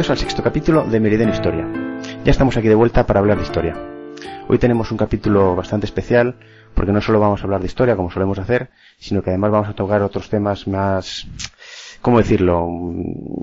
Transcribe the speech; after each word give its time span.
bienvenidos 0.00 0.22
al 0.22 0.28
sexto 0.28 0.42
capítulo 0.42 0.84
de 0.84 0.98
Meridiano 0.98 1.30
Historia. 1.30 1.68
Ya 2.24 2.30
estamos 2.30 2.56
aquí 2.56 2.68
de 2.68 2.74
vuelta 2.74 3.04
para 3.04 3.20
hablar 3.20 3.36
de 3.36 3.42
historia. 3.42 3.76
Hoy 4.48 4.56
tenemos 4.56 4.90
un 4.90 4.96
capítulo 4.96 5.54
bastante 5.54 5.84
especial 5.84 6.36
porque 6.74 6.90
no 6.90 7.02
solo 7.02 7.20
vamos 7.20 7.40
a 7.40 7.44
hablar 7.44 7.60
de 7.60 7.66
historia 7.66 7.96
como 7.96 8.10
solemos 8.10 8.38
hacer, 8.38 8.70
sino 8.98 9.20
que 9.20 9.28
además 9.28 9.50
vamos 9.50 9.68
a 9.68 9.74
tocar 9.74 10.00
otros 10.00 10.30
temas 10.30 10.66
más, 10.66 11.26
¿cómo 12.00 12.16
decirlo? 12.16 12.66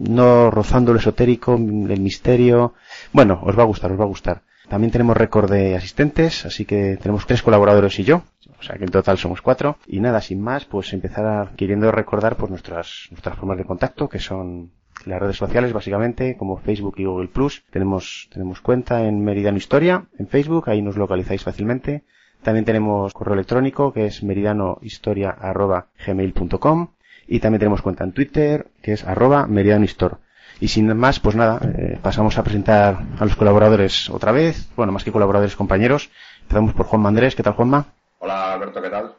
No 0.09 0.49
rozando 0.49 0.93
lo 0.93 0.99
esotérico, 0.99 1.53
el 1.53 2.01
misterio. 2.01 2.73
Bueno, 3.13 3.39
os 3.43 3.55
va 3.55 3.61
a 3.61 3.67
gustar, 3.67 3.91
os 3.91 3.99
va 3.99 4.05
a 4.05 4.07
gustar. 4.07 4.41
También 4.67 4.89
tenemos 4.89 5.15
récord 5.15 5.51
de 5.51 5.75
asistentes, 5.75 6.43
así 6.43 6.65
que 6.65 6.97
tenemos 6.99 7.27
tres 7.27 7.43
colaboradores 7.43 7.99
y 7.99 8.03
yo, 8.03 8.23
o 8.59 8.63
sea 8.63 8.77
que 8.77 8.85
en 8.85 8.89
total 8.89 9.19
somos 9.19 9.43
cuatro. 9.43 9.77
Y 9.85 9.99
nada, 9.99 10.21
sin 10.21 10.41
más, 10.41 10.65
pues 10.65 10.91
empezar 10.91 11.51
queriendo 11.55 11.91
recordar 11.91 12.35
pues 12.35 12.49
nuestras, 12.49 13.09
nuestras 13.11 13.37
formas 13.37 13.59
de 13.59 13.65
contacto, 13.65 14.09
que 14.09 14.17
son 14.17 14.71
las 15.05 15.21
redes 15.21 15.37
sociales 15.37 15.73
básicamente, 15.73 16.37
como 16.37 16.57
Facebook 16.57 16.95
y 16.97 17.05
Google 17.05 17.27
Plus. 17.27 17.63
Tenemos, 17.69 18.29
tenemos 18.31 18.61
cuenta 18.61 19.05
en 19.05 19.23
Meridiano 19.23 19.57
Historia, 19.57 20.07
en 20.17 20.27
Facebook, 20.27 20.69
ahí 20.69 20.81
nos 20.81 20.97
localizáis 20.97 21.43
fácilmente. 21.43 22.03
También 22.41 22.65
tenemos 22.65 23.13
correo 23.13 23.33
electrónico 23.33 23.93
que 23.93 24.05
es 24.05 24.23
meridanohistoria.gmail.com 24.23 26.87
y 27.27 27.39
también 27.39 27.59
tenemos 27.59 27.81
cuenta 27.81 28.03
en 28.03 28.13
Twitter 28.13 28.67
que 28.81 28.93
es 28.93 29.05
arroba 29.05 29.47
meridianohistor. 29.47 30.19
Y 30.59 30.69
sin 30.69 30.95
más, 30.97 31.19
pues 31.19 31.35
nada, 31.35 31.59
eh, 31.77 31.99
pasamos 32.01 32.37
a 32.37 32.43
presentar 32.43 32.97
a 33.19 33.25
los 33.25 33.35
colaboradores 33.35 34.09
otra 34.09 34.31
vez. 34.31 34.69
Bueno, 34.75 34.91
más 34.91 35.03
que 35.03 35.11
colaboradores, 35.11 35.55
compañeros. 35.55 36.09
Empezamos 36.41 36.73
por 36.73 36.87
Juanma 36.87 37.09
Andrés. 37.09 37.35
¿Qué 37.35 37.43
tal, 37.43 37.53
Juanma? 37.53 37.85
Hola, 38.19 38.53
Alberto, 38.53 38.81
¿qué 38.81 38.89
tal? 38.89 39.13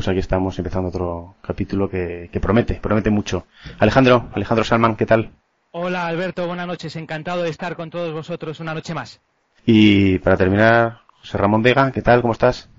Pues 0.00 0.08
aquí 0.08 0.20
estamos 0.20 0.58
empezando 0.58 0.88
otro 0.88 1.34
capítulo 1.42 1.90
que, 1.90 2.30
que 2.32 2.40
promete, 2.40 2.76
promete 2.76 3.10
mucho. 3.10 3.44
Alejandro, 3.78 4.30
Alejandro 4.32 4.64
Salman, 4.64 4.96
¿qué 4.96 5.04
tal? 5.04 5.30
Hola, 5.72 6.06
Alberto, 6.06 6.46
buenas 6.46 6.66
noches. 6.66 6.96
Encantado 6.96 7.42
de 7.42 7.50
estar 7.50 7.76
con 7.76 7.90
todos 7.90 8.10
vosotros 8.14 8.60
una 8.60 8.72
noche 8.72 8.94
más. 8.94 9.20
Y 9.66 10.18
para 10.20 10.38
terminar, 10.38 11.00
José 11.18 11.36
Ramón 11.36 11.62
Vega, 11.62 11.92
¿qué 11.92 12.00
tal? 12.00 12.22
¿Cómo 12.22 12.32
estás? 12.32 12.70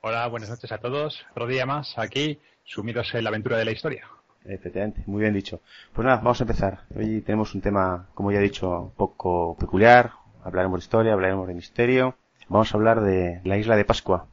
Hola, 0.00 0.26
buenas 0.26 0.50
noches 0.50 0.72
a 0.72 0.78
todos. 0.78 1.24
Otro 1.30 1.46
día 1.46 1.64
más 1.64 1.96
aquí, 1.96 2.40
sumidos 2.64 3.14
en 3.14 3.22
la 3.22 3.30
aventura 3.30 3.56
de 3.56 3.66
la 3.66 3.70
historia. 3.70 4.08
Efectivamente, 4.44 5.04
muy 5.06 5.20
bien 5.20 5.32
dicho. 5.32 5.60
Pues 5.92 6.04
nada, 6.04 6.16
vamos 6.16 6.40
a 6.40 6.42
empezar. 6.42 6.80
Hoy 6.96 7.20
tenemos 7.20 7.54
un 7.54 7.60
tema, 7.60 8.08
como 8.14 8.32
ya 8.32 8.40
he 8.40 8.42
dicho, 8.42 8.68
un 8.68 8.90
poco 8.96 9.56
peculiar. 9.60 10.10
Hablaremos 10.42 10.80
de 10.80 10.82
historia, 10.82 11.12
hablaremos 11.12 11.46
de 11.46 11.54
misterio. 11.54 12.16
Vamos 12.48 12.74
a 12.74 12.76
hablar 12.76 13.00
de 13.00 13.42
la 13.44 13.58
isla 13.58 13.76
de 13.76 13.84
Pascua. 13.84 14.26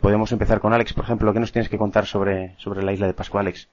Podemos 0.00 0.30
empezar 0.32 0.60
con 0.60 0.72
Alex, 0.72 0.92
por 0.92 1.04
ejemplo. 1.04 1.32
¿Qué 1.32 1.40
nos 1.40 1.52
tienes 1.52 1.68
que 1.68 1.78
contar 1.78 2.06
sobre, 2.06 2.54
sobre 2.58 2.82
la 2.82 2.92
isla 2.92 3.06
de 3.06 3.14
Pascua, 3.14 3.40
Alex? 3.40 3.68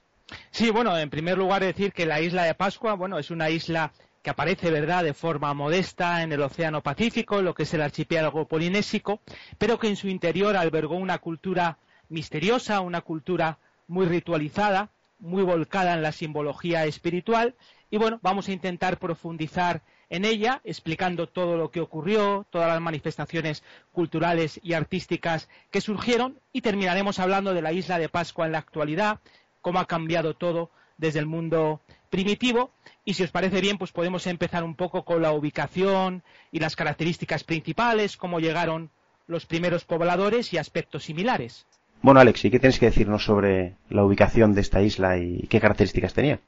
Sí, 0.51 0.69
bueno, 0.71 0.97
en 0.97 1.09
primer 1.09 1.37
lugar 1.37 1.63
decir 1.63 1.91
que 1.91 2.05
la 2.05 2.21
isla 2.21 2.43
de 2.43 2.55
Pascua, 2.55 2.93
bueno, 2.93 3.19
es 3.19 3.29
una 3.29 3.49
isla 3.49 3.91
que 4.21 4.29
aparece, 4.29 4.71
¿verdad?, 4.71 5.03
de 5.03 5.13
forma 5.13 5.53
modesta 5.53 6.23
en 6.23 6.31
el 6.31 6.41
Océano 6.41 6.81
Pacífico, 6.81 7.41
lo 7.41 7.53
que 7.53 7.63
es 7.63 7.73
el 7.73 7.81
archipiélago 7.81 8.47
polinésico, 8.47 9.19
pero 9.57 9.77
que 9.77 9.89
en 9.89 9.97
su 9.97 10.07
interior 10.07 10.55
albergó 10.55 10.95
una 10.95 11.17
cultura 11.17 11.77
misteriosa, 12.07 12.79
una 12.79 13.01
cultura 13.01 13.57
muy 13.87 14.05
ritualizada, 14.05 14.91
muy 15.19 15.43
volcada 15.43 15.93
en 15.93 16.01
la 16.01 16.13
simbología 16.13 16.85
espiritual 16.85 17.55
y 17.93 17.97
bueno, 17.97 18.17
vamos 18.23 18.47
a 18.47 18.51
intentar 18.51 18.97
profundizar 18.97 19.83
en 20.09 20.25
ella, 20.25 20.61
explicando 20.63 21.29
todo 21.29 21.57
lo 21.57 21.69
que 21.69 21.79
ocurrió, 21.79 22.43
todas 22.49 22.67
las 22.67 22.81
manifestaciones 22.81 23.61
culturales 23.91 24.59
y 24.63 24.73
artísticas 24.73 25.47
que 25.69 25.79
surgieron 25.79 26.39
y 26.51 26.61
terminaremos 26.61 27.19
hablando 27.19 27.53
de 27.53 27.61
la 27.61 27.71
isla 27.71 27.99
de 27.99 28.09
Pascua 28.09 28.47
en 28.47 28.53
la 28.53 28.57
actualidad, 28.57 29.19
cómo 29.61 29.77
ha 29.77 29.85
cambiado 29.85 30.33
todo 30.33 30.71
desde 30.97 31.19
el 31.19 31.27
mundo 31.27 31.81
primitivo 32.09 32.71
y 33.05 33.13
si 33.13 33.21
os 33.21 33.29
parece 33.29 33.61
bien, 33.61 33.77
pues 33.77 33.91
podemos 33.91 34.25
empezar 34.25 34.63
un 34.63 34.73
poco 34.73 35.05
con 35.05 35.21
la 35.21 35.31
ubicación 35.31 36.23
y 36.51 36.57
las 36.57 36.75
características 36.75 37.43
principales, 37.43 38.17
cómo 38.17 38.39
llegaron 38.39 38.89
los 39.27 39.45
primeros 39.45 39.85
pobladores 39.85 40.51
y 40.51 40.57
aspectos 40.57 41.03
similares. 41.03 41.67
Bueno, 42.01 42.21
Alex, 42.21 42.43
¿y 42.43 42.49
qué 42.49 42.59
tienes 42.59 42.79
que 42.79 42.87
decirnos 42.87 43.23
sobre 43.23 43.75
la 43.89 44.03
ubicación 44.03 44.55
de 44.55 44.61
esta 44.61 44.81
isla 44.81 45.19
y 45.19 45.45
qué 45.47 45.59
características 45.59 46.15
tenía? 46.15 46.39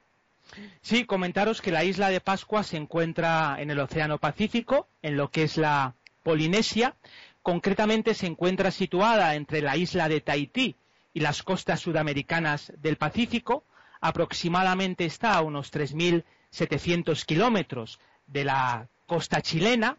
Sí, 0.82 1.06
comentaros 1.06 1.62
que 1.62 1.72
la 1.72 1.84
isla 1.84 2.10
de 2.10 2.22
Pascua 2.22 2.64
se 2.64 2.78
encuentra 2.78 3.58
en 3.60 3.72
el 3.72 3.80
Océano 3.80 4.20
Pacífico, 4.20 4.88
en 5.02 5.18
lo 5.18 5.30
que 5.30 5.44
es 5.44 5.58
la 5.58 5.96
Polinesia. 6.24 6.96
Concretamente 7.42 8.14
se 8.14 8.28
encuentra 8.28 8.72
situada 8.72 9.36
entre 9.36 9.62
la 9.62 9.78
isla 9.78 10.10
de 10.10 10.22
Tahití 10.22 10.76
y 11.14 11.20
las 11.20 11.44
costas 11.44 11.80
sudamericanas 11.80 12.74
del 12.78 12.98
Pacífico. 12.98 13.64
Aproximadamente 14.02 15.06
está 15.06 15.34
a 15.34 15.42
unos 15.42 15.72
3.700 15.72 17.26
kilómetros 17.26 18.00
de 18.28 18.46
la 18.46 18.88
costa 19.06 19.42
chilena. 19.42 19.98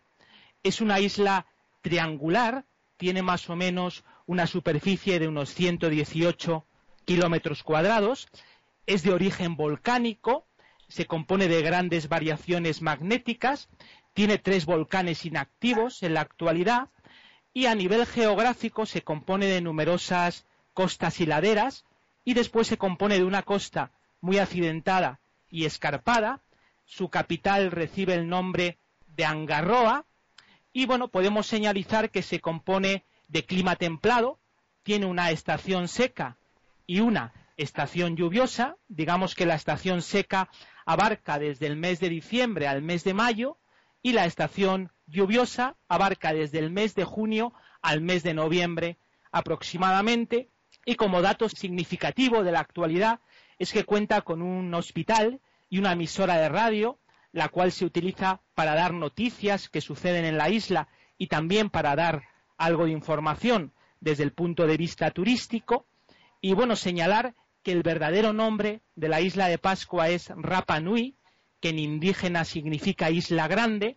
Es 0.63 0.81
una 0.81 1.01
isla 1.01 1.47
triangular, 1.83 2.65
tiene 2.97 3.23
más 3.23 3.49
o 3.49 3.57
menos 3.57 4.05
una 4.27 4.47
superficie 4.47 5.19
de 5.19 5.29
unos 5.29 5.51
118 5.55 6.65
kilómetros 7.05 7.63
cuadrados, 7.63 8.27
es 8.87 9.03
de 9.03 9.13
origen 9.13 9.57
volcánico, 9.57 10.47
se 10.89 11.07
compone 11.07 11.49
de 11.49 11.63
grandes 11.63 12.09
variaciones 12.09 12.83
magnéticas, 12.83 13.69
tiene 14.15 14.39
tres 14.39 14.65
volcanes 14.65 15.27
inactivos 15.27 16.03
en 16.03 16.15
la 16.15 16.23
actualidad 16.23 16.89
y 17.53 17.67
a 17.67 17.75
nivel 17.75 18.07
geográfico 18.07 18.87
se 18.87 19.03
compone 19.03 19.47
de 19.47 19.61
numerosas 19.61 20.47
costas 20.73 21.21
y 21.21 21.27
laderas 21.27 21.85
y 22.25 22.35
después 22.35 22.67
se 22.67 22.79
compone 22.79 23.17
de 23.17 23.25
una 23.25 23.43
costa 23.43 23.93
muy 24.21 24.39
accidentada 24.39 25.21
y 25.51 25.65
escarpada. 25.65 26.43
Su 26.85 27.09
capital 27.09 27.71
recibe 27.71 28.15
el 28.15 28.29
nombre 28.29 28.79
de 29.17 29.25
Angarroa 29.25 30.05
y 30.73 30.87
bueno, 30.87 31.09
podemos 31.09 31.47
señalizar 31.47 32.11
que 32.11 32.23
se 32.23 32.41
compone 32.41 33.05
de 33.29 33.45
clima 33.45 33.77
templado, 33.77 34.39
tiene 34.83 35.07
una 35.07 35.31
estación 35.31 35.89
seca 35.89 36.37
y 36.87 37.01
una 37.01 37.33
estación 37.57 38.17
lluviosa. 38.17 38.77
Digamos 38.89 39.35
que 39.35 39.47
la 39.47 39.55
estación 39.55 40.03
seca 40.03 40.49
abarca 40.85 41.39
desde 41.39 41.67
el 41.67 41.77
mes 41.77 42.01
de 42.01 42.09
diciembre 42.09 42.69
al 42.69 42.83
mes 42.83 43.05
de 43.05 43.15
mayo 43.15 43.59
y 44.03 44.13
la 44.13 44.25
estación 44.25 44.93
lluviosa 45.07 45.77
abarca 45.89 46.33
desde 46.33 46.59
el 46.59 46.71
mes 46.71 46.95
de 46.95 47.05
junio 47.05 47.53
al 47.83 48.01
mes 48.01 48.23
de 48.23 48.35
noviembre 48.35 48.99
aproximadamente. 49.33 50.49
Y 50.85 50.95
como 50.95 51.23
dato 51.23 51.49
significativo 51.49 52.45
de 52.45 52.53
la 52.53 52.61
actualidad 52.61 53.21
es 53.59 53.73
que 53.73 53.85
cuenta 53.85 54.23
con 54.23 54.43
un 54.43 54.73
hospital 54.75 55.41
y 55.69 55.79
una 55.79 55.93
emisora 55.93 56.37
de 56.37 56.49
radio, 56.49 56.99
la 57.33 57.49
cual 57.49 57.73
se 57.73 57.85
utiliza 57.85 58.41
para 58.55 58.75
dar 58.75 58.93
noticias 58.93 59.69
que 59.69 59.81
suceden 59.81 60.25
en 60.25 60.39
la 60.39 60.49
isla 60.49 60.89
y 61.19 61.27
también 61.27 61.71
para 61.71 61.97
dar 61.97 62.23
algo 62.57 62.85
de 62.85 62.93
información 62.93 63.73
desde 64.01 64.23
el 64.23 64.33
punto 64.33 64.67
de 64.67 64.77
vista 64.77 65.11
turístico 65.11 65.87
y 66.41 66.55
bueno, 66.55 66.77
señalar 66.77 67.35
que 67.67 67.73
el 67.73 67.83
verdadero 67.83 68.33
nombre 68.33 68.81
de 68.95 69.09
la 69.09 69.21
isla 69.21 69.49
de 69.49 69.59
Pascua 69.59 70.09
es 70.09 70.29
Rapa 70.37 70.79
Nui, 70.79 71.17
que 71.59 71.71
en 71.71 71.81
indígena 71.81 72.45
significa 72.45 73.11
isla 73.11 73.49
grande. 73.49 73.97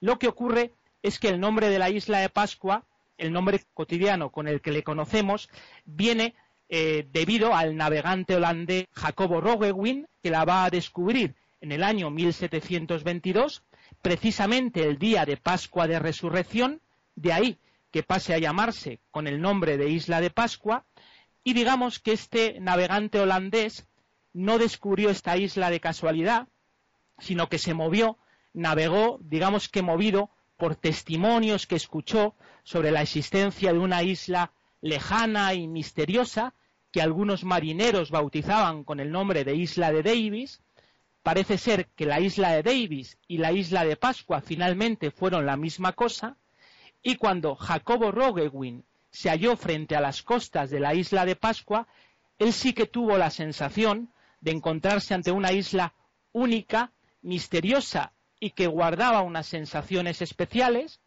Lo 0.00 0.18
que 0.18 0.28
ocurre 0.28 0.72
es 1.02 1.18
que 1.18 1.28
el 1.28 1.38
nombre 1.38 1.68
de 1.68 1.78
la 1.78 1.90
isla 1.90 2.20
de 2.20 2.30
Pascua, 2.30 2.86
el 3.18 3.30
nombre 3.30 3.60
cotidiano 3.74 4.30
con 4.30 4.48
el 4.48 4.62
que 4.62 4.72
le 4.72 4.82
conocemos, 4.82 5.50
viene 5.84 6.34
eh, 6.70 7.06
debido 7.12 7.54
al 7.54 7.76
navegante 7.76 8.34
holandés 8.34 8.86
Jacobo 8.92 9.42
Roggewin, 9.42 10.08
que 10.22 10.30
la 10.30 10.46
va 10.46 10.64
a 10.64 10.70
descubrir 10.70 11.34
en 11.60 11.70
el 11.70 11.84
año 11.84 12.10
1722, 12.10 13.62
precisamente 14.00 14.84
el 14.84 14.96
día 14.96 15.26
de 15.26 15.36
Pascua 15.36 15.86
de 15.86 15.98
Resurrección, 15.98 16.80
de 17.14 17.34
ahí 17.34 17.58
que 17.90 18.02
pase 18.02 18.32
a 18.32 18.38
llamarse 18.38 19.00
con 19.10 19.26
el 19.26 19.38
nombre 19.42 19.76
de 19.76 19.90
Isla 19.90 20.22
de 20.22 20.30
Pascua, 20.30 20.86
y 21.44 21.54
digamos 21.54 21.98
que 21.98 22.12
este 22.12 22.60
navegante 22.60 23.20
holandés 23.20 23.86
no 24.32 24.58
descubrió 24.58 25.10
esta 25.10 25.36
isla 25.36 25.70
de 25.70 25.80
casualidad, 25.80 26.48
sino 27.18 27.48
que 27.48 27.58
se 27.58 27.74
movió, 27.74 28.18
navegó, 28.52 29.18
digamos 29.22 29.68
que 29.68 29.82
movido 29.82 30.30
por 30.56 30.76
testimonios 30.76 31.66
que 31.66 31.76
escuchó 31.76 32.34
sobre 32.62 32.90
la 32.90 33.02
existencia 33.02 33.72
de 33.72 33.78
una 33.78 34.02
isla 34.02 34.52
lejana 34.80 35.54
y 35.54 35.66
misteriosa 35.66 36.54
que 36.92 37.02
algunos 37.02 37.44
marineros 37.44 38.10
bautizaban 38.10 38.84
con 38.84 39.00
el 39.00 39.10
nombre 39.10 39.44
de 39.44 39.56
Isla 39.56 39.90
de 39.90 40.02
Davis. 40.02 40.62
Parece 41.22 41.56
ser 41.56 41.88
que 41.96 42.04
la 42.04 42.20
isla 42.20 42.52
de 42.52 42.62
Davis 42.62 43.18
y 43.26 43.38
la 43.38 43.52
isla 43.52 43.84
de 43.84 43.96
Pascua 43.96 44.40
finalmente 44.40 45.10
fueron 45.10 45.46
la 45.46 45.56
misma 45.56 45.92
cosa, 45.92 46.36
y 47.02 47.16
cuando 47.16 47.56
Jacobo 47.56 48.12
Roggewin 48.12 48.84
se 49.12 49.28
halló 49.28 49.56
frente 49.56 49.94
a 49.94 50.00
las 50.00 50.22
costas 50.22 50.70
de 50.70 50.80
la 50.80 50.94
isla 50.94 51.24
de 51.24 51.36
Pascua, 51.36 51.86
él 52.38 52.52
sí 52.52 52.72
que 52.72 52.86
tuvo 52.86 53.18
la 53.18 53.30
sensación 53.30 54.10
de 54.40 54.50
encontrarse 54.50 55.14
ante 55.14 55.30
una 55.30 55.52
isla 55.52 55.94
única, 56.32 56.92
misteriosa 57.20 58.12
y 58.40 58.50
que 58.50 58.66
guardaba 58.66 59.22
unas 59.22 59.46
sensaciones 59.46 60.22
especiales, 60.22 61.00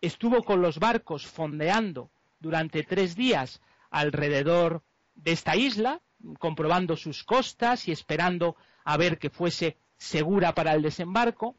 estuvo 0.00 0.42
con 0.42 0.62
los 0.62 0.78
barcos 0.78 1.26
fondeando 1.26 2.10
durante 2.40 2.82
tres 2.82 3.14
días 3.14 3.60
alrededor 3.90 4.82
de 5.14 5.32
esta 5.32 5.54
isla, 5.54 6.00
comprobando 6.38 6.96
sus 6.96 7.22
costas 7.22 7.86
y 7.86 7.92
esperando 7.92 8.56
a 8.84 8.96
ver 8.96 9.18
que 9.18 9.30
fuese 9.30 9.76
segura 9.98 10.54
para 10.54 10.72
el 10.72 10.82
desembarco. 10.82 11.54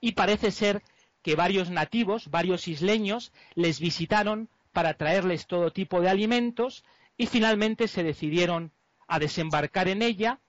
Y 0.00 0.12
parece 0.12 0.50
ser 0.50 0.82
que 1.22 1.36
varios 1.36 1.70
nativos, 1.70 2.30
varios 2.30 2.66
isleños, 2.66 3.32
les 3.54 3.78
visitaron 3.78 4.48
para 4.72 4.94
traerles 4.94 5.46
todo 5.46 5.72
tipo 5.72 6.00
de 6.00 6.08
alimentos 6.08 6.84
y 7.16 7.26
finalmente 7.26 7.88
se 7.88 8.02
decidieron 8.02 8.72
a 9.06 9.18
desembarcar 9.18 9.88
en 9.88 10.02
ella. 10.02 10.40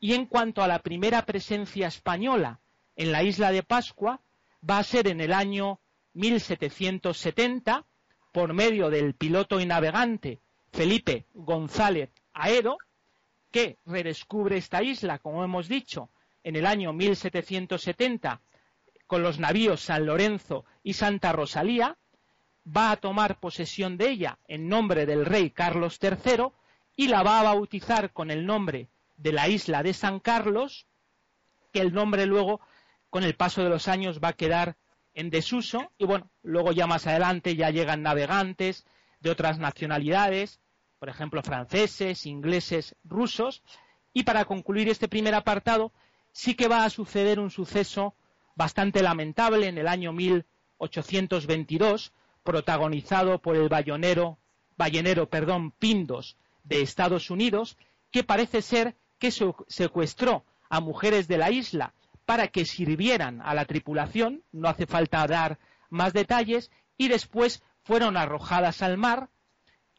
Y 0.00 0.14
en 0.14 0.26
cuanto 0.26 0.62
a 0.62 0.68
la 0.68 0.78
primera 0.80 1.24
presencia 1.26 1.88
española 1.88 2.60
en 2.96 3.12
la 3.12 3.22
isla 3.22 3.52
de 3.52 3.62
Pascua, 3.62 4.20
va 4.68 4.78
a 4.78 4.84
ser 4.84 5.08
en 5.08 5.20
el 5.20 5.32
año 5.32 5.80
1770 6.14 7.84
por 8.32 8.52
medio 8.54 8.90
del 8.90 9.14
piloto 9.14 9.60
y 9.60 9.66
navegante 9.66 10.40
Felipe 10.72 11.26
González 11.34 12.10
Aero, 12.32 12.76
que 13.50 13.78
redescubre 13.86 14.56
esta 14.56 14.82
isla, 14.82 15.18
como 15.18 15.42
hemos 15.42 15.68
dicho, 15.68 16.10
en 16.42 16.56
el 16.56 16.66
año 16.66 16.92
1770 16.92 18.40
con 19.06 19.22
los 19.22 19.38
navíos 19.38 19.80
San 19.80 20.06
Lorenzo 20.06 20.64
y 20.82 20.92
Santa 20.92 21.32
Rosalía, 21.32 21.96
va 22.76 22.90
a 22.90 22.96
tomar 22.96 23.40
posesión 23.40 23.96
de 23.96 24.10
ella 24.10 24.38
en 24.46 24.68
nombre 24.68 25.06
del 25.06 25.24
rey 25.24 25.50
Carlos 25.50 25.98
III 26.02 26.48
y 26.96 27.08
la 27.08 27.22
va 27.22 27.40
a 27.40 27.44
bautizar 27.44 28.12
con 28.12 28.30
el 28.30 28.44
nombre 28.44 28.88
de 29.16 29.32
la 29.32 29.48
isla 29.48 29.82
de 29.82 29.94
San 29.94 30.20
Carlos, 30.20 30.86
que 31.72 31.80
el 31.80 31.92
nombre 31.92 32.26
luego, 32.26 32.60
con 33.10 33.24
el 33.24 33.34
paso 33.34 33.62
de 33.62 33.70
los 33.70 33.88
años, 33.88 34.20
va 34.22 34.28
a 34.28 34.32
quedar 34.32 34.76
en 35.14 35.30
desuso. 35.30 35.92
Y 35.98 36.04
bueno, 36.04 36.30
luego 36.42 36.72
ya 36.72 36.86
más 36.86 37.06
adelante 37.06 37.56
ya 37.56 37.70
llegan 37.70 38.02
navegantes 38.02 38.84
de 39.20 39.30
otras 39.30 39.58
nacionalidades, 39.58 40.60
por 40.98 41.08
ejemplo 41.08 41.42
franceses, 41.42 42.26
ingleses, 42.26 42.96
rusos, 43.04 43.62
y 44.12 44.24
para 44.24 44.44
concluir 44.44 44.88
este 44.88 45.08
primer 45.08 45.34
apartado, 45.34 45.92
sí 46.32 46.54
que 46.54 46.68
va 46.68 46.84
a 46.84 46.90
suceder 46.90 47.38
un 47.38 47.50
suceso 47.50 48.14
bastante 48.54 49.02
lamentable 49.02 49.68
en 49.68 49.78
el 49.78 49.86
año 49.86 50.12
1822, 50.12 52.12
protagonizado 52.48 53.42
por 53.42 53.56
el 53.56 53.68
ballenero, 53.68 54.38
ballenero 54.78 55.28
perdón, 55.28 55.70
Pindos 55.70 56.38
de 56.64 56.80
Estados 56.80 57.28
Unidos, 57.28 57.76
que 58.10 58.24
parece 58.24 58.62
ser 58.62 58.96
que 59.18 59.30
secuestró 59.66 60.46
a 60.70 60.80
mujeres 60.80 61.28
de 61.28 61.36
la 61.36 61.50
isla 61.50 61.92
para 62.24 62.48
que 62.48 62.64
sirvieran 62.64 63.42
a 63.42 63.52
la 63.52 63.66
tripulación, 63.66 64.44
no 64.50 64.66
hace 64.66 64.86
falta 64.86 65.26
dar 65.26 65.58
más 65.90 66.14
detalles, 66.14 66.70
y 66.96 67.08
después 67.08 67.62
fueron 67.82 68.16
arrojadas 68.16 68.80
al 68.80 68.96
mar. 68.96 69.28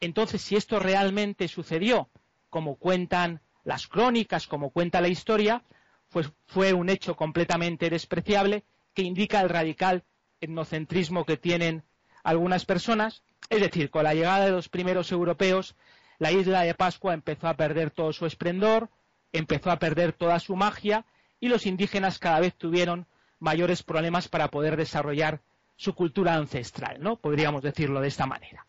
Entonces, 0.00 0.42
si 0.42 0.56
esto 0.56 0.80
realmente 0.80 1.46
sucedió, 1.46 2.08
como 2.48 2.74
cuentan 2.74 3.42
las 3.62 3.86
crónicas, 3.86 4.48
como 4.48 4.70
cuenta 4.70 5.00
la 5.00 5.08
historia, 5.08 5.62
pues 6.08 6.32
fue 6.46 6.72
un 6.72 6.88
hecho 6.88 7.14
completamente 7.14 7.90
despreciable 7.90 8.64
que 8.92 9.02
indica 9.02 9.40
el 9.40 9.50
radical 9.50 10.02
etnocentrismo 10.40 11.24
que 11.24 11.36
tienen 11.36 11.84
algunas 12.22 12.64
personas. 12.64 13.22
Es 13.48 13.60
decir, 13.60 13.90
con 13.90 14.04
la 14.04 14.14
llegada 14.14 14.44
de 14.44 14.52
los 14.52 14.68
primeros 14.68 15.12
europeos, 15.12 15.74
la 16.18 16.32
isla 16.32 16.62
de 16.62 16.74
Pascua 16.74 17.14
empezó 17.14 17.48
a 17.48 17.56
perder 17.56 17.90
todo 17.90 18.12
su 18.12 18.26
esplendor, 18.26 18.90
empezó 19.32 19.70
a 19.70 19.78
perder 19.78 20.12
toda 20.12 20.38
su 20.38 20.56
magia 20.56 21.04
y 21.40 21.48
los 21.48 21.66
indígenas 21.66 22.18
cada 22.18 22.40
vez 22.40 22.54
tuvieron 22.54 23.06
mayores 23.38 23.82
problemas 23.82 24.28
para 24.28 24.48
poder 24.48 24.76
desarrollar 24.76 25.40
su 25.76 25.94
cultura 25.94 26.34
ancestral, 26.34 27.02
¿no? 27.02 27.16
Podríamos 27.16 27.62
decirlo 27.62 28.00
de 28.02 28.08
esta 28.08 28.26
manera. 28.26 28.66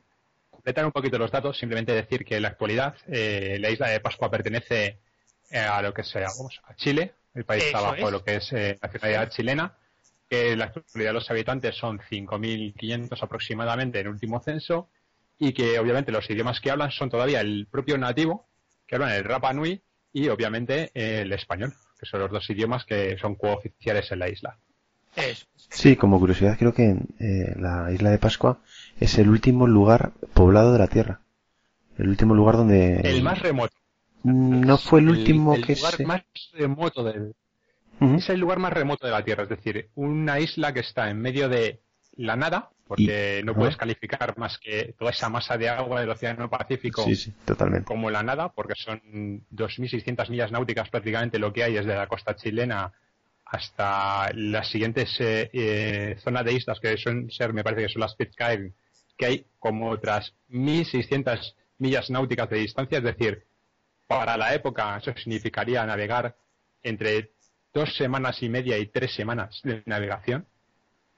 Completar 0.49 0.85
un 0.85 0.93
poquito 0.93 1.17
los 1.17 1.29
datos, 1.29 1.57
simplemente 1.57 1.91
decir 1.91 2.23
que 2.23 2.37
en 2.37 2.43
la 2.43 2.49
actualidad 2.49 2.95
eh, 3.07 3.57
la 3.59 3.69
isla 3.69 3.89
de 3.89 3.99
Pascua 3.99 4.31
pertenece 4.31 4.99
eh, 5.49 5.59
a 5.59 5.81
lo 5.81 5.93
que 5.93 6.03
sea, 6.03 6.29
vamos, 6.37 6.61
a 6.63 6.73
Chile, 6.75 7.13
el 7.33 7.43
país 7.43 7.65
está 7.65 7.81
bajo 7.81 8.09
lo 8.09 8.23
que 8.23 8.35
es 8.35 8.53
eh, 8.53 8.77
la 8.81 8.87
nacionalidad 8.87 9.29
chilena, 9.29 9.75
que 10.31 10.53
en 10.53 10.59
la 10.59 10.65
actualidad 10.65 11.13
los 11.13 11.29
habitantes 11.29 11.75
son 11.75 11.99
5.500 11.99 13.21
aproximadamente 13.21 13.99
en 13.99 14.07
el 14.07 14.13
último 14.13 14.39
censo, 14.39 14.89
y 15.37 15.51
que 15.51 15.77
obviamente 15.77 16.13
los 16.13 16.29
idiomas 16.29 16.61
que 16.61 16.71
hablan 16.71 16.89
son 16.89 17.09
todavía 17.09 17.41
el 17.41 17.67
propio 17.69 17.97
nativo, 17.97 18.47
que 18.87 18.95
hablan 18.95 19.11
el 19.11 19.25
Rapa 19.25 19.51
Nui, 19.51 19.81
y 20.13 20.29
obviamente 20.29 20.91
el 20.93 21.33
español 21.33 21.73
que 21.99 22.05
son 22.07 22.21
los 22.21 22.31
dos 22.31 22.49
idiomas 22.49 22.85
que 22.85 23.17
son 23.19 23.35
cooficiales 23.35 24.09
en 24.11 24.19
la 24.19 24.29
isla. 24.29 24.57
Sí, 25.69 25.97
como 25.97 26.17
curiosidad, 26.17 26.57
creo 26.57 26.73
que 26.73 26.95
eh, 27.19 27.53
la 27.57 27.91
isla 27.91 28.09
de 28.09 28.17
Pascua 28.17 28.59
es 28.99 29.19
el 29.19 29.29
último 29.29 29.67
lugar 29.67 30.13
poblado 30.33 30.71
de 30.71 30.79
la 30.79 30.87
Tierra. 30.87 31.19
El 31.97 32.07
último 32.07 32.33
lugar 32.33 32.55
donde... 32.55 33.01
El 33.01 33.21
más 33.21 33.39
remoto. 33.39 33.75
Mm, 34.23 34.61
no 34.61 34.77
fue 34.77 35.01
el, 35.01 35.09
último 35.09 35.55
el 35.55 35.65
que 35.65 35.75
lugar 35.75 36.05
más 36.05 36.23
remoto 36.53 37.03
del... 37.03 37.35
Es 38.01 38.29
el 38.29 38.39
lugar 38.39 38.57
más 38.57 38.73
remoto 38.73 39.05
de 39.05 39.13
la 39.13 39.23
Tierra, 39.23 39.43
es 39.43 39.49
decir, 39.49 39.89
una 39.93 40.39
isla 40.39 40.73
que 40.73 40.79
está 40.79 41.11
en 41.11 41.21
medio 41.21 41.47
de 41.49 41.81
la 42.15 42.35
nada, 42.35 42.71
porque 42.87 43.41
no 43.45 43.53
puedes 43.53 43.77
calificar 43.77 44.37
más 44.37 44.57
que 44.57 44.95
toda 44.97 45.11
esa 45.11 45.29
masa 45.29 45.55
de 45.55 45.69
agua 45.69 46.01
del 46.01 46.09
Océano 46.09 46.49
Pacífico 46.49 47.05
como 47.85 48.09
la 48.09 48.23
nada, 48.23 48.49
porque 48.49 48.73
son 48.75 48.99
2.600 49.53 50.29
millas 50.29 50.51
náuticas 50.51 50.89
prácticamente 50.89 51.37
lo 51.37 51.53
que 51.53 51.63
hay 51.63 51.73
desde 51.73 51.95
la 51.95 52.07
costa 52.07 52.35
chilena 52.35 52.91
hasta 53.45 54.31
las 54.33 54.69
siguientes 54.69 55.15
eh, 55.19 55.49
eh, 55.53 56.17
zonas 56.23 56.43
de 56.45 56.53
islas 56.53 56.79
que 56.79 56.97
son 56.97 57.29
ser, 57.29 57.53
me 57.53 57.63
parece 57.63 57.83
que 57.83 57.93
son 57.93 58.01
las 58.01 58.15
Pitcairn, 58.15 58.73
que 59.15 59.25
hay 59.25 59.45
como 59.59 59.91
otras 59.91 60.33
1.600 60.49 61.53
millas 61.77 62.09
náuticas 62.09 62.49
de 62.49 62.57
distancia, 62.57 62.97
es 62.97 63.03
decir, 63.03 63.45
para 64.07 64.37
la 64.37 64.55
época 64.55 64.97
eso 64.97 65.13
significaría 65.15 65.85
navegar 65.85 66.35
entre 66.81 67.31
dos 67.73 67.95
semanas 67.95 68.41
y 68.41 68.49
media 68.49 68.77
y 68.77 68.87
tres 68.87 69.13
semanas 69.13 69.59
de 69.63 69.83
navegación 69.85 70.45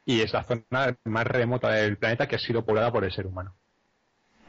y 0.05 0.21
es 0.21 0.33
la 0.33 0.43
zona 0.43 0.97
más 1.05 1.27
remota 1.27 1.69
del 1.69 1.97
planeta 1.97 2.27
que 2.27 2.35
ha 2.35 2.39
sido 2.39 2.65
poblada 2.65 2.91
por 2.91 3.03
el 3.03 3.11
ser 3.11 3.25
humano. 3.27 3.53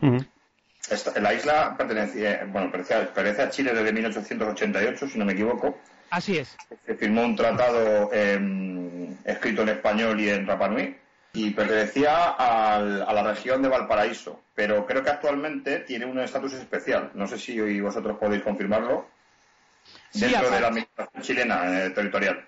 la 0.00 1.34
isla 1.34 1.74
pertenece, 1.76 2.44
bueno, 2.46 2.70
pertenece, 2.70 3.42
a 3.42 3.50
Chile 3.50 3.72
desde 3.72 3.92
1888, 3.92 5.08
si 5.08 5.18
no 5.18 5.24
me 5.24 5.32
equivoco. 5.32 5.78
Así 6.10 6.38
es. 6.38 6.56
Se 6.86 6.94
firmó 6.94 7.22
un 7.22 7.36
tratado 7.36 8.12
em, 8.12 9.16
escrito 9.24 9.62
en 9.62 9.70
español 9.70 10.20
y 10.20 10.28
en 10.30 10.46
Rapa 10.46 10.68
Nui 10.68 10.96
y 11.32 11.50
pertenecía 11.50 12.30
a 12.30 12.80
la 12.80 13.22
región 13.24 13.60
de 13.62 13.68
Valparaíso, 13.68 14.40
pero 14.54 14.86
creo 14.86 15.02
que 15.02 15.10
actualmente 15.10 15.80
tiene 15.80 16.06
un 16.06 16.20
estatus 16.20 16.52
especial. 16.54 17.10
No 17.14 17.26
sé 17.26 17.38
si 17.38 17.80
vosotros 17.80 18.18
podéis 18.18 18.44
confirmarlo. 18.44 19.08
Dentro 20.14 20.50
de 20.50 20.60
la 20.60 20.68
administración 20.68 21.22
chilena 21.22 21.84
eh, 21.84 21.90
territorial. 21.90 22.46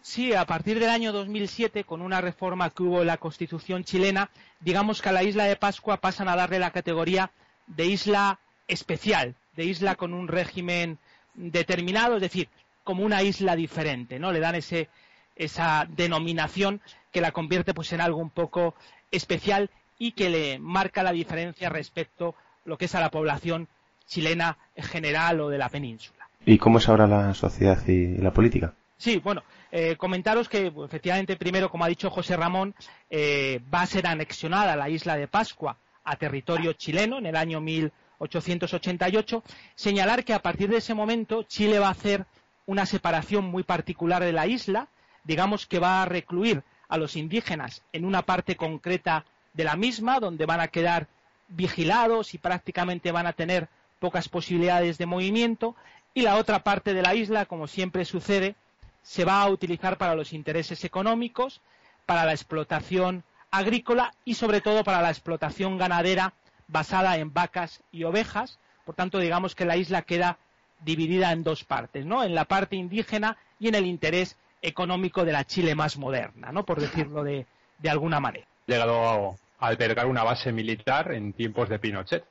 Sí, 0.00 0.32
a 0.32 0.46
partir 0.46 0.78
del 0.80 0.88
año 0.88 1.12
2007, 1.12 1.84
con 1.84 2.00
una 2.00 2.20
reforma 2.20 2.70
que 2.70 2.82
hubo 2.82 3.02
en 3.02 3.08
la 3.08 3.18
Constitución 3.18 3.84
chilena, 3.84 4.30
digamos 4.60 5.02
que 5.02 5.10
a 5.10 5.12
la 5.12 5.22
isla 5.22 5.44
de 5.44 5.56
Pascua 5.56 5.98
pasan 5.98 6.28
a 6.28 6.36
darle 6.36 6.58
la 6.58 6.70
categoría 6.70 7.30
de 7.66 7.86
isla 7.86 8.38
especial, 8.68 9.34
de 9.54 9.64
isla 9.64 9.94
con 9.96 10.14
un 10.14 10.28
régimen 10.28 10.98
determinado, 11.34 12.16
es 12.16 12.22
decir, 12.22 12.48
como 12.84 13.04
una 13.04 13.22
isla 13.22 13.54
diferente, 13.54 14.18
¿no? 14.18 14.32
Le 14.32 14.40
dan 14.40 14.54
ese, 14.54 14.88
esa 15.34 15.86
denominación 15.90 16.80
que 17.12 17.20
la 17.20 17.32
convierte 17.32 17.74
pues 17.74 17.92
en 17.92 18.00
algo 18.00 18.18
un 18.18 18.30
poco 18.30 18.74
especial 19.10 19.70
y 19.98 20.12
que 20.12 20.30
le 20.30 20.58
marca 20.58 21.02
la 21.02 21.12
diferencia 21.12 21.68
respecto 21.68 22.30
a 22.30 22.68
lo 22.68 22.78
que 22.78 22.86
es 22.86 22.94
a 22.94 23.00
la 23.00 23.10
población 23.10 23.68
chilena 24.06 24.56
en 24.74 24.84
general 24.84 25.40
o 25.40 25.48
de 25.48 25.58
la 25.58 25.68
península. 25.68 26.25
¿Y 26.48 26.58
cómo 26.58 26.78
es 26.78 26.88
ahora 26.88 27.08
la 27.08 27.34
sociedad 27.34 27.84
y 27.88 28.18
la 28.18 28.32
política? 28.32 28.72
Sí, 28.96 29.18
bueno, 29.18 29.42
eh, 29.72 29.96
comentaros 29.96 30.48
que 30.48 30.72
efectivamente 30.84 31.36
primero, 31.36 31.68
como 31.68 31.84
ha 31.84 31.88
dicho 31.88 32.08
José 32.08 32.36
Ramón, 32.36 32.72
eh, 33.10 33.60
va 33.74 33.82
a 33.82 33.86
ser 33.86 34.06
anexionada 34.06 34.76
la 34.76 34.88
isla 34.88 35.16
de 35.16 35.26
Pascua 35.26 35.76
a 36.04 36.14
territorio 36.14 36.72
chileno 36.74 37.18
en 37.18 37.26
el 37.26 37.34
año 37.34 37.60
1888. 37.60 39.42
Señalar 39.74 40.24
que 40.24 40.34
a 40.34 40.40
partir 40.40 40.70
de 40.70 40.76
ese 40.76 40.94
momento 40.94 41.42
Chile 41.42 41.80
va 41.80 41.88
a 41.88 41.90
hacer 41.98 42.26
una 42.64 42.86
separación 42.86 43.44
muy 43.44 43.64
particular 43.64 44.22
de 44.22 44.32
la 44.32 44.46
isla, 44.46 44.86
digamos 45.24 45.66
que 45.66 45.80
va 45.80 46.02
a 46.02 46.06
recluir 46.06 46.62
a 46.88 46.96
los 46.96 47.16
indígenas 47.16 47.82
en 47.92 48.04
una 48.04 48.22
parte 48.22 48.54
concreta 48.54 49.24
de 49.52 49.64
la 49.64 49.74
misma, 49.74 50.20
donde 50.20 50.46
van 50.46 50.60
a 50.60 50.68
quedar 50.68 51.08
vigilados 51.48 52.34
y 52.34 52.38
prácticamente 52.38 53.10
van 53.10 53.26
a 53.26 53.32
tener 53.32 53.68
pocas 53.98 54.28
posibilidades 54.28 54.98
de 54.98 55.06
movimiento, 55.06 55.74
y 56.16 56.22
la 56.22 56.36
otra 56.36 56.60
parte 56.60 56.94
de 56.94 57.02
la 57.02 57.14
isla, 57.14 57.44
como 57.44 57.66
siempre 57.66 58.06
sucede, 58.06 58.56
se 59.02 59.26
va 59.26 59.42
a 59.42 59.50
utilizar 59.50 59.98
para 59.98 60.14
los 60.14 60.32
intereses 60.32 60.82
económicos, 60.82 61.60
para 62.06 62.24
la 62.24 62.32
explotación 62.32 63.22
agrícola 63.50 64.14
y 64.24 64.32
sobre 64.32 64.62
todo 64.62 64.82
para 64.82 65.02
la 65.02 65.10
explotación 65.10 65.76
ganadera 65.76 66.32
basada 66.68 67.18
en 67.18 67.34
vacas 67.34 67.82
y 67.92 68.04
ovejas. 68.04 68.58
Por 68.86 68.94
tanto, 68.94 69.18
digamos 69.18 69.54
que 69.54 69.66
la 69.66 69.76
isla 69.76 70.02
queda 70.02 70.38
dividida 70.80 71.32
en 71.32 71.42
dos 71.42 71.64
partes, 71.64 72.06
¿no? 72.06 72.24
En 72.24 72.34
la 72.34 72.46
parte 72.46 72.76
indígena 72.76 73.36
y 73.60 73.68
en 73.68 73.74
el 73.74 73.84
interés 73.84 74.38
económico 74.62 75.22
de 75.26 75.32
la 75.32 75.44
Chile 75.44 75.74
más 75.74 75.98
moderna, 75.98 76.50
¿no? 76.50 76.64
Por 76.64 76.80
decirlo 76.80 77.24
de, 77.24 77.44
de 77.78 77.90
alguna 77.90 78.20
manera. 78.20 78.46
Llegado 78.66 79.36
a 79.58 79.66
albergar 79.66 80.06
una 80.06 80.24
base 80.24 80.50
militar 80.50 81.12
en 81.12 81.34
tiempos 81.34 81.68
de 81.68 81.78
Pinochet. 81.78 82.24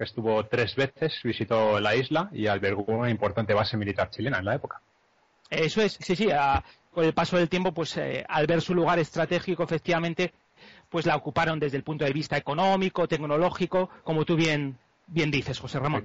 Estuvo 0.00 0.44
tres 0.46 0.74
veces, 0.76 1.20
visitó 1.22 1.78
la 1.78 1.94
isla 1.94 2.30
y 2.32 2.46
albergó 2.46 2.84
una 2.86 3.10
importante 3.10 3.54
base 3.54 3.76
militar 3.76 4.10
chilena 4.10 4.38
en 4.38 4.46
la 4.46 4.54
época. 4.54 4.80
Eso 5.50 5.82
es, 5.82 5.98
sí, 6.00 6.16
sí, 6.16 6.28
con 6.92 7.04
el 7.04 7.12
paso 7.12 7.36
del 7.36 7.48
tiempo, 7.48 7.72
pues 7.72 7.96
eh, 7.96 8.24
al 8.28 8.46
ver 8.46 8.62
su 8.62 8.74
lugar 8.74 8.98
estratégico, 8.98 9.62
efectivamente, 9.62 10.32
pues 10.88 11.06
la 11.06 11.16
ocuparon 11.16 11.58
desde 11.58 11.76
el 11.76 11.82
punto 11.82 12.04
de 12.04 12.12
vista 12.12 12.36
económico, 12.36 13.06
tecnológico, 13.06 13.90
como 14.02 14.24
tú 14.24 14.36
bien, 14.36 14.78
bien 15.06 15.30
dices, 15.30 15.58
José 15.58 15.78
Ramón. 15.78 16.04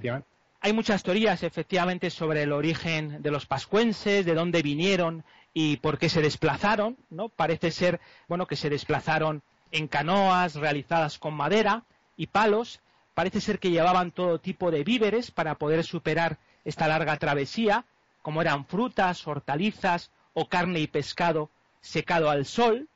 Hay 0.60 0.72
muchas 0.72 1.02
teorías, 1.02 1.42
efectivamente, 1.42 2.10
sobre 2.10 2.42
el 2.42 2.52
origen 2.52 3.22
de 3.22 3.30
los 3.30 3.46
pascuenses, 3.46 4.24
de 4.24 4.34
dónde 4.34 4.62
vinieron 4.62 5.24
y 5.52 5.76
por 5.78 5.98
qué 5.98 6.08
se 6.08 6.22
desplazaron, 6.22 6.96
¿no? 7.10 7.28
Parece 7.28 7.70
ser, 7.70 8.00
bueno, 8.28 8.46
que 8.46 8.56
se 8.56 8.70
desplazaron 8.70 9.42
en 9.70 9.88
canoas 9.88 10.54
realizadas 10.54 11.18
con 11.18 11.34
madera 11.34 11.84
y 12.16 12.26
palos. 12.28 12.80
Parece 13.16 13.40
ser 13.40 13.58
que 13.58 13.70
llevaban 13.70 14.10
todo 14.10 14.40
tipo 14.40 14.70
de 14.70 14.84
víveres 14.84 15.30
para 15.30 15.54
poder 15.54 15.84
superar 15.84 16.36
esta 16.66 16.86
larga 16.86 17.16
travesía, 17.16 17.86
como 18.20 18.42
eran 18.42 18.66
frutas, 18.66 19.26
hortalizas 19.26 20.10
o 20.34 20.50
carne 20.50 20.80
y 20.80 20.86
pescado 20.86 21.48
secado 21.80 22.28
al 22.28 22.44
sol. 22.44 22.90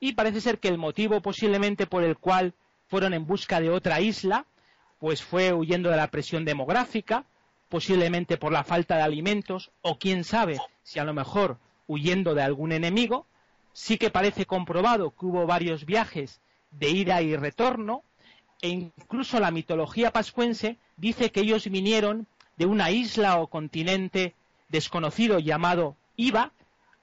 Y 0.00 0.14
parece 0.14 0.40
ser 0.40 0.60
que 0.60 0.68
el 0.68 0.78
motivo 0.78 1.20
posiblemente 1.20 1.86
por 1.86 2.04
el 2.04 2.16
cual 2.16 2.54
fueron 2.86 3.12
en 3.12 3.26
busca 3.26 3.60
de 3.60 3.68
otra 3.68 4.00
isla, 4.00 4.46
pues 4.98 5.22
fue 5.22 5.52
huyendo 5.52 5.90
de 5.90 5.98
la 5.98 6.10
presión 6.10 6.46
demográfica, 6.46 7.26
posiblemente 7.68 8.38
por 8.38 8.52
la 8.52 8.64
falta 8.64 8.96
de 8.96 9.02
alimentos, 9.02 9.72
o 9.82 9.98
quién 9.98 10.24
sabe 10.24 10.56
si 10.84 11.00
a 11.00 11.04
lo 11.04 11.12
mejor 11.12 11.58
huyendo 11.86 12.34
de 12.34 12.42
algún 12.42 12.72
enemigo. 12.72 13.26
Sí 13.74 13.98
que 13.98 14.08
parece 14.08 14.46
comprobado 14.46 15.10
que 15.10 15.26
hubo 15.26 15.44
varios 15.44 15.84
viajes 15.84 16.40
de 16.70 16.88
ida 16.88 17.20
y 17.20 17.36
retorno, 17.36 18.04
e 18.60 18.68
incluso 18.68 19.38
la 19.40 19.50
mitología 19.50 20.10
pascuense 20.10 20.78
dice 20.96 21.30
que 21.30 21.40
ellos 21.40 21.68
vinieron 21.68 22.26
de 22.56 22.66
una 22.66 22.90
isla 22.90 23.38
o 23.38 23.48
continente 23.48 24.34
desconocido 24.68 25.38
llamado 25.38 25.96
Iba, 26.16 26.52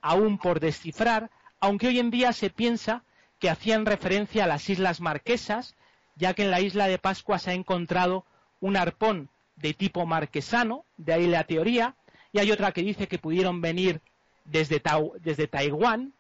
aún 0.01 0.37
por 0.37 0.59
descifrar, 0.59 1.29
aunque 1.59 1.87
hoy 1.87 1.99
en 1.99 2.09
día 2.09 2.33
se 2.33 2.49
piensa 2.49 3.03
que 3.39 3.49
hacían 3.49 3.85
referencia 3.85 4.43
a 4.43 4.47
las 4.47 4.69
Islas 4.69 5.01
Marquesas, 5.01 5.75
ya 6.15 6.33
que 6.33 6.43
en 6.43 6.51
la 6.51 6.61
isla 6.61 6.87
de 6.87 6.97
Pascua 6.97 7.39
se 7.39 7.51
ha 7.51 7.53
encontrado 7.53 8.25
un 8.59 8.75
arpón 8.75 9.29
de 9.55 9.73
tipo 9.73 10.05
marquesano, 10.05 10.85
de 10.97 11.13
ahí 11.13 11.27
la 11.27 11.43
teoría, 11.43 11.95
y 12.31 12.39
hay 12.39 12.51
otra 12.51 12.71
que 12.71 12.81
dice 12.81 13.07
que 13.07 13.19
pudieron 13.19 13.61
venir 13.61 14.01
desde, 14.45 14.81
desde 15.21 15.47
Taiwán, 15.47 16.13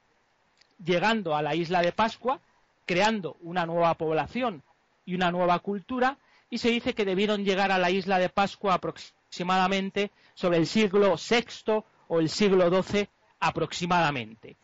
llegando 0.83 1.35
a 1.35 1.41
la 1.41 1.55
isla 1.55 1.81
de 1.81 1.91
Pascua, 1.91 2.39
creando 2.85 3.37
una 3.41 3.65
nueva 3.65 3.95
población 3.95 4.61
y 5.05 5.15
una 5.15 5.31
nueva 5.31 5.59
cultura, 5.59 6.17
y 6.49 6.59
se 6.59 6.69
dice 6.69 6.93
que 6.93 7.05
debieron 7.05 7.43
llegar 7.43 7.71
a 7.71 7.77
la 7.77 7.89
isla 7.89 8.19
de 8.19 8.29
Pascua 8.29 8.75
aproximadamente 8.75 10.11
sobre 10.33 10.57
el 10.57 10.67
siglo 10.67 11.15
VI 11.15 11.83
o 12.07 12.19
el 12.19 12.29
siglo 12.29 12.69
XII 12.69 13.09
aproximadamente. 13.39 14.57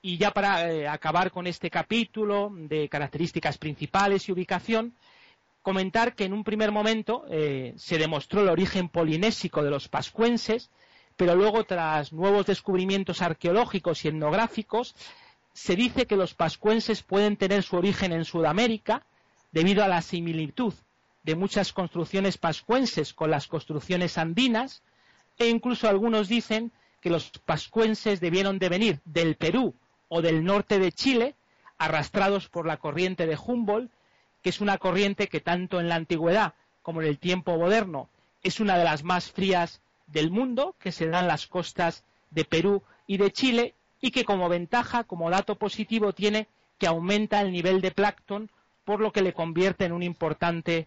Y 0.00 0.16
ya 0.16 0.30
para 0.30 0.70
eh, 0.70 0.86
acabar 0.86 1.30
con 1.30 1.46
este 1.46 1.70
capítulo 1.70 2.50
de 2.52 2.88
características 2.88 3.58
principales 3.58 4.28
y 4.28 4.32
ubicación, 4.32 4.94
comentar 5.60 6.14
que 6.14 6.24
en 6.24 6.32
un 6.32 6.44
primer 6.44 6.70
momento 6.70 7.24
eh, 7.28 7.74
se 7.76 7.98
demostró 7.98 8.42
el 8.42 8.48
origen 8.48 8.88
polinésico 8.88 9.62
de 9.62 9.70
los 9.70 9.88
pascuenses, 9.88 10.70
pero 11.16 11.34
luego 11.34 11.64
tras 11.64 12.12
nuevos 12.12 12.46
descubrimientos 12.46 13.22
arqueológicos 13.22 14.04
y 14.04 14.08
etnográficos, 14.08 14.94
se 15.52 15.74
dice 15.74 16.06
que 16.06 16.16
los 16.16 16.34
pascuenses 16.34 17.02
pueden 17.02 17.36
tener 17.36 17.64
su 17.64 17.76
origen 17.76 18.12
en 18.12 18.24
Sudamérica 18.24 19.04
debido 19.52 19.82
a 19.82 19.88
la 19.88 20.02
similitud 20.02 20.74
de 21.22 21.34
muchas 21.34 21.72
construcciones 21.72 22.38
pascuenses 22.38 23.12
con 23.12 23.30
las 23.30 23.46
construcciones 23.46 24.18
andinas, 24.18 24.82
e 25.38 25.48
incluso 25.48 25.88
algunos 25.88 26.28
dicen 26.28 26.72
que 27.00 27.10
los 27.10 27.30
pascuenses 27.44 28.20
debieron 28.20 28.58
de 28.58 28.68
venir 28.68 29.00
del 29.04 29.36
Perú 29.36 29.74
o 30.08 30.22
del 30.22 30.44
norte 30.44 30.78
de 30.78 30.92
Chile, 30.92 31.34
arrastrados 31.78 32.48
por 32.48 32.66
la 32.66 32.78
corriente 32.78 33.26
de 33.26 33.36
Humboldt, 33.36 33.90
que 34.42 34.50
es 34.50 34.60
una 34.60 34.78
corriente 34.78 35.28
que 35.28 35.40
tanto 35.40 35.80
en 35.80 35.88
la 35.88 35.96
antigüedad 35.96 36.54
como 36.82 37.02
en 37.02 37.08
el 37.08 37.18
tiempo 37.18 37.56
moderno 37.56 38.08
es 38.42 38.60
una 38.60 38.78
de 38.78 38.84
las 38.84 39.04
más 39.04 39.30
frías 39.30 39.80
del 40.06 40.30
mundo 40.30 40.74
que 40.78 40.92
se 40.92 41.08
dan 41.08 41.26
las 41.26 41.46
costas 41.46 42.04
de 42.30 42.44
Perú 42.44 42.82
y 43.06 43.18
de 43.18 43.30
Chile 43.32 43.74
y 44.00 44.10
que 44.10 44.24
como 44.24 44.48
ventaja, 44.48 45.04
como 45.04 45.30
dato 45.30 45.56
positivo, 45.56 46.12
tiene 46.12 46.48
que 46.78 46.86
aumenta 46.86 47.40
el 47.40 47.52
nivel 47.52 47.80
de 47.80 47.90
plancton, 47.90 48.50
por 48.88 49.00
lo 49.00 49.12
que 49.12 49.20
le 49.20 49.34
convierte 49.34 49.84
en 49.84 49.92
un 49.92 50.02
importante 50.02 50.86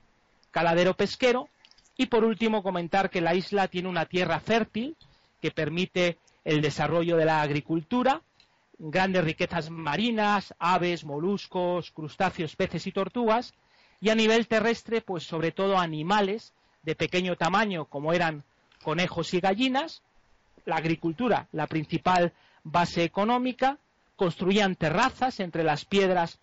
caladero 0.49 0.95
pesquero. 0.95 1.49
Y 1.95 2.07
por 2.07 2.23
último, 2.23 2.63
comentar 2.63 3.11
que 3.11 3.21
la 3.21 3.35
isla 3.35 3.67
tiene 3.67 3.89
una 3.89 4.07
tierra 4.07 4.39
fértil 4.39 4.97
que 5.39 5.51
permite 5.51 6.17
el 6.43 6.63
desarrollo 6.63 7.15
de 7.15 7.25
la 7.25 7.43
agricultura, 7.43 8.23
grandes 8.79 9.23
riquezas 9.23 9.69
marinas, 9.69 10.55
aves, 10.57 11.05
moluscos, 11.05 11.91
crustáceos, 11.91 12.55
peces 12.55 12.87
y 12.87 12.91
tortugas, 12.91 13.53
y 13.99 14.09
a 14.09 14.15
nivel 14.15 14.47
terrestre, 14.47 15.01
pues 15.01 15.21
sobre 15.21 15.51
todo 15.51 15.77
animales 15.77 16.55
de 16.81 16.95
pequeño 16.95 17.35
tamaño, 17.35 17.85
como 17.85 18.13
eran 18.13 18.43
conejos 18.83 19.31
y 19.35 19.41
gallinas, 19.41 20.01
la 20.65 20.77
agricultura, 20.77 21.49
la 21.51 21.67
principal 21.67 22.33
base 22.63 23.03
económica, 23.03 23.77
construían 24.15 24.73
terrazas 24.73 25.39
entre 25.39 25.63
las 25.63 25.85
piedras 25.85 26.39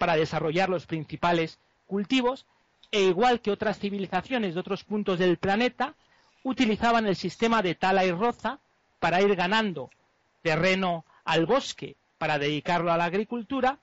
para 0.00 0.16
desarrollar 0.16 0.70
los 0.70 0.86
principales 0.86 1.58
cultivos, 1.86 2.46
e 2.90 3.02
igual 3.02 3.42
que 3.42 3.50
otras 3.50 3.78
civilizaciones 3.78 4.54
de 4.54 4.60
otros 4.60 4.82
puntos 4.82 5.18
del 5.18 5.36
planeta, 5.36 5.94
utilizaban 6.42 7.06
el 7.06 7.16
sistema 7.16 7.60
de 7.60 7.74
tala 7.74 8.06
y 8.06 8.10
roza 8.10 8.60
para 8.98 9.20
ir 9.20 9.36
ganando 9.36 9.90
terreno 10.40 11.04
al 11.22 11.44
bosque 11.44 11.96
para 12.16 12.38
dedicarlo 12.38 12.90
a 12.90 12.96
la 12.96 13.04
agricultura, 13.04 13.78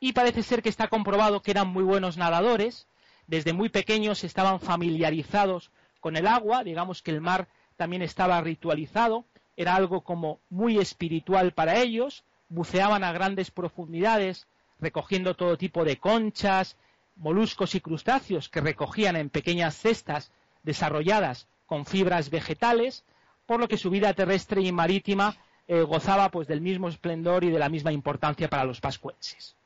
y 0.00 0.14
parece 0.14 0.42
ser 0.42 0.62
que 0.62 0.70
está 0.70 0.88
comprobado 0.88 1.42
que 1.42 1.50
eran 1.50 1.68
muy 1.68 1.84
buenos 1.84 2.16
nadadores, 2.16 2.86
desde 3.26 3.52
muy 3.52 3.68
pequeños 3.68 4.24
estaban 4.24 4.58
familiarizados 4.58 5.70
con 6.00 6.16
el 6.16 6.26
agua, 6.26 6.64
digamos 6.64 7.02
que 7.02 7.10
el 7.10 7.20
mar 7.20 7.46
también 7.76 8.00
estaba 8.00 8.40
ritualizado, 8.40 9.26
era 9.54 9.74
algo 9.74 10.00
como 10.00 10.40
muy 10.48 10.78
espiritual 10.78 11.52
para 11.52 11.76
ellos, 11.76 12.24
buceaban 12.48 13.04
a 13.04 13.12
grandes 13.12 13.50
profundidades, 13.50 14.46
recogiendo 14.82 15.34
todo 15.34 15.56
tipo 15.56 15.84
de 15.84 15.96
conchas, 15.96 16.76
moluscos 17.16 17.74
y 17.74 17.80
crustáceos 17.80 18.50
que 18.50 18.60
recogían 18.60 19.16
en 19.16 19.30
pequeñas 19.30 19.76
cestas 19.76 20.30
desarrolladas 20.62 21.46
con 21.66 21.86
fibras 21.86 22.28
vegetales, 22.28 23.04
por 23.46 23.60
lo 23.60 23.68
que 23.68 23.78
su 23.78 23.88
vida 23.88 24.12
terrestre 24.12 24.60
y 24.60 24.72
marítima 24.72 25.36
eh, 25.68 25.82
gozaba 25.82 26.28
pues 26.30 26.48
del 26.48 26.60
mismo 26.60 26.88
esplendor 26.88 27.44
y 27.44 27.50
de 27.50 27.58
la 27.58 27.70
misma 27.70 27.92
importancia 27.92 28.48
para 28.48 28.64
los 28.64 28.80
pascuenses. 28.80 29.56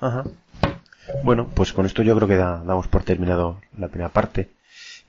Ajá. 0.00 0.24
Bueno, 1.22 1.48
pues 1.54 1.72
con 1.72 1.86
esto 1.86 2.02
yo 2.02 2.16
creo 2.16 2.28
que 2.28 2.36
damos 2.36 2.88
por 2.88 3.04
terminado 3.04 3.60
la 3.78 3.88
primera 3.88 4.10
parte 4.10 4.50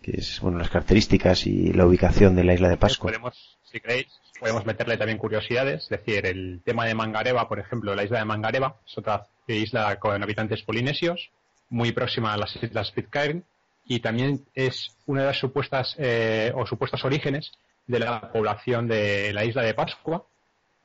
que 0.06 0.20
es 0.20 0.40
bueno 0.40 0.60
las 0.60 0.70
características 0.70 1.48
y 1.48 1.74
la 1.74 1.88
ubicación 1.88 2.36
de 2.36 2.44
la 2.44 2.54
isla 2.54 2.70
de 2.70 2.78
Pascua. 2.78 3.10
Podemos, 3.10 3.58
si 3.72 3.80
queréis, 3.80 4.08
podemos 4.40 4.66
meterle 4.66 4.98
también 4.98 5.18
curiosidades, 5.18 5.84
es 5.84 5.90
decir, 5.90 6.26
el 6.26 6.62
tema 6.64 6.86
de 6.86 6.96
Mangareva, 6.96 7.48
por 7.48 7.60
ejemplo, 7.60 7.96
la 7.96 8.04
isla 8.04 8.20
de 8.20 8.26
Mangareva 8.26 8.78
es 8.86 8.98
otra 8.98 9.28
isla 9.48 10.00
con 10.00 10.22
habitantes 10.22 10.64
polinesios, 10.64 11.30
muy 11.70 11.92
próxima 11.92 12.34
a 12.34 12.38
las 12.38 12.56
islas 12.56 12.92
Pitcairn, 12.92 13.44
y 13.88 14.00
también 14.00 14.46
es 14.56 14.96
una 15.06 15.22
de 15.22 15.28
las 15.28 15.38
supuestas 15.38 15.96
eh, 15.98 16.52
o 16.56 16.66
supuestos 16.66 17.04
orígenes 17.06 17.52
de 17.88 18.00
la 18.00 18.32
población 18.32 18.88
de 18.88 19.32
la 19.34 19.46
isla 19.46 19.62
de 19.62 19.74
Pascua. 19.74 20.26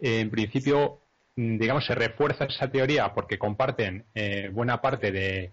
en 0.01 0.31
principio, 0.31 1.01
mm, 1.37 1.59
digamos, 1.59 1.87
se 1.87 1.95
refuerza 1.95 2.45
esa 2.45 2.71
teoría 2.71 3.13
porque 3.15 3.39
comparten 3.39 4.05
eh, 4.15 4.51
buena 4.53 4.81
parte 4.81 5.13
de, 5.13 5.53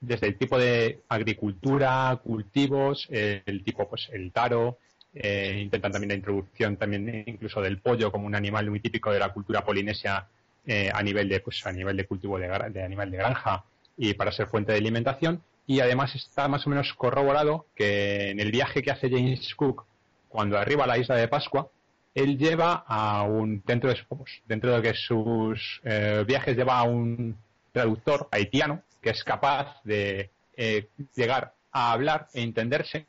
desde 0.00 0.28
el 0.28 0.38
tipo 0.38 0.58
de 0.58 1.00
agricultura, 1.08 2.18
cultivos, 2.22 3.06
el 3.10 3.64
tipo, 3.64 3.88
pues, 3.88 4.08
el 4.12 4.32
taro, 4.32 4.78
eh, 5.14 5.60
intentan 5.62 5.92
también 5.92 6.10
la 6.10 6.14
introducción 6.14 6.76
también 6.76 7.24
incluso 7.26 7.60
del 7.60 7.80
pollo 7.80 8.12
como 8.12 8.26
un 8.26 8.34
animal 8.34 8.68
muy 8.70 8.80
típico 8.80 9.10
de 9.10 9.18
la 9.18 9.32
cultura 9.32 9.64
polinesia 9.64 10.28
eh, 10.66 10.90
a 10.92 11.02
nivel 11.02 11.28
de, 11.28 11.40
pues, 11.40 11.66
a 11.66 11.72
nivel 11.72 11.96
de 11.96 12.06
cultivo 12.06 12.38
de, 12.38 12.82
animal 12.82 13.10
de 13.10 13.16
granja 13.16 13.64
y 13.96 14.14
para 14.14 14.32
ser 14.32 14.48
fuente 14.48 14.72
de 14.72 14.78
alimentación. 14.78 15.42
Y 15.66 15.80
además 15.80 16.14
está 16.14 16.48
más 16.48 16.66
o 16.66 16.70
menos 16.70 16.92
corroborado 16.94 17.66
que 17.74 18.30
en 18.30 18.40
el 18.40 18.50
viaje 18.50 18.82
que 18.82 18.90
hace 18.90 19.10
James 19.10 19.54
Cook 19.54 19.86
cuando 20.28 20.58
arriba 20.58 20.84
a 20.84 20.86
la 20.86 20.98
isla 20.98 21.16
de 21.16 21.28
Pascua, 21.28 21.70
él 22.14 22.36
lleva 22.36 22.84
a 22.86 23.22
un, 23.22 23.62
dentro 23.66 23.90
de, 23.90 23.98
dentro 24.46 24.74
de 24.74 24.82
que 24.82 24.94
sus 24.94 25.80
eh, 25.84 26.24
viajes 26.26 26.56
lleva 26.56 26.78
a 26.78 26.82
un 26.82 27.36
traductor 27.72 28.28
haitiano 28.30 28.82
que 29.00 29.10
es 29.10 29.22
capaz 29.24 29.82
de 29.84 30.30
eh, 30.56 30.88
llegar 31.14 31.54
a 31.72 31.92
hablar 31.92 32.28
e 32.34 32.42
entenderse 32.42 33.06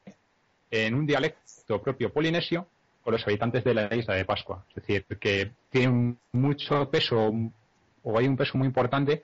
en 0.71 0.93
un 0.93 1.05
dialecto 1.05 1.81
propio 1.81 2.11
polinesio 2.11 2.67
con 3.01 3.13
los 3.13 3.25
habitantes 3.25 3.63
de 3.63 3.73
la 3.73 3.95
isla 3.95 4.15
de 4.15 4.25
Pascua. 4.25 4.65
Es 4.69 4.75
decir, 4.75 5.05
que 5.19 5.51
tiene 5.69 6.15
mucho 6.31 6.89
peso 6.89 7.33
o 8.03 8.17
hay 8.17 8.27
un 8.27 8.37
peso 8.37 8.57
muy 8.57 8.67
importante 8.67 9.23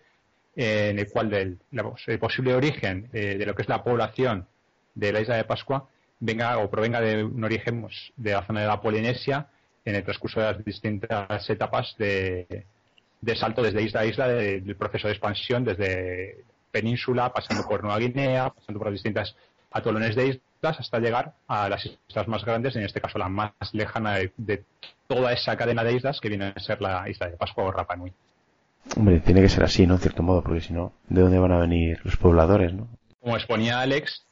en 0.56 1.00
el 1.00 1.10
cual 1.10 1.30
del, 1.30 1.60
el 2.08 2.20
posible 2.20 2.56
origen 2.56 3.10
eh, 3.14 3.36
de 3.38 3.46
lo 3.46 3.54
que 3.54 3.64
es 3.64 3.70
la 3.70 3.84
población 3.84 4.48
de 4.94 5.12
la 5.12 5.20
isla 5.20 5.36
de 5.36 5.44
Pascua 5.44 5.90
venga 6.20 6.58
o 6.60 6.70
provenga 6.70 7.02
de 7.02 7.24
un 7.24 7.44
origen 7.44 7.82
pues, 7.82 8.14
de 8.16 8.32
la 8.32 8.46
zona 8.46 8.62
de 8.62 8.68
la 8.68 8.82
Polinesia 8.82 9.48
en 9.84 9.96
el 9.96 10.04
transcurso 10.04 10.40
de 10.40 10.46
las 10.48 10.66
distintas 10.66 11.50
etapas 11.50 11.96
de, 11.98 12.66
salto 13.36 13.62
desde 13.62 13.84
isla 13.84 14.02
a 14.02 14.06
isla 14.06 14.28
del 14.28 14.76
proceso 14.76 15.08
de 15.08 15.14
expansión, 15.14 15.64
desde 15.64 16.44
península, 16.72 17.32
pasando 17.32 17.68
por 17.68 17.84
Nueva 17.84 18.00
Guinea, 18.00 18.50
pasando 18.50 18.80
por 18.80 18.88
las 18.88 18.94
distintas 18.94 19.36
atolones 19.72 20.16
de 20.16 20.42
islas, 20.66 20.80
hasta 20.80 21.00
llegar 21.00 21.34
a 21.48 21.70
las 21.70 21.86
islas 21.86 22.28
más 22.28 22.44
grandes, 22.44 22.76
en 22.76 22.84
este 22.84 23.02
caso 23.02 23.18
la 23.18 23.30
más 23.30 23.52
lejana 23.74 24.18
de, 24.38 24.64
toda 25.08 25.32
esa 25.34 25.56
cadena 25.56 25.84
de 25.84 25.94
islas 25.94 26.20
que 26.20 26.30
viene 26.30 26.54
a 26.56 26.60
ser 26.60 26.82
la 26.82 27.08
isla 27.10 27.30
de 27.30 27.38
Pascua 27.38 27.66
o 27.66 27.72
Rapa 27.72 27.96
Nui. 27.96 28.12
Hombre, 28.96 29.20
tiene 29.20 29.42
que 29.42 29.50
ser 29.50 29.64
así, 29.64 29.86
¿no? 29.86 29.96
En 29.96 30.00
cierto 30.00 30.24
modo, 30.24 30.42
porque 30.42 30.62
si 30.62 30.74
no, 30.74 30.94
¿de 31.08 31.22
dónde 31.22 31.40
van 31.40 31.52
a 31.52 31.60
venir 31.60 32.00
los 32.04 32.18
pobladores, 32.18 32.74
no? 32.74 32.88
Como 33.20 33.36
exponía 33.36 33.82
Alex, 33.82 34.26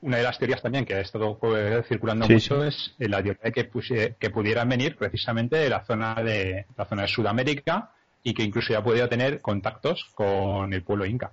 una 0.00 0.16
de 0.16 0.22
las 0.22 0.38
teorías 0.38 0.62
también 0.62 0.84
que 0.84 0.94
ha 0.94 1.00
estado 1.00 1.38
circulando 1.86 2.28
mucho 2.28 2.64
es 2.64 2.94
eh, 2.98 3.08
la 3.08 3.22
teoría 3.22 3.42
de 3.44 3.52
que, 3.52 4.16
que 4.18 4.30
pudieran 4.30 4.68
venir 4.68 4.96
precisamente 4.96 5.56
de 5.56 5.68
la 5.68 5.84
zona 5.84 6.14
de 6.14 6.66
la 6.76 6.84
zona 6.84 7.02
de 7.02 7.08
Sudamérica 7.08 7.92
y 8.22 8.34
que 8.34 8.44
incluso 8.44 8.72
ya 8.72 8.82
podido 8.82 9.08
tener 9.08 9.40
contactos 9.40 10.10
con 10.14 10.72
el 10.72 10.82
pueblo 10.82 11.06
inca 11.06 11.32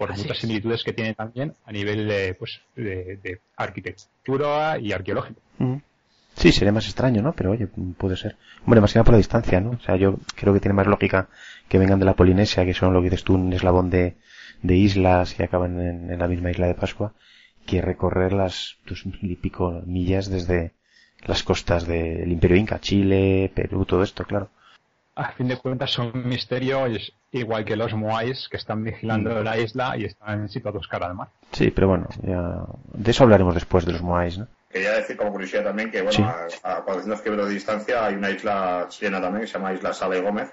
por 0.00 0.16
muchas 0.16 0.38
similitudes 0.38 0.82
que 0.82 0.94
tiene 0.94 1.12
también 1.12 1.54
a 1.66 1.72
nivel 1.72 2.08
de, 2.08 2.32
pues, 2.32 2.62
de, 2.74 3.38
arquitectura 3.54 4.78
y 4.78 4.92
arqueológico. 4.92 5.38
Mm. 5.58 5.76
Sí, 6.36 6.52
sería 6.52 6.72
más 6.72 6.86
extraño, 6.86 7.20
¿no? 7.20 7.34
Pero 7.34 7.50
oye, 7.50 7.66
puede 7.66 8.16
ser. 8.16 8.36
Bueno, 8.64 8.80
más 8.80 8.94
que 8.94 8.98
nada 8.98 9.04
por 9.04 9.12
la 9.12 9.18
distancia, 9.18 9.60
¿no? 9.60 9.72
O 9.72 9.80
sea, 9.80 9.96
yo 9.96 10.16
creo 10.36 10.54
que 10.54 10.60
tiene 10.60 10.72
más 10.72 10.86
lógica 10.86 11.28
que 11.68 11.78
vengan 11.78 11.98
de 11.98 12.06
la 12.06 12.14
Polinesia, 12.14 12.64
que 12.64 12.72
son 12.72 12.94
lo 12.94 13.02
que 13.02 13.10
dices 13.10 13.24
tú, 13.24 13.34
un 13.34 13.52
eslabón 13.52 13.90
de, 13.90 14.16
de 14.62 14.74
islas 14.74 15.38
y 15.38 15.42
acaban 15.42 15.78
en, 15.78 16.18
la 16.18 16.28
misma 16.28 16.50
isla 16.50 16.66
de 16.66 16.74
Pascua, 16.74 17.12
que 17.66 17.82
recorrer 17.82 18.32
las 18.32 18.78
dos 18.86 19.04
mil 19.04 19.30
y 19.30 19.36
pico 19.36 19.82
millas 19.84 20.30
desde 20.30 20.72
las 21.26 21.42
costas 21.42 21.86
del 21.86 22.32
Imperio 22.32 22.56
Inca, 22.56 22.80
Chile, 22.80 23.52
Perú, 23.54 23.84
todo 23.84 24.02
esto, 24.02 24.24
claro 24.24 24.48
a 25.14 25.32
fin 25.32 25.48
de 25.48 25.56
cuentas 25.56 25.90
son 25.90 26.12
un 26.14 26.28
misterio 26.28 26.86
igual 27.32 27.64
que 27.64 27.76
los 27.76 27.92
moais 27.94 28.48
que 28.48 28.56
están 28.56 28.82
vigilando 28.82 29.30
mm. 29.30 29.44
la 29.44 29.58
isla 29.58 29.96
y 29.96 30.04
están 30.04 30.48
situados 30.48 30.88
cara 30.88 31.06
al 31.06 31.14
mar. 31.14 31.28
Sí, 31.52 31.70
pero 31.70 31.88
bueno, 31.88 32.08
ya... 32.22 32.64
de 32.92 33.10
eso 33.10 33.24
hablaremos 33.24 33.54
después 33.54 33.84
de 33.84 33.92
los 33.92 34.02
moais, 34.02 34.38
¿no? 34.38 34.46
Quería 34.70 34.92
decir 34.92 35.16
como 35.16 35.32
curiosidad 35.32 35.64
también 35.64 35.90
que, 35.90 36.00
bueno, 36.00 36.26
a, 36.62 36.76
a 36.76 36.84
400 36.84 37.20
kilómetros 37.22 37.48
de 37.48 37.54
distancia 37.54 38.04
hay 38.04 38.14
una 38.14 38.30
isla 38.30 38.86
chilena 38.88 39.20
también 39.20 39.42
que 39.42 39.46
se 39.48 39.54
llama 39.54 39.72
Isla 39.72 39.92
Sala 39.92 40.16
y 40.16 40.20
Gómez, 40.20 40.48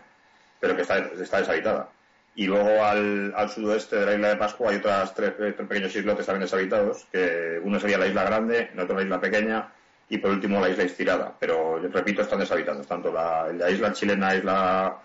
pero 0.59 0.75
que 0.75 0.81
está, 0.81 0.97
está 0.97 1.37
deshabitada. 1.39 1.89
Y 2.35 2.47
luego 2.47 2.83
al, 2.83 3.33
al, 3.35 3.49
sudoeste 3.49 3.95
de 3.95 4.05
la 4.05 4.13
isla 4.13 4.29
de 4.29 4.35
Pascua 4.37 4.71
hay 4.71 4.77
otras 4.77 5.13
tres, 5.13 5.33
tres 5.37 5.53
pequeños 5.53 5.95
islotes 5.95 6.25
también 6.25 6.43
deshabitados, 6.43 7.05
que 7.11 7.59
uno 7.63 7.79
sería 7.79 7.99
la 7.99 8.07
isla 8.07 8.23
grande, 8.23 8.69
el 8.73 8.79
otro 8.79 8.95
la 8.95 9.03
isla 9.03 9.21
pequeña, 9.21 9.69
y 10.09 10.17
por 10.17 10.31
último 10.31 10.59
la 10.59 10.69
isla 10.69 10.83
estirada. 10.83 11.35
Pero, 11.39 11.79
repito, 11.79 12.21
están 12.21 12.39
deshabitados, 12.39 12.87
tanto 12.87 13.11
la, 13.11 13.69
isla 13.69 13.93
chilena, 13.93 14.35
isla 14.35 14.97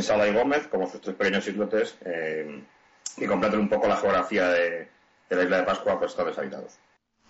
Sala 0.00 0.28
y 0.28 0.32
Gómez, 0.32 0.66
como 0.68 0.88
sus 0.88 1.00
tres 1.00 1.16
pequeños 1.16 1.46
islotes, 1.46 1.96
eh, 2.04 2.62
que 3.16 3.26
completan 3.26 3.60
un 3.60 3.68
poco 3.68 3.86
la 3.86 3.96
geografía 3.96 4.48
de, 4.48 4.88
la 5.30 5.42
isla 5.42 5.58
de 5.58 5.62
Pascua, 5.64 5.98
pues 5.98 6.12
están 6.12 6.26
deshabitados. 6.26 6.78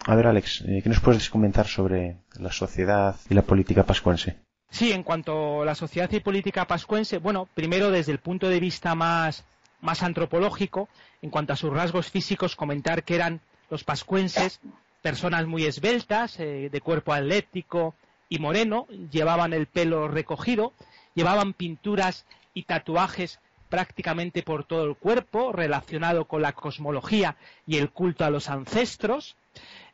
A 0.06 0.14
ver, 0.14 0.26
Alex, 0.26 0.62
eh, 0.66 0.80
¿qué 0.83 0.88
nos 0.88 1.00
puedes 1.00 1.30
comentar 1.30 1.66
sobre 1.66 2.18
la 2.38 2.53
sociedad 2.53 3.16
y 3.29 3.35
la 3.35 3.42
política 3.42 3.85
pascuense? 3.85 4.37
Sí, 4.70 4.92
en 4.92 5.03
cuanto 5.03 5.62
a 5.62 5.64
la 5.64 5.74
sociedad 5.74 6.11
y 6.11 6.20
política 6.20 6.66
pascuense, 6.66 7.18
bueno, 7.18 7.48
primero 7.55 7.90
desde 7.90 8.12
el 8.12 8.18
punto 8.18 8.48
de 8.48 8.61
vista 8.61 8.94
más, 8.94 9.44
más 9.81 10.03
antropológico, 10.03 10.88
en 11.22 11.31
cuanto 11.31 11.53
a 11.53 11.57
sus 11.57 11.72
rasgos 11.72 12.11
físicos, 12.11 12.57
comentar 12.57 13.05
que 13.05 13.14
eran 13.14 13.40
los 13.70 13.85
pascuenses 13.85 14.61
personas 15.04 15.46
muy 15.46 15.66
esbeltas, 15.66 16.40
eh, 16.40 16.70
de 16.72 16.80
cuerpo 16.80 17.12
atlético 17.12 17.94
y 18.30 18.38
moreno, 18.38 18.86
llevaban 19.10 19.52
el 19.52 19.66
pelo 19.66 20.08
recogido, 20.08 20.72
llevaban 21.14 21.52
pinturas 21.52 22.24
y 22.54 22.62
tatuajes 22.62 23.38
prácticamente 23.68 24.42
por 24.42 24.64
todo 24.64 24.84
el 24.86 24.96
cuerpo, 24.96 25.52
relacionado 25.52 26.24
con 26.24 26.40
la 26.40 26.54
cosmología 26.54 27.36
y 27.66 27.76
el 27.76 27.90
culto 27.90 28.24
a 28.24 28.30
los 28.30 28.48
ancestros, 28.48 29.36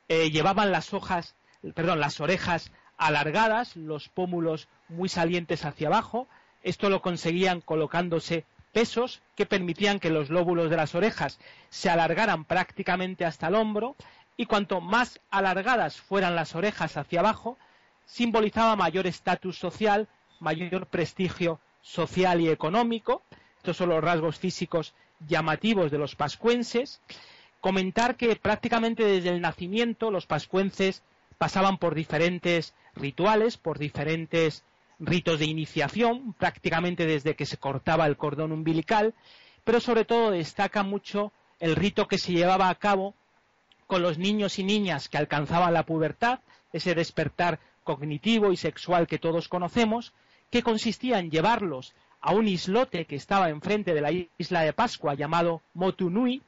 eh, 0.08 0.30
llevaban 0.30 0.70
las 0.70 0.94
hojas, 0.94 1.34
perdón, 1.74 1.98
las 1.98 2.20
orejas 2.20 2.70
alargadas, 2.96 3.74
los 3.74 4.08
pómulos 4.10 4.68
muy 4.88 5.08
salientes 5.08 5.64
hacia 5.64 5.88
abajo, 5.88 6.28
esto 6.62 6.88
lo 6.88 7.02
conseguían 7.02 7.62
colocándose 7.62 8.44
pesos 8.72 9.22
que 9.34 9.46
permitían 9.46 9.98
que 9.98 10.10
los 10.10 10.30
lóbulos 10.30 10.70
de 10.70 10.76
las 10.76 10.94
orejas 10.94 11.40
se 11.68 11.90
alargaran 11.90 12.44
prácticamente 12.44 13.24
hasta 13.24 13.48
el 13.48 13.56
hombro 13.56 13.96
y 14.40 14.46
cuanto 14.46 14.81
más 14.81 15.20
alargadas 15.31 16.00
fueran 16.00 16.35
las 16.35 16.55
orejas 16.55 16.96
hacia 16.96 17.20
abajo, 17.20 17.59
simbolizaba 18.07 18.74
mayor 18.74 19.07
estatus 19.07 19.59
social, 19.59 20.09
mayor 20.38 20.87
prestigio 20.87 21.61
social 21.83 22.40
y 22.40 22.48
económico. 22.48 23.20
Estos 23.59 23.76
son 23.76 23.90
los 23.90 24.03
rasgos 24.03 24.38
físicos 24.38 24.94
llamativos 25.29 25.90
de 25.90 25.98
los 25.98 26.16
pascuenses. 26.16 27.03
Comentar 27.61 28.16
que 28.16 28.35
prácticamente 28.35 29.05
desde 29.05 29.29
el 29.29 29.42
nacimiento 29.42 30.11
los 30.11 30.24
pascuenses 30.24 31.03
pasaban 31.37 31.76
por 31.76 31.94
diferentes 31.94 32.72
rituales, 32.94 33.59
por 33.59 33.79
diferentes 33.79 34.64
ritos 35.00 35.38
de 35.38 35.44
iniciación, 35.44 36.33
prácticamente 36.33 37.05
desde 37.05 37.37
que 37.37 37.44
se 37.44 37.59
cortaba 37.59 38.07
el 38.07 38.16
cordón 38.16 38.53
umbilical, 38.53 39.12
pero 39.64 39.81
sobre 39.81 40.07
todo 40.07 40.31
destaca 40.31 40.83
mucho 40.83 41.31
el 41.59 41.76
rito 41.76 42.09
que 42.09 42.16
se 42.16 42.33
llevaba 42.33 42.70
a 42.70 42.74
cabo 42.76 43.14
con 43.90 44.03
los 44.03 44.18
niños 44.18 44.61
y 44.61 44.62
niñas 44.62 45.09
que 45.09 45.18
alcanzaban 45.18 45.74
la 45.74 45.85
pubertad, 45.85 46.38
ese 46.72 46.94
despertar 46.94 47.59
cognitivo 47.83 48.53
y 48.53 48.57
sexual 48.57 49.09
que 49.09 49.18
todos 49.18 49.48
conocemos, 49.48 50.12
que 50.48 50.62
consistía 50.62 51.18
en 51.18 51.33
llevarlos 51.33 51.92
a 52.20 52.33
un 52.33 52.46
islote 52.46 53.05
que 53.05 53.16
estaba 53.16 53.48
enfrente 53.48 53.92
de 53.92 54.00
la 54.00 54.12
isla 54.38 54.61
de 54.61 54.72
Pascua 54.72 55.14
llamado 55.14 55.61
Motunui, 55.74 56.40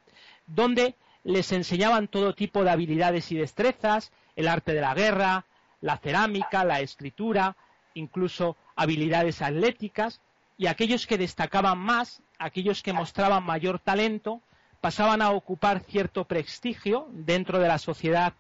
donde 0.47 0.95
les 1.25 1.51
enseñaban 1.51 2.07
todo 2.07 2.33
tipo 2.33 2.63
de 2.63 2.71
habilidades 2.71 3.33
y 3.33 3.37
destrezas, 3.37 4.13
el 4.37 4.47
arte 4.47 4.73
de 4.73 4.81
la 4.81 4.95
guerra, 4.95 5.45
la 5.81 5.99
cerámica, 5.99 6.65
la 6.65 6.81
escritura, 6.81 7.57
incluso 7.95 8.57
habilidades 8.77 9.43
atléticas, 9.43 10.21
y 10.59 10.69
aquellos 10.69 11.09
que 11.09 11.19
destacaban 11.19 11.79
más, 11.79 12.23
aquellos 12.39 12.85
que 12.85 12.93
mostraban 12.93 13.43
mayor 13.43 13.81
talento, 13.81 14.41
pasaban 14.83 15.23
a 15.23 15.31
ocupar 15.31 15.85
cierto 15.85 16.25
prestigio 16.25 17.07
dentro 17.13 17.61
de 17.61 17.69
la 17.69 17.79
sociedad 17.79 18.35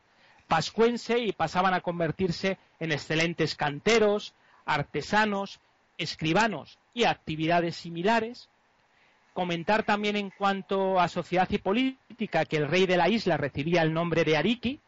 pascuense 0.48 1.20
y 1.20 1.32
pasaban 1.32 1.72
a 1.72 1.80
convertirse 1.80 2.58
en 2.80 2.90
excelentes 2.90 3.54
canteros, 3.54 4.34
artesanos, 4.66 5.60
escribanos 5.98 6.80
y 6.94 7.04
actividades 7.04 7.76
similares. 7.76 8.48
Comentar 9.32 9.84
también 9.84 10.16
en 10.16 10.30
cuanto 10.30 10.98
a 10.98 11.06
sociedad 11.06 11.48
y 11.48 11.58
política 11.58 12.44
que 12.44 12.56
el 12.56 12.68
rey 12.68 12.86
de 12.86 12.96
la 12.96 13.08
isla 13.08 13.36
recibía 13.36 13.82
el 13.82 13.94
nombre 13.94 14.24
de 14.24 14.36
Ariki, 14.36 14.80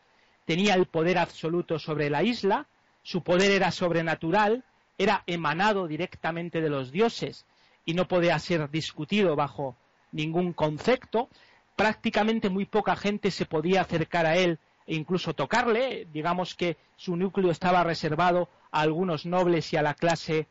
tenía 0.47 0.75
el 0.75 0.87
poder 0.87 1.19
absoluto 1.19 1.79
sobre 1.79 2.11
la 2.11 2.25
isla, 2.25 2.67
su 3.05 3.23
poder 3.23 3.53
era 3.53 3.71
sobrenatural, 3.71 4.65
era 4.99 5.23
emanado 5.29 5.87
directamente 5.87 6.61
de 6.61 6.69
los 6.69 6.91
dioses 6.91 7.47
y 7.85 7.95
no 7.95 8.09
podía 8.09 8.37
ser 8.41 8.69
discutido 8.71 9.37
bajo 9.37 9.77
ningún 10.15 10.53
concepto, 10.53 11.29
prácticamente 11.77 12.49
muy 12.49 12.65
poca 12.65 12.97
gente 12.97 13.31
se 13.31 13.47
podía 13.47 13.83
acercar 13.83 14.27
a 14.27 14.37
él 14.37 14.59
e 14.87 14.95
incluso 14.95 15.35
tocarle, 15.35 16.07
digamos 16.13 16.55
que 16.55 16.77
su 16.97 17.17
núcleo 17.17 17.51
estaba 17.51 17.85
reservado 17.85 18.49
a 18.71 18.81
algunos 18.81 19.27
nobles 19.27 19.73
y 19.73 19.77
a 19.77 19.83
la 19.83 19.95
clase 19.95 20.47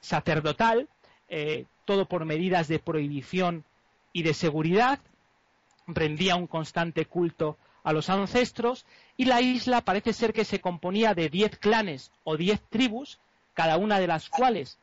sacerdotal, 0.00 0.88
eh, 1.28 1.64
todo 1.84 2.06
por 2.06 2.24
medidas 2.24 2.68
de 2.68 2.78
prohibición 2.78 3.64
y 4.12 4.22
de 4.22 4.34
seguridad, 4.34 5.00
rendía 5.86 6.36
un 6.36 6.46
constante 6.46 7.06
culto 7.06 7.56
a 7.84 7.92
los 7.94 8.10
ancestros 8.10 8.84
y 9.16 9.24
la 9.24 9.40
isla 9.40 9.80
parece 9.80 10.12
ser 10.12 10.34
que 10.34 10.44
se 10.44 10.60
componía 10.60 11.14
de 11.14 11.30
diez 11.30 11.56
clanes 11.56 12.12
o 12.24 12.36
diez 12.36 12.60
tribus, 12.68 13.18
cada 13.54 13.78
una 13.78 13.98
de 13.98 14.06
las 14.06 14.28
cuales 14.28 14.78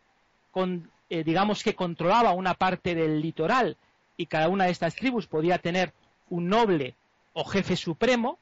eh, 1.09 1.23
digamos 1.23 1.63
que 1.63 1.75
controlaba 1.75 2.31
una 2.31 2.55
parte 2.55 2.95
del 2.95 3.21
litoral 3.21 3.77
y 4.17 4.27
cada 4.27 4.49
una 4.49 4.65
de 4.65 4.71
estas 4.71 4.95
tribus 4.95 5.27
podía 5.27 5.57
tener 5.59 5.93
un 6.29 6.47
noble 6.49 6.95
o 7.33 7.43
jefe 7.43 7.75
supremo, 7.75 8.39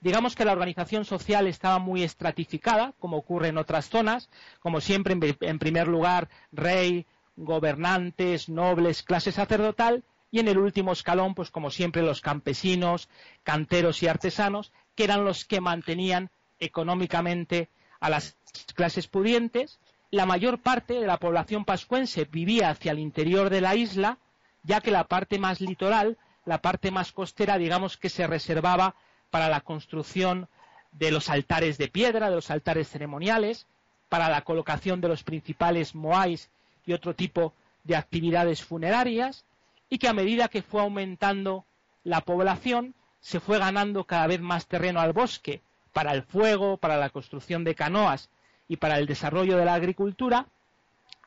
digamos 0.00 0.34
que 0.34 0.44
la 0.44 0.52
organización 0.52 1.04
social 1.04 1.46
estaba 1.46 1.78
muy 1.78 2.02
estratificada, 2.02 2.94
como 2.98 3.18
ocurre 3.18 3.48
en 3.48 3.58
otras 3.58 3.88
zonas, 3.88 4.30
como 4.60 4.80
siempre, 4.80 5.16
en, 5.40 5.58
primer 5.58 5.88
lugar, 5.88 6.28
rey, 6.52 7.06
gobernantes, 7.36 8.48
nobles, 8.48 9.02
clase 9.02 9.32
sacerdotal, 9.32 10.04
y 10.30 10.38
en 10.38 10.48
el 10.48 10.58
último 10.58 10.92
escalón, 10.92 11.34
pues 11.34 11.50
como 11.50 11.70
siempre, 11.70 12.02
los 12.02 12.20
campesinos, 12.20 13.08
canteros 13.42 14.02
y 14.02 14.06
artesanos, 14.06 14.72
que 14.94 15.04
eran 15.04 15.24
los 15.24 15.44
que 15.44 15.60
mantenían 15.60 16.30
económicamente 16.60 17.68
a 17.98 18.10
las 18.10 18.36
clases 18.74 19.08
pudientes. 19.08 19.80
La 20.10 20.26
mayor 20.26 20.60
parte 20.60 20.94
de 20.94 21.06
la 21.06 21.18
población 21.18 21.64
pascuense 21.64 22.26
vivía 22.30 22.70
hacia 22.70 22.92
el 22.92 23.00
interior 23.00 23.50
de 23.50 23.60
la 23.60 23.74
isla, 23.74 24.18
ya 24.62 24.80
que 24.80 24.90
la 24.90 25.04
parte 25.04 25.38
más 25.38 25.60
litoral, 25.60 26.18
la 26.44 26.60
parte 26.62 26.90
más 26.90 27.12
costera, 27.12 27.58
digamos 27.58 27.96
que 27.96 28.08
se 28.08 28.26
reservaba 28.26 28.94
para 29.30 29.48
la 29.48 29.60
construcción 29.60 30.48
de 30.92 31.10
los 31.10 31.30
altares 31.30 31.78
de 31.78 31.88
piedra, 31.88 32.28
de 32.28 32.36
los 32.36 32.50
altares 32.50 32.88
ceremoniales, 32.88 33.66
para 34.08 34.28
la 34.28 34.42
colocación 34.42 35.00
de 35.00 35.08
los 35.08 35.22
principales 35.22 35.94
moais 35.94 36.50
y 36.84 36.92
otro 36.92 37.14
tipo 37.14 37.54
de 37.84 37.96
actividades 37.96 38.62
funerarias, 38.62 39.44
y 39.88 39.98
que 39.98 40.08
a 40.08 40.12
medida 40.12 40.48
que 40.48 40.62
fue 40.62 40.80
aumentando 40.80 41.64
la 42.04 42.20
población, 42.22 42.94
se 43.20 43.40
fue 43.40 43.58
ganando 43.58 44.04
cada 44.04 44.26
vez 44.26 44.40
más 44.40 44.66
terreno 44.66 45.00
al 45.00 45.12
bosque 45.12 45.60
para 45.92 46.12
el 46.12 46.22
fuego, 46.22 46.76
para 46.76 46.96
la 46.96 47.10
construcción 47.10 47.64
de 47.64 47.74
canoas 47.74 48.30
y 48.68 48.76
para 48.76 48.98
el 48.98 49.06
desarrollo 49.06 49.56
de 49.56 49.64
la 49.64 49.74
agricultura, 49.74 50.46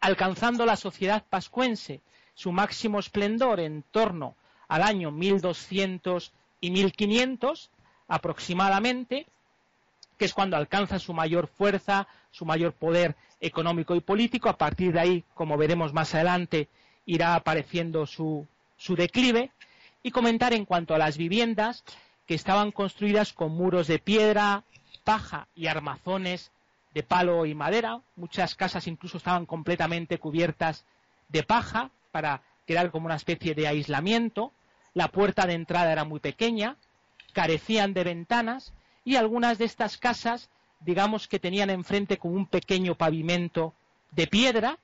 alcanzando 0.02 0.66
la 0.66 0.76
sociedad 0.76 1.24
pascuense 1.30 2.02
su 2.34 2.52
máximo 2.52 3.00
esplendor 3.00 3.60
en 3.60 3.84
torno 3.84 4.36
al 4.68 4.84
año 4.84 5.12
1200 5.12 6.34
y 6.62 6.72
1500 6.72 7.70
aproximadamente, 8.08 9.28
que 10.18 10.26
es 10.26 10.34
cuando 10.34 10.58
alcanza 10.58 11.00
su 11.00 11.14
mayor 11.14 11.48
fuerza, 11.48 12.08
su 12.32 12.46
mayor 12.46 12.74
poder 12.74 13.16
económico 13.40 13.96
y 13.96 14.02
político. 14.02 14.50
A 14.50 14.58
partir 14.58 14.94
de 14.94 15.00
ahí, 15.00 15.24
como 15.34 15.58
veremos 15.58 15.94
más 15.94 16.14
adelante, 16.16 16.70
irá 17.06 17.36
apareciendo 17.36 18.06
su, 18.06 18.48
su 18.78 18.96
declive. 18.96 19.52
Y 20.02 20.12
comentar 20.12 20.54
en 20.54 20.66
cuanto 20.66 20.94
a 20.94 20.98
las 20.98 21.18
viviendas 21.18 21.84
que 22.26 22.36
estaban 22.36 22.72
construidas 22.72 23.32
con 23.34 23.52
muros 23.52 23.88
de 23.88 24.00
piedra, 24.00 24.64
paja 25.04 25.48
y 25.56 25.68
armazones 25.68 26.52
de 26.94 27.04
palo 27.04 27.46
y 27.46 27.56
madera. 27.56 28.02
Muchas 28.16 28.56
casas 28.56 28.88
incluso 28.88 29.18
estaban 29.18 29.46
completamente 29.46 30.18
cubiertas 30.18 30.86
de 31.30 31.44
paja 31.44 31.90
para 32.14 32.44
crear 32.68 32.92
como 32.92 33.08
una 33.08 33.16
especie 33.16 33.56
de 33.56 33.68
aislamiento. 33.68 34.54
La 34.94 35.08
puerta 35.08 35.48
de 35.48 35.54
entrada 35.54 35.92
era 35.92 36.04
muy 36.04 36.20
pequeña, 36.20 36.78
carecían 37.34 37.96
de 37.96 38.04
ventanas 38.04 38.72
y 39.04 39.16
algunas 39.16 39.58
de 39.58 39.66
estas 39.66 39.98
casas, 39.98 40.52
digamos 40.80 41.28
que 41.28 41.40
tenían 41.40 41.72
enfrente 41.72 42.20
como 42.20 42.36
un 42.36 42.46
pequeño 42.46 42.94
pavimento 42.94 43.74
de 44.12 44.28
piedra, 44.28 44.78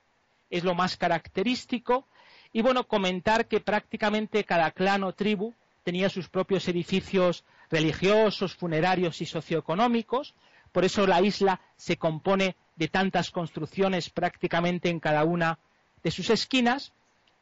es 0.49 0.63
lo 0.63 0.73
más 0.73 0.97
característico. 0.97 2.07
Y 2.51 2.63
bueno, 2.63 2.87
comentar 2.87 3.45
que 3.45 3.59
prácticamente 3.59 4.43
cada 4.43 4.71
clan 4.71 5.03
o 5.03 5.13
tribu 5.13 5.53
tenía 5.83 6.09
sus 6.09 6.29
propios 6.29 6.67
edificios 6.67 7.45
religiosos, 7.69 8.55
funerarios 8.55 9.21
y 9.21 9.27
socioeconómicos. 9.27 10.33
Por 10.71 10.83
eso 10.83 11.05
la 11.05 11.21
isla 11.21 11.61
se 11.77 11.97
compone 11.97 12.55
de 12.75 12.87
tantas 12.87 13.29
construcciones 13.29 14.09
prácticamente 14.09 14.89
en 14.89 14.99
cada 14.99 15.23
una 15.23 15.59
de 16.01 16.09
sus 16.09 16.31
esquinas. 16.31 16.91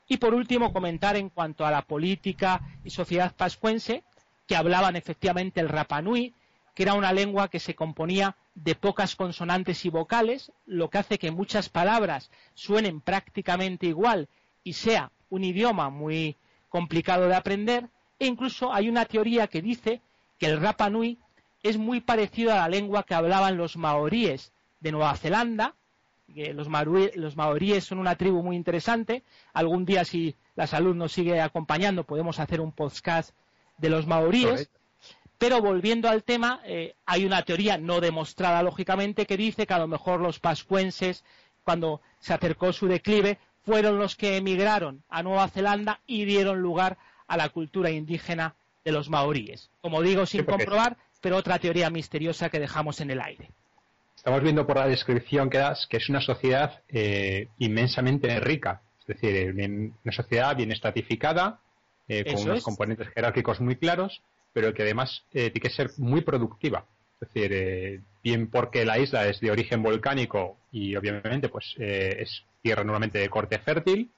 Y 0.08 0.18
por 0.18 0.34
último, 0.34 0.72
comentar 0.72 1.16
en 1.18 1.30
cuanto 1.30 1.66
a 1.66 1.72
la 1.72 1.82
política 1.82 2.62
y 2.84 2.90
sociedad 2.90 3.36
pascuense, 3.36 4.04
que 4.48 4.56
hablaban 4.56 4.96
efectivamente 4.96 5.60
el 5.60 5.70
Rapanui, 5.70 6.34
que 6.74 6.84
era 6.84 6.94
una 6.94 7.12
lengua 7.12 7.50
que 7.50 7.60
se 7.60 7.76
componía 7.76 8.36
de 8.56 8.76
pocas 8.76 9.16
consonantes 9.16 9.84
y 9.86 9.90
vocales, 9.90 10.52
lo 10.66 10.90
que 10.90 11.00
hace 11.00 11.20
que 11.20 11.32
muchas 11.32 11.70
palabras 11.70 12.32
suenen 12.54 13.02
prácticamente 13.02 13.88
igual 13.88 14.30
y 14.64 14.74
sea 14.74 15.12
un 15.30 15.44
idioma 15.44 15.90
muy 15.90 16.38
complicado 16.70 17.28
de 17.28 17.36
aprender, 17.36 17.90
e 18.20 18.28
incluso 18.28 18.74
hay 18.74 18.90
una 18.90 19.06
teoría 19.06 19.48
que 19.48 19.62
dice 19.62 20.02
que 20.38 20.46
el 20.46 20.62
Rapanui 20.62 21.20
es 21.64 21.78
muy 21.78 22.00
parecido 22.00 22.54
a 22.54 22.58
la 22.58 22.70
lengua 22.70 23.04
que 23.04 23.16
hablaban 23.16 23.58
los 23.58 23.76
maoríes 23.76 24.54
de 24.80 24.92
Nueva 24.92 25.16
Zelanda, 25.16 25.76
que 26.34 26.54
los, 26.54 26.68
los 27.16 27.36
maoríes 27.36 27.84
son 27.84 28.00
una 28.00 28.16
tribu 28.16 28.44
muy 28.44 28.56
interesante. 28.56 29.24
Algún 29.54 29.86
día, 29.86 30.06
si 30.06 30.36
la 30.56 30.68
salud 30.68 30.96
nos 30.96 31.12
sigue 31.12 31.40
acompañando, 31.42 32.04
podemos 32.04 32.40
hacer 32.40 32.62
un 32.62 32.72
podcast 32.72 33.34
de 33.78 33.90
los 33.90 34.08
maoríes. 34.08 34.70
Pero 35.38 35.62
volviendo 35.62 36.10
al 36.10 36.24
tema, 36.24 36.62
eh, 36.66 36.96
hay 37.06 37.26
una 37.26 37.44
teoría 37.44 37.78
no 37.78 38.02
demostrada, 38.02 38.64
lógicamente, 38.64 39.26
que 39.26 39.38
dice 39.38 39.68
que 39.68 39.74
a 39.74 39.80
lo 39.80 39.88
mejor 39.88 40.20
los 40.20 40.40
pascuenses, 40.40 41.24
cuando 41.64 42.02
se 42.20 42.34
acercó 42.34 42.74
su 42.74 42.88
declive, 42.88 43.38
fueron 43.64 44.00
los 44.00 44.16
que 44.16 44.38
emigraron 44.38 45.04
a 45.10 45.22
Nueva 45.22 45.48
Zelanda 45.50 46.00
y 46.08 46.26
dieron 46.26 46.62
lugar 46.62 46.98
a 47.28 47.38
la 47.38 47.50
cultura 47.50 47.92
indígena 47.92 48.56
de 48.84 48.92
los 48.92 49.10
maoríes. 49.10 49.70
Como 49.82 50.02
digo, 50.02 50.26
sin 50.26 50.44
comprobar, 50.44 50.98
pero 51.22 51.38
otra 51.38 51.60
teoría 51.60 51.90
misteriosa 51.90 52.50
que 52.50 52.60
dejamos 52.60 53.02
en 53.02 53.12
el 53.12 53.22
aire. 53.22 53.52
Estamos 54.28 54.44
viendo 54.44 54.68
por 54.68 54.76
la 54.76 54.88
descripción 54.90 55.50
que 55.50 55.58
das 55.58 55.88
que 55.88 55.96
es 55.96 56.10
una 56.10 56.20
sociedad 56.20 56.82
eh, 56.90 57.48
inmensamente 57.60 58.42
rica, 58.42 58.82
es 59.00 59.08
decir, 59.08 59.56
una 60.04 60.12
sociedad 60.12 60.54
bien 60.54 60.70
estratificada, 60.70 61.62
eh, 62.10 62.26
con 62.26 62.44
unos 62.44 62.62
componentes 62.62 63.08
jerárquicos 63.08 63.62
muy 63.62 63.78
claros, 63.78 64.22
pero 64.52 64.74
que 64.74 64.82
además 64.82 65.24
eh, 65.32 65.50
tiene 65.52 65.62
que 65.62 65.70
ser 65.70 65.92
muy 65.96 66.20
productiva. 66.20 66.84
Es 67.22 67.30
decir, 67.30 67.54
eh, 67.54 68.02
bien 68.22 68.48
porque 68.48 68.84
la 68.84 69.00
isla 69.00 69.26
es 69.30 69.40
de 69.40 69.50
origen 69.50 69.82
volcánico 69.82 70.58
y 70.74 70.98
obviamente 70.98 71.48
pues 71.48 71.76
es 71.78 72.44
tierra 72.62 72.84
normalmente 72.84 73.20
de 73.20 73.30
corte 73.30 73.60
fértil, 73.60 74.12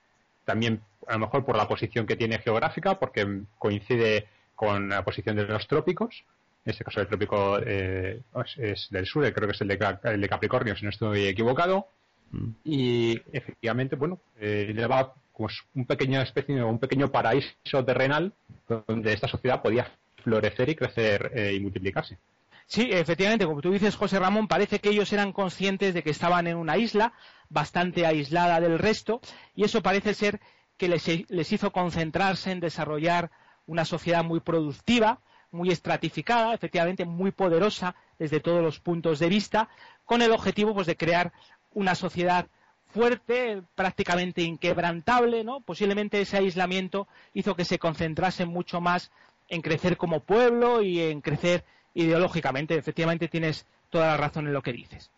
también 0.44 0.82
a 1.06 1.14
lo 1.14 1.20
mejor 1.20 1.46
por 1.46 1.56
la 1.56 1.68
posición 1.68 2.08
que 2.08 2.16
tiene 2.16 2.40
geográfica, 2.40 2.98
porque 2.98 3.44
coincide 3.60 4.26
con 4.56 4.90
la 4.90 5.04
posición 5.04 5.36
de 5.36 5.44
los 5.44 5.68
trópicos. 5.68 6.24
En 6.70 6.74
este 6.74 6.84
caso 6.84 7.02
el 7.02 7.08
trópico 7.08 7.58
es, 7.58 8.90
del 8.92 9.06
sur, 9.08 9.34
creo 9.34 9.48
que 9.48 9.56
es 9.56 9.62
el 9.62 9.68
de, 9.68 10.30
Capricornio, 10.30 10.76
si 10.76 10.84
no 10.84 10.92
estoy 10.92 11.26
equivocado. 11.26 11.88
Mm. 12.30 12.50
Y 12.64 13.20
efectivamente, 13.34 13.96
bueno, 13.96 14.20
le 14.40 14.86
va 14.86 15.16
pues, 15.36 15.64
un 15.74 15.86
pequeño 15.86 16.22
especie, 16.22 16.64
un 16.64 16.78
pequeño 16.78 17.08
paraíso 17.08 17.84
terrenal 17.84 18.34
donde 18.68 19.14
esta 19.14 19.28
sociedad 19.28 19.64
podía 19.64 19.92
florecer 20.24 20.70
y 20.70 20.76
crecer 20.76 21.32
eh, 21.34 21.54
y 21.56 21.60
multiplicarse. 21.60 22.20
Sí, 22.68 22.88
efectivamente, 22.92 23.48
como 23.48 23.62
tú 23.62 23.72
dices, 23.72 23.96
José 23.96 24.20
Ramón, 24.20 24.48
parece 24.48 24.78
que 24.78 24.90
ellos 24.90 25.12
eran 25.12 25.34
conscientes 25.34 25.96
de 25.96 26.04
que 26.04 26.12
estaban 26.12 26.46
en 26.46 26.56
una 26.56 26.78
isla 26.78 27.14
bastante 27.50 28.06
aislada 28.06 28.62
del 28.62 28.78
resto 28.78 29.22
y 29.56 29.64
eso 29.64 29.82
parece 29.82 30.14
ser 30.14 30.40
que 30.78 30.88
les, 30.88 31.32
les 31.32 31.52
hizo 31.52 31.72
concentrarse 31.72 32.52
en 32.52 32.60
desarrollar 32.60 33.32
una 33.66 33.86
sociedad 33.86 34.24
muy 34.24 34.40
productiva, 34.40 35.20
muy 35.52 35.70
estratificada, 35.72 36.54
efectivamente 36.54 37.06
muy 37.06 37.32
poderosa 37.32 37.96
desde 38.18 38.40
todos 38.40 38.62
los 38.62 38.80
puntos 38.80 39.20
de 39.20 39.30
vista, 39.30 39.70
con 40.06 40.22
el 40.22 40.32
objetivo 40.32 40.74
pues, 40.74 40.88
de 40.88 40.98
crear 40.98 41.32
una 41.74 41.96
sociedad 41.96 42.48
fuerte, 42.88 43.62
prácticamente 43.76 44.42
inquebrantable, 44.42 45.44
¿no? 45.44 45.62
Posiblemente 45.62 46.22
ese 46.22 46.38
aislamiento 46.38 47.08
hizo 47.34 47.56
que 47.56 47.66
se 47.66 47.80
concentrase 47.80 48.46
mucho 48.46 48.82
más 48.82 49.12
en 49.48 49.62
crecer 49.62 49.98
como 49.98 50.22
pueblo 50.22 50.82
y 50.82 51.00
en 51.00 51.22
crecer 51.22 51.64
ideológicamente. 51.94 52.76
Efectivamente 52.76 53.28
tienes 53.28 53.66
toda 53.90 54.08
la 54.08 54.18
razón 54.18 54.48
en 54.48 54.54
lo 54.54 54.62
que 54.62 54.74
dices. 54.74 55.12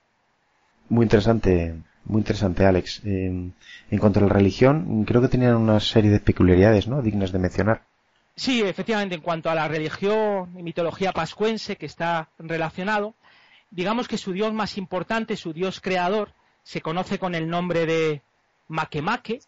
Muy 0.90 1.04
interesante, 1.04 1.76
muy 2.06 2.20
interesante, 2.20 2.66
Alex. 2.66 3.02
en 3.06 3.54
cuanto 4.00 4.20
a 4.20 4.24
la 4.24 4.30
religión, 4.30 5.06
creo 5.06 5.22
que 5.22 5.30
tenían 5.30 5.56
una 5.56 5.80
serie 5.80 6.12
de 6.12 6.20
peculiaridades, 6.20 6.88
¿no? 6.88 7.02
Dignas 7.02 7.32
de 7.32 7.40
mencionar. 7.40 7.84
Sí, 8.42 8.64
efectivamente, 8.64 9.14
en 9.14 9.22
cuanto 9.22 9.52
a 9.52 9.54
la 9.54 9.68
religión 9.68 10.52
y 10.58 10.64
mitología 10.64 11.12
pascuense 11.12 11.76
que 11.76 11.86
está 11.86 12.30
relacionado, 12.40 13.14
digamos 13.70 14.08
que 14.08 14.18
su 14.18 14.34
dios 14.34 14.52
más 14.52 14.80
importante, 14.80 15.38
su 15.38 15.54
dios 15.54 15.80
creador, 15.80 16.34
se 16.64 16.82
conoce 16.82 17.20
con 17.20 17.36
el 17.36 17.48
nombre 17.48 17.86
de 17.86 18.24
Makemake, 18.68 19.42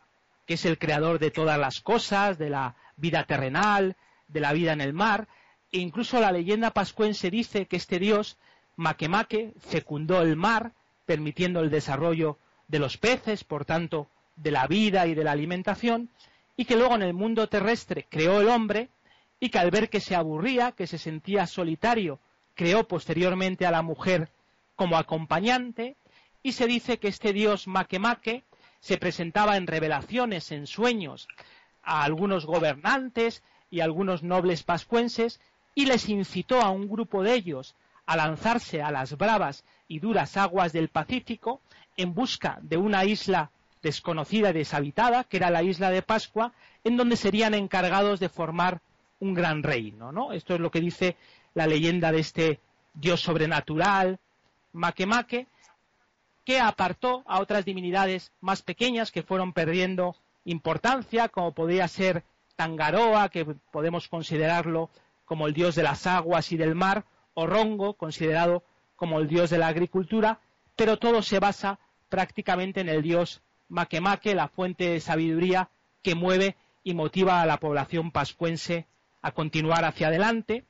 que 0.45 0.53
es 0.53 0.65
el 0.65 0.77
creador 0.77 1.17
de 1.17 1.32
todas 1.32 1.58
las 1.58 1.82
cosas, 1.82 2.38
de 2.38 2.51
la 2.51 2.75
vida 2.95 3.23
terrenal, 3.23 3.95
de 4.27 4.39
la 4.41 4.53
vida 4.53 4.73
en 4.73 4.82
el 4.82 4.93
mar, 4.93 5.27
e 5.71 5.79
incluso 5.79 6.19
la 6.19 6.32
leyenda 6.32 6.69
pascuense 6.69 7.32
dice 7.32 7.65
que 7.65 7.77
este 7.77 7.97
dios, 7.97 8.38
Makemake, 8.75 9.53
fecundó 9.58 10.21
el 10.21 10.36
mar, 10.36 10.73
permitiendo 11.08 11.62
el 11.62 11.71
desarrollo 11.71 12.38
de 12.67 12.77
los 12.77 12.99
peces, 12.99 13.43
por 13.43 13.65
tanto, 13.65 14.08
de 14.36 14.51
la 14.51 14.67
vida 14.67 15.08
y 15.08 15.15
de 15.15 15.23
la 15.23 15.32
alimentación, 15.32 16.12
y 16.55 16.65
que 16.65 16.75
luego 16.75 16.95
en 16.95 17.03
el 17.03 17.13
mundo 17.13 17.47
terrestre 17.47 18.07
creó 18.09 18.41
el 18.41 18.49
hombre, 18.49 18.89
y 19.39 19.49
que 19.49 19.59
al 19.59 19.71
ver 19.71 19.89
que 19.89 19.99
se 19.99 20.15
aburría, 20.15 20.71
que 20.71 20.87
se 20.87 20.97
sentía 20.97 21.47
solitario, 21.47 22.19
creó 22.55 22.87
posteriormente 22.87 23.65
a 23.65 23.71
la 23.71 23.81
mujer 23.81 24.29
como 24.75 24.97
acompañante, 24.97 25.97
y 26.41 26.53
se 26.53 26.67
dice 26.67 26.97
que 26.97 27.07
este 27.07 27.33
dios 27.33 27.67
Makemake 27.67 28.43
se 28.79 28.97
presentaba 28.97 29.57
en 29.57 29.67
revelaciones, 29.67 30.51
en 30.51 30.67
sueños, 30.67 31.27
a 31.83 32.03
algunos 32.03 32.45
gobernantes 32.45 33.43
y 33.69 33.81
a 33.81 33.85
algunos 33.85 34.23
nobles 34.23 34.63
pascuenses 34.63 35.39
y 35.75 35.85
les 35.85 36.09
incitó 36.09 36.61
a 36.61 36.69
un 36.69 36.87
grupo 36.87 37.23
de 37.23 37.33
ellos 37.33 37.75
a 38.05 38.15
lanzarse 38.17 38.81
a 38.81 38.91
las 38.91 39.17
bravas 39.17 39.63
y 39.87 39.99
duras 39.99 40.37
aguas 40.37 40.73
del 40.73 40.89
Pacífico 40.89 41.61
en 41.97 42.13
busca 42.13 42.59
de 42.61 42.77
una 42.77 43.05
isla 43.05 43.51
desconocida 43.84 44.50
y 44.50 44.54
deshabitada, 44.54 45.26
que 45.26 45.38
era 45.38 45.52
la 45.52 45.62
isla 45.62 45.91
de 45.91 46.02
Pascua, 46.02 46.54
en 46.84 46.98
donde 46.98 47.17
serían 47.17 47.54
encargados 47.54 48.19
de 48.19 48.30
formar 48.30 48.82
un 49.19 49.34
gran 49.34 49.62
reino, 49.62 50.12
¿no? 50.12 50.32
Esto 50.32 50.56
es 50.56 50.60
lo 50.60 50.72
que 50.72 50.82
dice 50.82 51.15
la 51.54 51.67
leyenda 51.67 52.12
de 52.12 52.19
este 52.19 52.60
dios 52.93 53.22
sobrenatural, 53.22 54.19
Makemake, 54.72 55.48
que 56.46 56.60
apartó 56.60 57.24
a 57.26 57.39
otras 57.39 57.65
divinidades 57.65 58.32
más 58.41 58.62
pequeñas 58.62 59.12
que 59.12 59.24
fueron 59.24 59.54
perdiendo 59.54 60.15
importancia, 60.46 61.30
como 61.30 61.54
podría 61.54 61.88
ser 61.88 62.24
Tangaroa, 62.56 63.30
que 63.30 63.46
podemos 63.72 64.08
considerarlo 64.08 64.89
como 65.26 65.48
el 65.48 65.54
dios 65.54 65.76
de 65.76 65.84
las 65.84 66.06
aguas 66.08 66.52
y 66.52 66.58
del 66.58 66.76
mar, 66.76 67.06
o 67.34 67.48
Rongo, 67.48 67.96
considerado 67.96 68.63
como 68.96 69.19
el 69.19 69.28
dios 69.28 69.50
de 69.50 69.58
la 69.58 69.67
agricultura, 69.67 70.39
pero 70.76 70.98
todo 70.98 71.22
se 71.22 71.39
basa 71.39 71.80
prácticamente 72.10 72.82
en 72.82 72.89
el 72.89 73.02
dios 73.02 73.41
Makemake, 73.73 74.36
la 74.36 74.47
fuente 74.47 74.89
de 74.89 74.99
sabiduría 74.99 75.69
que 76.01 76.15
mueve 76.15 76.55
y 76.83 76.93
motiva 76.93 77.41
a 77.41 77.45
la 77.45 77.57
población 77.57 78.12
pascuense 78.12 78.86
a 79.21 79.31
continuar 79.31 79.83
hacia 79.83 80.07
adelante. 80.07 80.65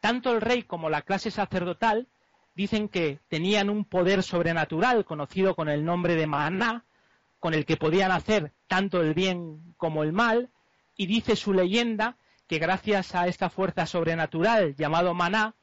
Tanto 0.00 0.32
el 0.32 0.40
rey 0.40 0.64
como 0.64 0.90
la 0.90 1.02
clase 1.02 1.30
sacerdotal 1.30 2.08
dicen 2.54 2.88
que 2.88 3.20
tenían 3.28 3.70
un 3.70 3.84
poder 3.84 4.22
sobrenatural 4.22 5.04
conocido 5.04 5.54
con 5.54 5.68
el 5.68 5.84
nombre 5.84 6.16
de 6.16 6.26
Maná, 6.26 6.84
con 7.38 7.54
el 7.54 7.64
que 7.64 7.76
podían 7.76 8.10
hacer 8.10 8.52
tanto 8.66 9.00
el 9.00 9.14
bien 9.14 9.74
como 9.76 10.02
el 10.02 10.12
mal, 10.12 10.50
y 10.96 11.06
dice 11.06 11.36
su 11.36 11.52
leyenda 11.52 12.16
que 12.48 12.58
gracias 12.58 13.14
a 13.14 13.28
esta 13.28 13.48
fuerza 13.48 13.86
sobrenatural 13.86 14.74
llamado 14.74 15.14
Maná, 15.14 15.54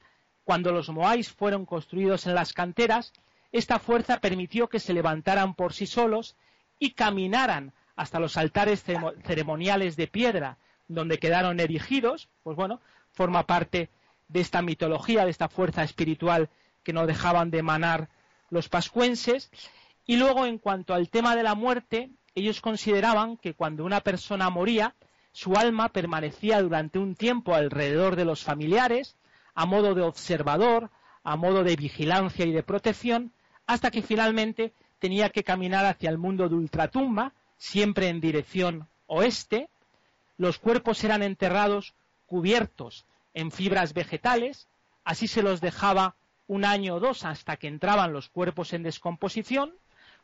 cuando 0.44 0.72
los 0.72 0.90
Moais 0.90 1.30
fueron 1.32 1.66
construidos 1.66 2.26
en 2.28 2.34
las 2.34 2.54
canteras, 2.54 3.14
esta 3.52 3.80
fuerza 3.80 4.20
permitió 4.20 4.68
que 4.68 4.80
se 4.80 4.94
levantaran 4.94 5.56
por 5.56 5.74
sí 5.74 5.88
solos 5.88 6.36
y 6.78 6.92
caminaran 6.92 7.74
hasta 7.96 8.20
los 8.20 8.38
altares 8.38 8.84
ceremoniales 8.84 9.96
de 9.96 10.08
piedra 10.08 10.58
donde 10.88 11.20
quedaron 11.20 11.60
erigidos, 11.60 12.30
pues 12.44 12.56
bueno, 12.56 12.82
forma 13.12 13.46
parte 13.46 13.90
de 14.28 14.42
esta 14.42 14.62
mitología, 14.62 15.26
de 15.26 15.32
esta 15.32 15.50
fuerza 15.50 15.84
espiritual 15.84 16.50
que 16.84 16.94
no 16.94 17.06
dejaban 17.06 17.52
de 17.52 17.60
emanar 17.60 18.10
los 18.50 18.70
pascuenses. 18.70 19.52
Y 20.06 20.18
luego, 20.18 20.46
en 20.46 20.58
cuanto 20.58 20.94
al 20.94 21.10
tema 21.10 21.36
de 21.36 21.44
la 21.44 21.56
muerte, 21.56 22.10
ellos 22.36 22.62
consideraban 22.62 23.38
que 23.38 23.54
cuando 23.54 23.86
una 23.86 24.02
persona 24.02 24.50
moría, 24.50 24.96
su 25.32 25.56
alma 25.56 25.90
permanecía 25.90 26.62
durante 26.62 26.98
un 26.98 27.16
tiempo 27.16 27.54
alrededor 27.54 28.16
de 28.16 28.26
los 28.26 28.44
familiares, 28.44 29.16
a 29.54 29.66
modo 29.66 29.94
de 29.94 30.02
observador, 30.02 30.90
a 31.24 31.36
modo 31.36 31.64
de 31.64 31.76
vigilancia 31.76 32.46
y 32.46 32.52
de 32.52 32.64
protección, 32.64 33.34
hasta 33.70 33.92
que 33.92 34.02
finalmente 34.02 34.74
tenía 34.98 35.30
que 35.30 35.44
caminar 35.44 35.86
hacia 35.86 36.10
el 36.10 36.18
mundo 36.18 36.50
de 36.50 36.56
ultratumba, 36.56 37.34
siempre 37.56 38.10
en 38.10 38.20
dirección 38.20 38.88
oeste. 39.06 39.70
Los 40.38 40.58
cuerpos 40.58 41.04
eran 41.04 41.22
enterrados 41.22 41.94
cubiertos 42.26 43.06
en 43.36 43.52
fibras 43.52 43.94
vegetales, 43.94 44.68
así 45.04 45.28
se 45.28 45.44
los 45.44 45.62
dejaba 45.62 46.16
un 46.48 46.66
año 46.66 46.96
o 46.96 47.00
dos 47.00 47.26
hasta 47.26 47.58
que 47.58 47.68
entraban 47.68 48.12
los 48.12 48.28
cuerpos 48.30 48.74
en 48.74 48.82
descomposición, 48.82 49.76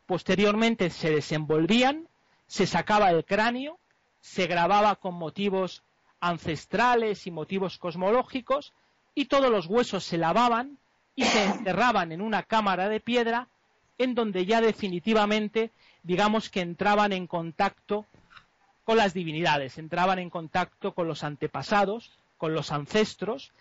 posteriormente 0.07 0.89
se 0.89 1.11
desenvolvían, 1.11 2.07
se 2.47 2.65
sacaba 2.65 3.11
el 3.11 3.25
cráneo, 3.25 3.77
se 4.21 4.47
grababa 4.47 4.95
con 4.95 5.13
motivos 5.13 5.83
ancestrales 6.19 7.27
y 7.27 7.31
motivos 7.31 7.77
cosmológicos, 7.77 8.73
y 9.13 9.25
todos 9.25 9.51
los 9.51 9.67
huesos 9.67 10.03
se 10.03 10.17
lavaban 10.17 10.79
y 11.15 11.23
se 11.23 11.43
enterraban 11.43 12.11
en 12.11 12.21
una 12.21 12.43
cámara 12.43 12.89
de 12.89 12.99
piedra 12.99 13.47
en 13.97 14.15
donde 14.15 14.45
ya 14.45 14.61
definitivamente, 14.61 15.71
digamos 16.03 16.49
que 16.49 16.61
entraban 16.61 17.13
en 17.13 17.27
contacto 17.27 18.05
con 18.83 18.97
las 18.97 19.13
divinidades, 19.13 19.77
entraban 19.77 20.19
en 20.19 20.29
contacto 20.29 20.93
con 20.93 21.07
los 21.07 21.23
antepasados, 21.23 22.11
con 22.37 22.53
los 22.53 22.71
ancestros. 22.71 23.53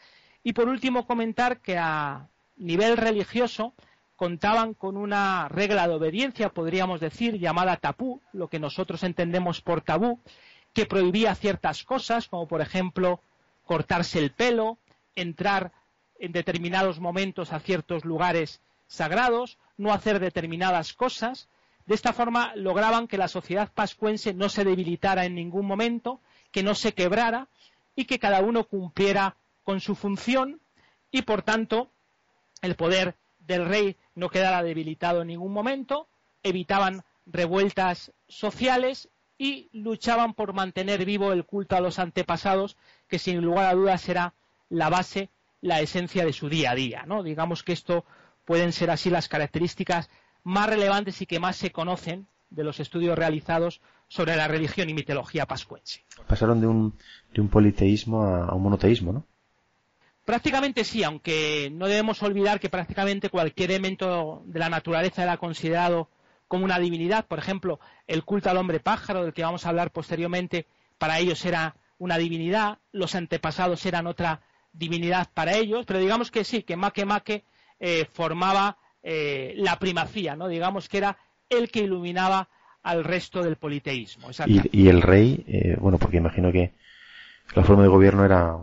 Y 0.42 0.52
por 0.52 0.68
último 0.68 1.06
comentar 1.06 1.60
que 1.60 1.78
a 1.78 2.28
nivel 2.56 2.96
religioso 2.96 3.72
contaban 4.16 4.74
con 4.74 4.96
una 4.96 5.48
regla 5.48 5.88
de 5.88 5.94
obediencia, 5.94 6.50
podríamos 6.50 7.00
decir, 7.00 7.38
llamada 7.38 7.76
tapú, 7.76 8.20
lo 8.32 8.48
que 8.48 8.58
nosotros 8.58 9.02
entendemos 9.02 9.60
por 9.60 9.80
tabú, 9.80 10.20
que 10.72 10.86
prohibía 10.86 11.34
ciertas 11.34 11.84
cosas, 11.84 12.28
como 12.28 12.46
por 12.46 12.60
ejemplo 12.60 13.20
cortarse 13.64 14.18
el 14.18 14.32
pelo, 14.32 14.78
entrar 15.14 15.72
en 16.24 16.32
determinados 16.32 17.00
momentos 17.00 17.52
a 17.52 17.60
ciertos 17.60 18.04
lugares 18.06 18.60
sagrados, 18.86 19.58
no 19.76 19.92
hacer 19.92 20.20
determinadas 20.20 20.94
cosas. 20.94 21.48
De 21.84 21.94
esta 21.94 22.14
forma 22.14 22.54
lograban 22.56 23.08
que 23.08 23.18
la 23.18 23.28
sociedad 23.28 23.70
pascuense 23.72 24.32
no 24.32 24.48
se 24.48 24.64
debilitara 24.64 25.26
en 25.26 25.34
ningún 25.34 25.66
momento, 25.66 26.20
que 26.50 26.62
no 26.62 26.74
se 26.74 26.94
quebrara 26.94 27.48
y 27.94 28.06
que 28.06 28.18
cada 28.18 28.40
uno 28.40 28.64
cumpliera 28.64 29.36
con 29.64 29.80
su 29.80 29.94
función 29.94 30.60
y 31.10 31.22
por 31.22 31.42
tanto 31.42 31.90
el 32.62 32.74
poder 32.74 33.16
del 33.38 33.66
rey 33.66 33.96
no 34.14 34.30
quedara 34.30 34.62
debilitado 34.62 35.20
en 35.20 35.28
ningún 35.28 35.52
momento, 35.52 36.08
evitaban 36.42 37.04
revueltas 37.26 38.12
sociales 38.28 39.10
y 39.36 39.68
luchaban 39.72 40.32
por 40.32 40.54
mantener 40.54 41.04
vivo 41.04 41.32
el 41.32 41.44
culto 41.44 41.76
a 41.76 41.80
los 41.80 41.98
antepasados, 41.98 42.78
que 43.08 43.18
sin 43.18 43.42
lugar 43.42 43.66
a 43.66 43.74
dudas 43.74 44.00
será 44.00 44.32
la 44.70 44.88
base, 44.88 45.28
la 45.64 45.80
esencia 45.80 46.26
de 46.26 46.34
su 46.34 46.50
día 46.50 46.72
a 46.72 46.74
día. 46.74 47.04
¿no? 47.06 47.22
Digamos 47.22 47.62
que 47.62 47.72
esto 47.72 48.04
pueden 48.44 48.72
ser 48.72 48.90
así 48.90 49.08
las 49.08 49.28
características 49.28 50.10
más 50.42 50.68
relevantes 50.68 51.22
y 51.22 51.26
que 51.26 51.40
más 51.40 51.56
se 51.56 51.72
conocen 51.72 52.26
de 52.50 52.64
los 52.64 52.80
estudios 52.80 53.16
realizados 53.16 53.80
sobre 54.06 54.36
la 54.36 54.46
religión 54.46 54.90
y 54.90 54.94
mitología 54.94 55.46
pascuense. 55.46 56.04
Pasaron 56.26 56.60
de 56.60 56.66
un, 56.66 56.98
de 57.32 57.40
un 57.40 57.48
politeísmo 57.48 58.24
a, 58.24 58.54
un 58.54 58.62
monoteísmo, 58.62 59.14
¿no? 59.14 59.26
Prácticamente 60.26 60.84
sí, 60.84 61.02
aunque 61.02 61.70
no 61.72 61.86
debemos 61.86 62.22
olvidar 62.22 62.60
que 62.60 62.68
prácticamente 62.68 63.30
cualquier 63.30 63.70
elemento 63.70 64.42
de 64.44 64.58
la 64.58 64.68
naturaleza 64.68 65.22
era 65.22 65.38
considerado 65.38 66.10
como 66.46 66.66
una 66.66 66.78
divinidad. 66.78 67.26
Por 67.26 67.38
ejemplo, 67.38 67.80
el 68.06 68.22
culto 68.24 68.50
al 68.50 68.58
hombre 68.58 68.80
pájaro, 68.80 69.22
del 69.22 69.32
que 69.32 69.42
vamos 69.42 69.64
a 69.64 69.70
hablar 69.70 69.92
posteriormente, 69.92 70.66
para 70.98 71.18
ellos 71.18 71.42
era 71.46 71.76
una 71.98 72.18
divinidad, 72.18 72.78
los 72.92 73.14
antepasados 73.14 73.84
eran 73.86 74.06
otra 74.06 74.42
divinidad 74.74 75.28
para 75.32 75.56
ellos, 75.56 75.86
pero 75.86 76.00
digamos 76.00 76.30
que 76.30 76.44
sí, 76.44 76.62
que 76.62 76.76
Make 76.76 77.06
Make 77.06 77.44
eh, 77.80 78.06
formaba 78.12 78.76
eh, 79.02 79.54
la 79.56 79.78
primacía, 79.78 80.36
¿no? 80.36 80.48
Digamos 80.48 80.88
que 80.88 80.98
era 80.98 81.16
el 81.48 81.70
que 81.70 81.80
iluminaba 81.80 82.48
al 82.82 83.04
resto 83.04 83.42
del 83.42 83.56
politeísmo. 83.56 84.28
Y, 84.46 84.88
el 84.88 85.00
rey, 85.00 85.44
eh, 85.48 85.76
bueno, 85.80 85.98
porque 85.98 86.18
imagino 86.18 86.52
que 86.52 86.74
la 87.54 87.64
forma 87.64 87.82
de 87.82 87.88
gobierno 87.88 88.24
era 88.24 88.56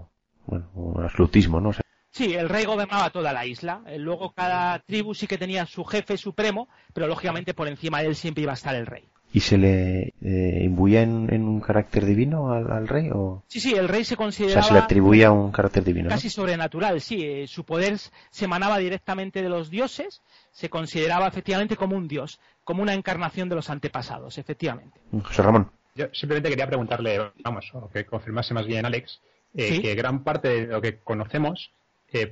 bueno, 0.45 0.69
un 0.75 1.03
absolutismo, 1.03 1.59
¿no? 1.59 1.71
Sí, 2.11 2.33
el 2.33 2.49
rey 2.49 2.65
gobernaba 2.65 3.09
toda 3.09 3.31
la 3.33 3.45
isla. 3.45 3.81
Luego 3.97 4.33
cada 4.33 4.77
tribu 4.79 5.15
sí 5.15 5.27
que 5.27 5.37
tenía 5.37 5.65
su 5.65 5.85
jefe 5.85 6.17
supremo, 6.17 6.67
pero 6.93 7.07
lógicamente 7.07 7.53
por 7.53 7.67
encima 7.67 8.01
de 8.01 8.09
él 8.09 8.15
siempre 8.15 8.43
iba 8.43 8.51
a 8.51 8.55
estar 8.55 8.75
el 8.75 8.85
rey. 8.85 9.09
¿Y 9.33 9.39
se 9.39 9.57
le 9.57 10.13
eh, 10.21 10.63
imbuía 10.63 11.03
en, 11.03 11.31
un 11.31 11.61
carácter 11.61 12.05
divino 12.05 12.51
al, 12.51 12.87
rey? 12.87 13.09
O... 13.13 13.43
Sí, 13.47 13.61
sí, 13.61 13.73
el 13.73 13.87
rey 13.87 14.03
se 14.03 14.17
consideraba... 14.17 14.59
O 14.59 14.63
sea, 14.63 14.67
se 14.67 14.73
le 14.73 14.79
atribuía 14.79 15.31
un 15.31 15.51
carácter 15.51 15.83
divino. 15.85 16.09
Casi 16.09 16.29
sobrenatural, 16.29 16.99
sí. 16.99 17.23
Eh, 17.23 17.47
su 17.47 17.63
poder 17.63 17.97
se 17.97 18.45
emanaba 18.45 18.77
directamente 18.77 19.41
de 19.41 19.47
los 19.47 19.69
dioses, 19.69 20.21
se 20.51 20.69
consideraba 20.69 21.27
efectivamente 21.27 21.77
como 21.77 21.95
un 21.95 22.09
dios, 22.09 22.39
como 22.65 22.81
una 22.83 22.93
encarnación 22.93 23.47
de 23.47 23.55
los 23.55 23.69
antepasados, 23.69 24.37
efectivamente. 24.37 24.99
José 25.23 25.41
Ramón. 25.41 25.71
Yo 25.95 26.07
simplemente 26.13 26.49
quería 26.49 26.67
preguntarle, 26.67 27.31
vamos, 27.43 27.69
o 27.73 27.89
que 27.89 28.05
confirmase 28.05 28.53
más 28.53 28.65
bien 28.65 28.85
Alex, 28.85 29.21
eh, 29.53 29.81
que 29.81 29.95
gran 29.95 30.23
parte 30.23 30.47
de 30.47 30.67
lo 30.67 30.81
que 30.81 30.99
conocemos 30.99 31.71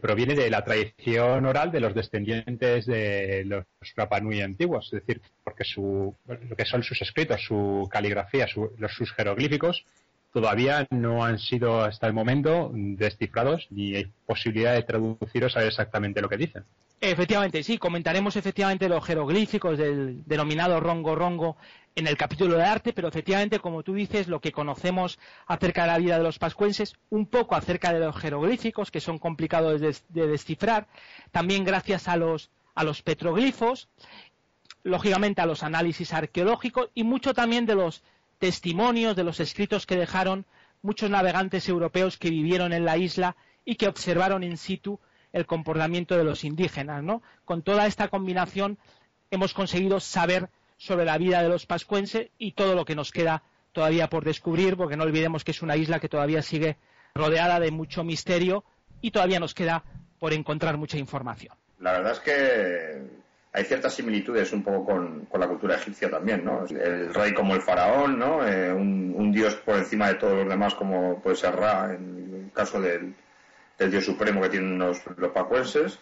proviene 0.02 0.36
de 0.36 0.50
la 0.50 0.64
tradición 0.64 1.46
oral 1.46 1.72
de 1.72 1.80
los 1.80 1.96
descendientes 1.96 2.86
de 2.86 3.44
los 3.46 3.66
Rapanui 3.96 4.42
antiguos, 4.42 4.86
es 4.92 5.06
decir, 5.06 5.22
porque 5.44 5.64
su, 5.64 6.14
lo 6.28 6.56
que 6.56 6.66
son 6.66 6.84
sus 6.84 7.02
escritos, 7.02 7.42
su 7.42 7.88
caligrafía, 7.90 8.48
los, 8.78 8.92
sus 8.92 9.12
jeroglíficos, 9.14 9.86
todavía 10.34 10.86
no 10.92 11.24
han 11.24 11.40
sido 11.40 11.82
hasta 11.82 12.08
el 12.08 12.14
momento 12.14 12.72
descifrados 12.74 13.68
ni 13.72 13.96
hay 13.96 14.12
posibilidad 14.26 14.74
de 14.74 14.84
traducir 14.84 15.46
o 15.46 15.50
saber 15.50 15.70
exactamente 15.70 16.22
lo 16.22 16.30
que 16.30 16.38
dicen. 16.38 16.64
Efectivamente, 17.02 17.64
sí, 17.64 17.78
comentaremos 17.78 18.36
efectivamente 18.36 18.90
los 18.90 19.06
jeroglíficos 19.06 19.78
del 19.78 20.22
denominado 20.26 20.82
rongo 20.82 21.16
rongo 21.16 21.56
en 21.96 22.08
el 22.08 22.18
capítulo 22.18 22.56
de 22.56 22.64
arte, 22.64 22.94
pero 22.94 23.08
efectivamente, 23.08 23.60
como 23.60 23.84
tú 23.84 23.94
dices, 23.94 24.28
lo 24.28 24.40
que 24.40 24.52
conocemos 24.52 25.20
acerca 25.48 25.82
de 25.82 25.88
la 25.88 25.98
vida 25.98 26.18
de 26.18 26.24
los 26.24 26.40
pascuenses, 26.40 26.96
un 27.10 27.26
poco 27.26 27.56
acerca 27.56 27.92
de 27.92 28.00
los 28.00 28.16
jeroglíficos, 28.16 28.92
que 28.92 29.02
son 29.02 29.20
complicados 29.20 29.82
de, 29.82 30.28
descifrar, 30.28 30.88
también 31.32 31.64
gracias 31.64 32.08
a 32.08 32.16
los, 32.16 32.52
a 32.76 32.84
los 32.84 33.02
petroglifos, 33.02 33.90
lógicamente 34.84 35.42
a 35.42 35.46
los 35.46 35.64
análisis 35.64 36.14
arqueológicos 36.14 36.90
y 36.96 37.04
mucho 37.04 37.34
también 37.34 37.66
de 37.66 37.76
los 37.76 38.04
testimonios, 38.38 39.16
de 39.16 39.26
los 39.26 39.40
escritos 39.40 39.86
que 39.86 39.98
dejaron 39.98 40.46
muchos 40.82 41.10
navegantes 41.10 41.68
europeos 41.68 42.18
que 42.18 42.30
vivieron 42.30 42.72
en 42.72 42.86
la 42.86 42.98
isla 42.98 43.36
y 43.66 43.76
que 43.76 43.88
observaron 43.88 44.44
in 44.44 44.58
situ 44.58 45.00
el 45.34 45.46
comportamiento 45.46 46.18
de 46.18 46.24
los 46.24 46.44
indígenas, 46.44 47.04
¿no? 47.04 47.22
Con 47.46 47.62
toda 47.62 47.86
esta 47.86 48.08
combinación 48.08 48.78
hemos 49.32 49.54
conseguido 49.54 50.00
saber 50.00 50.50
sobre 50.80 51.06
la 51.06 51.18
vida 51.18 51.44
de 51.44 51.50
los 51.50 51.66
pascuenses 51.66 52.30
y 52.38 52.54
todo 52.54 52.74
lo 52.74 52.86
que 52.86 52.96
nos 52.96 53.12
queda 53.12 53.44
todavía 53.74 54.10
por 54.10 54.24
descubrir, 54.24 54.78
porque 54.78 54.96
no 54.96 55.04
olvidemos 55.04 55.44
que 55.44 55.52
es 55.52 55.62
una 55.62 55.76
isla 55.76 56.00
que 56.00 56.10
todavía 56.10 56.42
sigue 56.42 56.78
rodeada 57.14 57.60
de 57.60 57.70
mucho 57.70 58.04
misterio 58.04 58.64
y 59.02 59.12
todavía 59.12 59.40
nos 59.40 59.54
queda 59.54 59.84
por 60.20 60.34
encontrar 60.34 60.78
mucha 60.78 60.98
información. 60.98 61.54
La 61.80 61.92
verdad 61.92 62.14
es 62.14 62.20
que 62.20 63.02
hay 63.52 63.64
ciertas 63.66 63.94
similitudes 63.94 64.54
un 64.54 64.64
poco 64.64 64.86
con, 64.86 65.28
la 65.38 65.48
cultura 65.48 65.76
egipcia 65.76 66.10
también, 66.10 66.46
¿no? 66.46 66.66
El 66.66 67.14
rey 67.14 67.34
como 67.34 67.56
el 67.56 67.62
faraón, 67.62 68.18
¿no? 68.18 68.48
Eh, 68.48 68.72
un, 68.72 69.32
dios 69.34 69.56
por 69.56 69.78
encima 69.78 70.08
de 70.08 70.16
todos 70.16 70.38
los 70.40 70.50
demás 70.50 70.74
como 70.76 71.22
puede 71.22 71.36
ser 71.36 71.56
Ra, 71.56 71.94
en 71.94 72.46
el 72.46 72.52
caso 72.54 72.82
del, 72.82 73.14
del 73.78 73.92
dios 73.92 74.06
supremo 74.06 74.42
que 74.42 74.50
tienen 74.50 74.80
los, 74.80 75.00
los 75.18 75.32
pacuenses. 75.32 76.00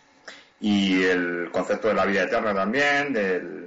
y 0.61 1.03
el 1.03 1.49
concepto 1.51 1.87
de 1.87 1.93
la 1.95 2.05
vida 2.05 2.23
eterna 2.23 2.53
también, 2.53 3.11
del, 3.11 3.66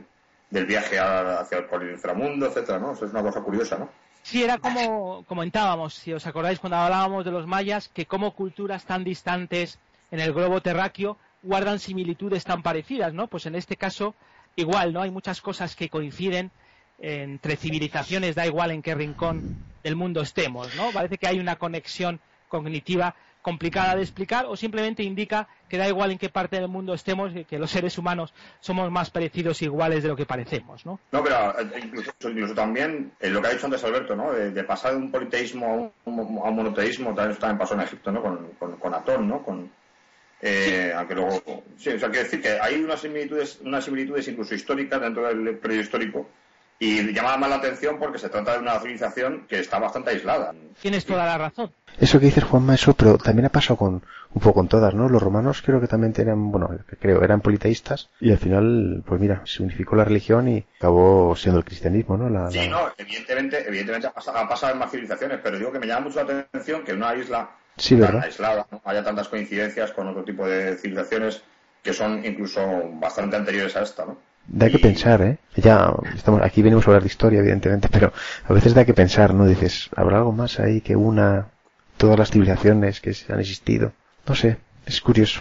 del 0.51 0.67
viaje 0.67 0.99
hacia 0.99 1.59
el, 1.59 1.91
inframundo, 1.91 2.47
etcétera, 2.47 2.79
¿no? 2.79 2.93
Eso 2.93 3.07
es 3.07 3.13
una 3.13 3.23
cosa 3.23 3.41
curiosa, 3.41 3.79
¿no? 3.79 3.89
Sí, 4.23 4.43
era 4.43 4.59
como 4.59 5.25
comentábamos, 5.25 5.95
si 5.95 6.13
os 6.13 6.27
acordáis 6.27 6.59
cuando 6.59 6.77
hablábamos 6.77 7.25
de 7.25 7.31
los 7.31 7.47
mayas, 7.47 7.89
que 7.89 8.07
como 8.07 8.35
culturas 8.35 8.85
tan 8.85 9.03
distantes 9.03 9.79
en 10.11 10.21
el 10.21 10.33
globo 10.33 10.61
terráqueo 10.61 11.17
guardan 11.43 11.79
similitudes 11.79 12.45
tan 12.45 12.63
parecidas, 12.63 13.15
¿no? 13.15 13.29
Pues 13.29 13.47
en 13.47 13.55
este 13.55 13.77
caso, 13.77 14.15
igual, 14.57 14.93
¿no? 14.93 15.01
Hay 15.01 15.11
muchas 15.11 15.41
cosas 15.41 15.75
que 15.75 15.89
coinciden 15.89 16.51
entre 16.99 17.57
civilizaciones, 17.57 18.35
da 18.35 18.47
igual 18.47 18.73
en 18.73 18.83
qué 18.83 18.95
rincón 18.95 19.57
del 19.83 19.97
mundo 19.97 20.21
estemos, 20.21 20.75
¿no? 20.77 20.91
Parece 20.91 21.17
que 21.17 21.27
hay 21.27 21.39
una 21.39 21.57
conexión 21.57 22.21
cognitiva 22.49 23.15
complicada 23.43 23.97
de 23.97 24.03
explicar 24.03 24.47
o 24.47 24.57
simplemente 24.57 25.03
indica 25.03 25.49
que 25.69 25.79
da 25.79 25.89
igual 25.89 26.11
en 26.11 26.19
qué 26.19 26.29
parte 26.29 26.57
del 26.57 26.69
mundo 26.69 26.95
estemos, 26.95 27.33
que 27.49 27.59
los 27.59 27.71
seres 27.71 27.97
humanos 27.97 28.35
somos 28.61 28.91
más 28.91 29.11
parecidos 29.11 29.63
e 29.63 29.67
iguales 29.67 30.03
de 30.03 30.09
lo 30.09 30.17
que 30.17 30.27
parecemos, 30.27 30.85
¿no? 30.85 31.01
No, 31.13 31.23
pero 31.23 31.59
eh, 31.59 31.81
incluso, 31.83 32.55
también 32.55 33.13
eh, 33.21 33.31
lo 33.31 33.41
que 33.41 33.49
ha 33.49 33.53
dicho 33.53 33.67
antes 33.67 33.85
Alberto, 33.85 34.15
¿no? 34.17 34.33
De, 34.33 34.65
pasar 34.65 34.93
de 34.93 34.99
un 34.99 35.11
politeísmo 35.11 35.93
a 36.05 36.09
un, 36.09 36.57
monoteísmo, 36.57 37.15
también, 37.15 37.39
también 37.39 37.59
pasó 37.59 37.75
en 37.75 37.81
Egipto, 37.81 38.13
¿no? 38.13 38.23
Con, 38.23 38.77
con, 38.79 38.95
Atón, 38.95 39.29
¿no? 39.29 39.43
Con, 39.43 39.71
eh, 40.43 40.93
aunque 40.95 41.15
luego, 41.15 41.43
sí, 41.77 41.91
o 41.91 41.99
sea, 41.99 42.09
quiero 42.11 42.25
decir 42.25 42.43
que 42.43 42.59
hay 42.61 42.83
unas 42.83 43.01
similitudes, 43.01 43.61
unas 43.63 43.85
similitudes 43.85 44.29
incluso 44.29 44.55
históricas 44.55 45.01
dentro 45.01 45.27
del 45.27 45.57
periodo 45.59 45.83
histórico 45.83 46.27
y 46.83 47.13
llama 47.13 47.37
más 47.37 47.51
la 47.51 47.57
atención 47.57 47.99
porque 47.99 48.19
se 48.19 48.31
trata 48.31 48.55
de 48.55 48.61
una 48.61 48.81
civilización 48.81 49.47
que 49.47 49.61
está 49.61 49.79
bastante 49.79 50.11
aislada. 50.11 50.55
Tienes 50.81 51.05
toda 51.05 51.27
la 51.27 51.37
razón. 51.37 51.71
Eso 51.99 52.19
que 52.19 52.27
dices, 52.27 52.43
Juanma, 52.43 52.75
eso, 52.75 52.95
pero 52.95 53.19
también 53.19 53.45
ha 53.45 53.51
pasado 53.51 53.77
con 53.77 54.03
un 54.33 54.41
poco 54.41 54.55
con 54.55 54.69
todas, 54.69 54.95
¿no? 54.95 55.07
Los 55.07 55.23
romanos 55.23 55.61
creo 55.61 55.79
que 55.79 55.89
también 55.89 56.15
tenían, 56.15 56.51
bueno, 56.51 56.71
creo, 56.99 57.23
eran 57.23 57.43
politeístas 57.43 58.09
y 58.19 58.33
al 58.33 58.39
final, 58.39 59.03
pues 59.05 59.21
mira, 59.21 59.43
se 59.45 59.63
unificó 59.63 59.95
la 59.95 60.05
religión 60.05 60.49
y 60.49 60.65
acabó 60.79 61.37
siendo 61.37 61.59
el 61.59 61.67
cristianismo, 61.67 62.17
¿no? 62.17 62.51
sí, 62.51 62.67
no, 62.67 62.91
evidentemente, 62.97 63.63
evidentemente 63.69 64.07
ha 64.07 64.13
pasado, 64.13 64.73
en 64.73 64.79
más 64.79 64.91
civilizaciones, 64.91 65.39
pero 65.43 65.59
digo 65.59 65.71
que 65.71 65.81
me 65.81 65.87
llama 65.87 66.07
mucho 66.07 66.25
la 66.25 66.45
atención 66.45 66.83
que 66.83 66.93
en 66.93 66.97
una 66.97 67.15
isla 67.15 67.51
tan 67.77 68.23
aislada 68.23 68.67
¿no? 68.71 68.81
haya 68.85 69.05
tantas 69.05 69.29
coincidencias 69.29 69.93
con 69.93 70.09
otro 70.09 70.25
tipo 70.25 70.47
de 70.47 70.79
civilizaciones 70.79 71.43
que 71.83 71.93
son 71.93 72.25
incluso 72.25 72.63
bastante 72.95 73.37
anteriores 73.37 73.77
a 73.77 73.83
esta, 73.83 74.07
¿no? 74.07 74.30
Da 74.53 74.69
que 74.69 74.81
pensar, 74.81 75.23
¿eh? 75.23 75.39
Ya 75.55 75.95
estamos 76.15 76.43
aquí 76.43 76.61
venimos 76.61 76.85
a 76.85 76.91
hablar 76.91 77.03
de 77.03 77.09
historia, 77.09 77.39
evidentemente, 77.39 77.89
pero 77.89 78.13
a 78.45 78.53
veces 78.53 78.75
da 78.75 78.85
que 78.85 78.95
pensar, 78.95 79.33
¿no? 79.33 79.47
Dices, 79.47 79.89
¿habrá 79.95 80.19
algo 80.19 80.33
más 80.33 80.59
ahí 80.59 80.81
que 80.81 80.97
una 80.97 81.47
todas 81.97 82.19
las 82.19 82.31
civilizaciones 82.31 83.01
que 83.01 83.15
han 83.29 83.39
existido? 83.39 83.93
No 84.27 84.35
sé, 84.35 84.59
es 84.87 85.01
curioso. 85.01 85.41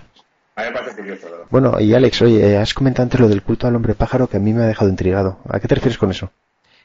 A 0.56 0.62
mí 0.62 0.68
me 0.68 0.74
parece 0.74 0.96
curioso, 0.98 1.26
¿verdad? 1.26 1.46
Bueno, 1.50 1.80
y 1.80 1.94
Alex, 1.96 2.22
oye, 2.22 2.56
has 2.58 2.76
comentado 2.76 3.04
antes 3.04 3.20
lo 3.20 3.28
del 3.28 3.42
culto 3.42 3.66
al 3.66 3.76
hombre 3.76 3.96
pájaro 3.96 4.28
que 4.28 4.38
a 4.38 4.40
mí 4.40 4.54
me 4.54 4.62
ha 4.64 4.68
dejado 4.68 4.92
intrigado. 4.92 5.40
¿A 5.50 5.60
qué 5.60 5.68
te 5.68 5.76
refieres 5.76 5.98
con 5.98 6.12
eso? 6.12 6.32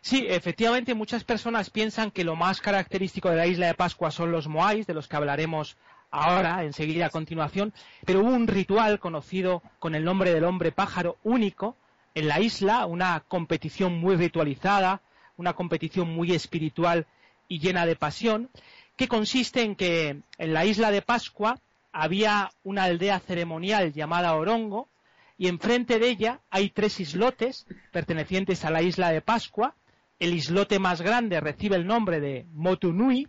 Sí, 0.01 0.27
efectivamente, 0.29 0.95
muchas 0.95 1.25
personas 1.25 1.69
piensan 1.69 2.11
que 2.11 2.25
lo 2.25 2.37
más 2.37 2.61
característico 2.63 3.29
de 3.29 3.37
la 3.37 3.47
isla 3.47 3.67
de 3.67 3.75
Pascua 3.75 4.11
son 4.11 4.33
los 4.33 4.49
moais, 4.49 4.87
de 4.87 4.95
los 4.95 5.09
que 5.09 5.17
hablaremos 5.17 5.77
ahora, 6.11 6.65
enseguida 6.65 7.07
a 7.07 7.11
continuación, 7.11 7.75
pero 8.07 8.21
hubo 8.21 8.31
un 8.31 8.47
ritual 8.47 8.99
conocido 8.99 9.63
con 9.79 9.95
el 9.95 10.05
nombre 10.05 10.33
del 10.33 10.45
hombre 10.45 10.73
pájaro 10.73 11.17
único, 11.23 11.77
en 12.15 12.29
la 12.29 12.41
isla, 12.41 12.87
una 12.87 13.21
competición 13.21 13.99
muy 13.99 14.17
ritualizada, 14.17 15.03
una 15.37 15.55
competición 15.55 16.11
muy 16.15 16.33
espiritual 16.33 17.07
y 17.49 17.59
llena 17.59 17.87
de 17.87 17.97
pasión, 17.97 18.51
que 18.97 19.09
consiste 19.09 19.63
en 19.63 19.75
que 19.75 20.21
en 20.39 20.55
la 20.55 20.65
isla 20.65 20.91
de 20.91 21.03
Pascua 21.03 21.59
había 21.93 22.51
una 22.63 22.85
aldea 22.85 23.19
ceremonial 23.21 23.93
llamada 23.93 24.35
Orongo, 24.35 24.89
y 25.37 25.49
enfrente 25.49 25.99
de 25.99 26.09
ella 26.09 26.41
hay 26.51 26.71
tres 26.71 27.01
islotes 27.01 27.67
pertenecientes 27.91 28.65
a 28.65 28.71
la 28.71 28.83
isla 28.83 29.11
de 29.11 29.21
Pascua. 29.21 29.75
El 30.21 30.33
islote 30.33 30.79
más 30.79 31.03
grande 31.03 31.41
recibe 31.41 31.75
el 31.75 31.87
nombre 31.87 32.21
de 32.21 32.47
Motunui, 32.53 33.29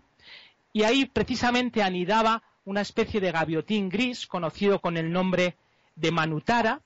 y 0.72 0.84
ahí 0.84 1.06
precisamente 1.06 1.82
anidaba 1.82 2.44
una 2.64 2.82
especie 2.82 3.20
de 3.22 3.32
gaviotín 3.32 3.90
gris 3.90 4.28
conocido 4.28 4.80
con 4.80 4.98
el 4.98 5.12
nombre 5.12 5.56
de 5.96 6.12
Manutara, 6.12 6.82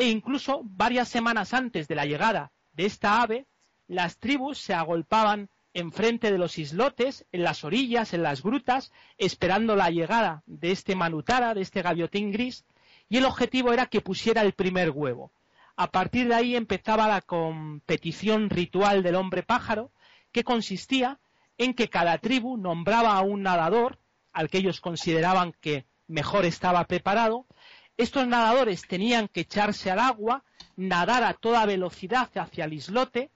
e 0.00 0.08
incluso 0.08 0.62
varias 0.64 1.10
semanas 1.10 1.52
antes 1.52 1.86
de 1.86 1.94
la 1.94 2.06
llegada 2.06 2.52
de 2.72 2.86
esta 2.86 3.20
ave, 3.20 3.46
las 3.86 4.16
tribus 4.16 4.56
se 4.56 4.72
agolpaban 4.72 5.50
enfrente 5.74 6.32
de 6.32 6.38
los 6.38 6.56
islotes, 6.56 7.26
en 7.32 7.42
las 7.42 7.64
orillas, 7.64 8.14
en 8.14 8.22
las 8.22 8.42
grutas, 8.42 8.92
esperando 9.18 9.76
la 9.76 9.90
llegada 9.90 10.42
de 10.46 10.72
este 10.72 10.96
manutara, 10.96 11.52
de 11.52 11.60
este 11.60 11.82
gaviotín 11.82 12.32
gris, 12.32 12.64
y 13.10 13.18
el 13.18 13.26
objetivo 13.26 13.74
era 13.74 13.86
que 13.86 14.00
pusiera 14.00 14.40
el 14.40 14.54
primer 14.54 14.88
huevo. 14.88 15.32
A 15.76 15.90
partir 15.90 16.28
de 16.28 16.34
ahí 16.34 16.56
empezaba 16.56 17.06
la 17.06 17.20
competición 17.20 18.48
ritual 18.48 19.02
del 19.02 19.16
hombre 19.16 19.42
pájaro, 19.42 19.92
que 20.32 20.44
consistía 20.44 21.20
en 21.58 21.74
que 21.74 21.90
cada 21.90 22.16
tribu 22.16 22.56
nombraba 22.56 23.18
a 23.18 23.20
un 23.20 23.42
nadador, 23.42 23.98
al 24.32 24.48
que 24.48 24.56
ellos 24.56 24.80
consideraban 24.80 25.52
que 25.60 25.84
mejor 26.06 26.46
estaba 26.46 26.84
preparado, 26.86 27.44
estos 28.02 28.26
nadadores 28.26 28.86
tenían 28.86 29.28
que 29.28 29.40
echarse 29.40 29.90
al 29.90 29.98
agua, 29.98 30.42
nadar 30.76 31.22
a 31.22 31.34
toda 31.34 31.66
velocidad 31.66 32.30
hacia 32.34 32.64
el 32.64 32.72
islote 32.72 33.30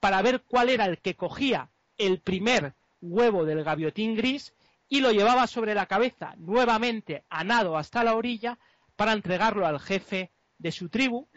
para 0.00 0.22
ver 0.22 0.42
cuál 0.42 0.70
era 0.70 0.86
el 0.86 0.98
que 0.98 1.14
cogía 1.14 1.70
el 1.98 2.20
primer 2.20 2.74
huevo 3.00 3.44
del 3.44 3.62
gaviotín 3.62 4.16
gris 4.16 4.54
y 4.88 5.00
lo 5.00 5.12
llevaba 5.12 5.46
sobre 5.46 5.74
la 5.74 5.86
cabeza 5.86 6.34
nuevamente 6.38 7.24
a 7.28 7.44
nado 7.44 7.76
hasta 7.76 8.02
la 8.02 8.14
orilla 8.16 8.58
para 8.96 9.12
entregarlo 9.12 9.66
al 9.66 9.78
jefe 9.78 10.32
de 10.58 10.72
su 10.72 10.88
tribu. 10.88 11.28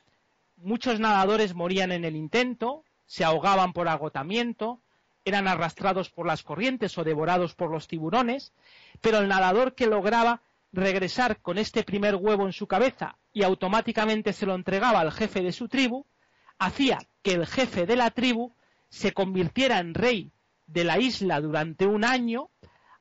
Muchos 0.57 0.99
nadadores 0.99 1.53
morían 1.53 1.91
en 1.91 2.05
el 2.05 2.15
intento, 2.15 2.83
se 3.05 3.23
ahogaban 3.23 3.73
por 3.73 3.87
agotamiento, 3.89 4.81
eran 5.25 5.47
arrastrados 5.47 6.09
por 6.09 6.25
las 6.25 6.41
corrientes 6.41 6.97
o 6.97 7.03
devorados 7.03 7.53
por 7.53 7.69
los 7.69 7.87
tiburones, 7.87 8.53
pero 9.01 9.19
el 9.19 9.27
nadador 9.27 9.75
que 9.75 9.85
lograba 9.85 10.41
regresar 10.71 11.41
con 11.41 11.57
este 11.57 11.83
primer 11.83 12.15
huevo 12.15 12.45
en 12.45 12.53
su 12.53 12.67
cabeza 12.67 13.17
y 13.33 13.43
automáticamente 13.43 14.33
se 14.33 14.45
lo 14.45 14.55
entregaba 14.55 14.99
al 14.99 15.11
jefe 15.11 15.41
de 15.41 15.51
su 15.51 15.67
tribu, 15.67 16.05
hacía 16.57 16.99
que 17.21 17.33
el 17.33 17.45
jefe 17.45 17.85
de 17.85 17.95
la 17.95 18.11
tribu 18.11 18.55
se 18.89 19.13
convirtiera 19.13 19.79
en 19.79 19.93
rey 19.93 20.31
de 20.67 20.83
la 20.83 20.99
isla 20.99 21.41
durante 21.41 21.85
un 21.85 22.05
año, 22.05 22.49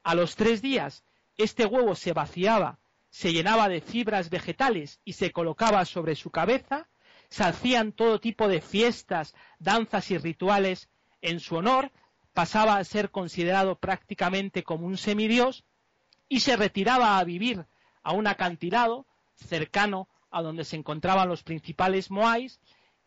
a 0.02 0.14
los 0.14 0.36
tres 0.36 0.62
días 0.62 1.04
este 1.36 1.64
huevo 1.64 1.94
se 1.94 2.12
vaciaba, 2.12 2.78
se 3.08 3.32
llenaba 3.32 3.68
de 3.68 3.80
fibras 3.80 4.30
vegetales 4.30 5.00
y 5.04 5.14
se 5.14 5.32
colocaba 5.32 5.84
sobre 5.84 6.14
su 6.14 6.30
cabeza, 6.30 6.88
se 7.28 7.44
hacían 7.44 7.92
todo 7.92 8.20
tipo 8.20 8.48
de 8.48 8.60
fiestas, 8.60 9.34
danzas 9.58 10.10
y 10.10 10.18
rituales 10.18 10.88
en 11.22 11.40
su 11.40 11.56
honor, 11.56 11.92
pasaba 12.32 12.76
a 12.76 12.84
ser 12.84 13.10
considerado 13.10 13.78
prácticamente 13.78 14.62
como 14.62 14.86
un 14.86 14.96
semidios 14.96 15.64
y 16.30 16.40
se 16.40 16.56
retiraba 16.56 17.18
a 17.18 17.24
vivir 17.24 17.66
a 18.02 18.12
un 18.12 18.28
acantilado 18.28 19.04
cercano 19.34 20.08
a 20.30 20.40
donde 20.42 20.64
se 20.64 20.76
encontraban 20.76 21.28
los 21.28 21.42
principales 21.42 22.10
moais 22.10 22.60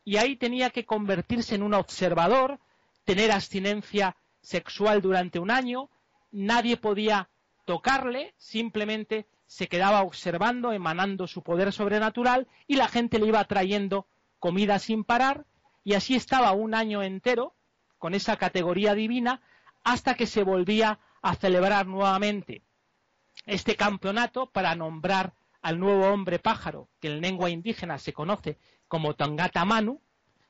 y 0.03 0.17
ahí 0.17 0.35
tenía 0.35 0.69
que 0.69 0.85
convertirse 0.85 1.55
en 1.55 1.63
un 1.63 1.73
observador, 1.73 2.59
tener 3.05 3.31
abstinencia 3.31 4.17
sexual 4.41 5.01
durante 5.01 5.39
un 5.39 5.51
año, 5.51 5.89
nadie 6.31 6.75
podía 6.75 7.29
tocarle, 7.63 8.33
simplemente 8.37 9.25
se 9.45 9.69
quedaba 9.69 10.03
observando, 10.03 10.73
emanando 10.73 11.25
su 11.25 11.43
poder 11.43 11.71
sobrenatural 11.71 12.47
y 12.67 12.75
la 12.75 12.89
gente 12.89 13.19
le 13.19 13.27
iba 13.27 13.43
trayendo 13.45 14.05
comida 14.37 14.79
sin 14.79 15.05
parar 15.05 15.45
y 15.85 15.93
así 15.93 16.15
estaba 16.15 16.51
un 16.51 16.75
año 16.75 17.01
entero 17.01 17.55
con 17.99 18.15
esa 18.15 18.35
categoría 18.35 18.95
divina 18.95 19.41
hasta 19.85 20.15
que 20.15 20.27
se 20.27 20.43
volvía 20.43 20.99
a 21.21 21.35
celebrar 21.35 21.87
nuevamente 21.87 22.63
este 23.45 23.75
campeonato 23.75 24.49
para 24.49 24.75
nombrar 24.75 25.33
al 25.61 25.79
nuevo 25.79 26.07
hombre 26.07 26.39
pájaro, 26.39 26.89
que 26.99 27.07
en 27.07 27.21
lengua 27.21 27.49
indígena 27.49 27.97
se 27.97 28.13
conoce 28.13 28.57
como 28.87 29.15
Tangata 29.15 29.65
Manu. 29.65 30.01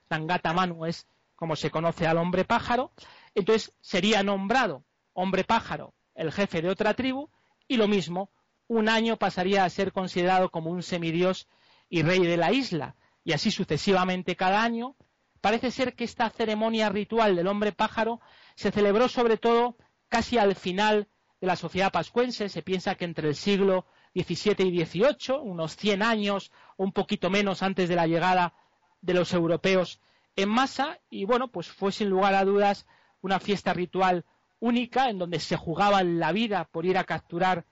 Tangata 0.08 0.54
Manu 0.54 0.86
es 0.86 1.08
como 1.36 1.56
se 1.56 1.72
conoce 1.72 2.08
al 2.08 2.18
hombre 2.18 2.46
pájaro. 2.46 2.92
Entonces 3.36 3.74
sería 3.82 4.24
nombrado 4.24 4.84
hombre 5.14 5.44
pájaro 5.44 5.94
el 6.16 6.32
jefe 6.32 6.62
de 6.62 6.70
otra 6.70 6.94
tribu 6.94 7.30
y 7.68 7.78
lo 7.78 7.88
mismo, 7.88 8.32
un 8.68 8.90
año 8.90 9.18
pasaría 9.18 9.64
a 9.64 9.70
ser 9.70 9.92
considerado 9.92 10.50
como 10.50 10.72
un 10.72 10.84
semidios 10.84 11.48
y 11.90 12.02
rey 12.02 12.20
de 12.20 12.38
la 12.38 12.52
isla. 12.52 12.96
Y 13.24 13.34
así 13.34 13.52
sucesivamente 13.52 14.36
cada 14.36 14.64
año. 14.64 14.96
Parece 15.42 15.72
ser 15.72 15.96
que 15.96 16.04
esta 16.04 16.30
ceremonia 16.30 16.90
ritual 16.90 17.36
del 17.36 17.48
hombre 17.48 17.72
pájaro 17.72 18.22
se 18.56 18.72
celebró 18.72 19.08
sobre 19.10 19.38
todo 19.38 19.78
casi 20.08 20.38
al 20.38 20.56
final 20.56 21.08
de 21.44 21.48
la 21.48 21.58
sociedad 21.58 21.92
pascuense. 21.92 22.48
Se 22.48 22.62
piensa 22.62 22.96
que 22.96 23.04
entre 23.04 23.28
el 23.28 23.36
siglo 23.36 23.86
XVII 24.16 24.66
y 24.66 24.86
XVIII, 24.86 25.40
unos 25.42 25.76
100 25.76 26.02
años 26.02 26.54
o 26.78 26.86
un 26.86 26.94
poquito 26.94 27.30
menos 27.30 27.62
antes 27.64 27.90
de 27.90 27.98
la 27.98 28.08
llegada 28.08 28.54
de 29.02 29.14
los 29.14 29.34
europeos 29.34 30.00
en 30.38 30.48
masa, 30.48 31.00
y 31.10 31.26
bueno, 31.26 31.50
pues 31.50 31.68
fue 31.68 31.92
sin 31.92 32.10
lugar 32.10 32.34
a 32.34 32.46
dudas 32.46 32.86
una 33.20 33.42
fiesta 33.42 33.74
ritual 33.74 34.24
única 34.62 35.10
en 35.10 35.20
donde 35.20 35.42
se 35.42 35.58
jugaba 35.58 36.02
la 36.02 36.32
vida 36.32 36.70
por 36.72 36.86
ir 36.86 36.98
a 36.98 37.04
capturar 37.04 37.66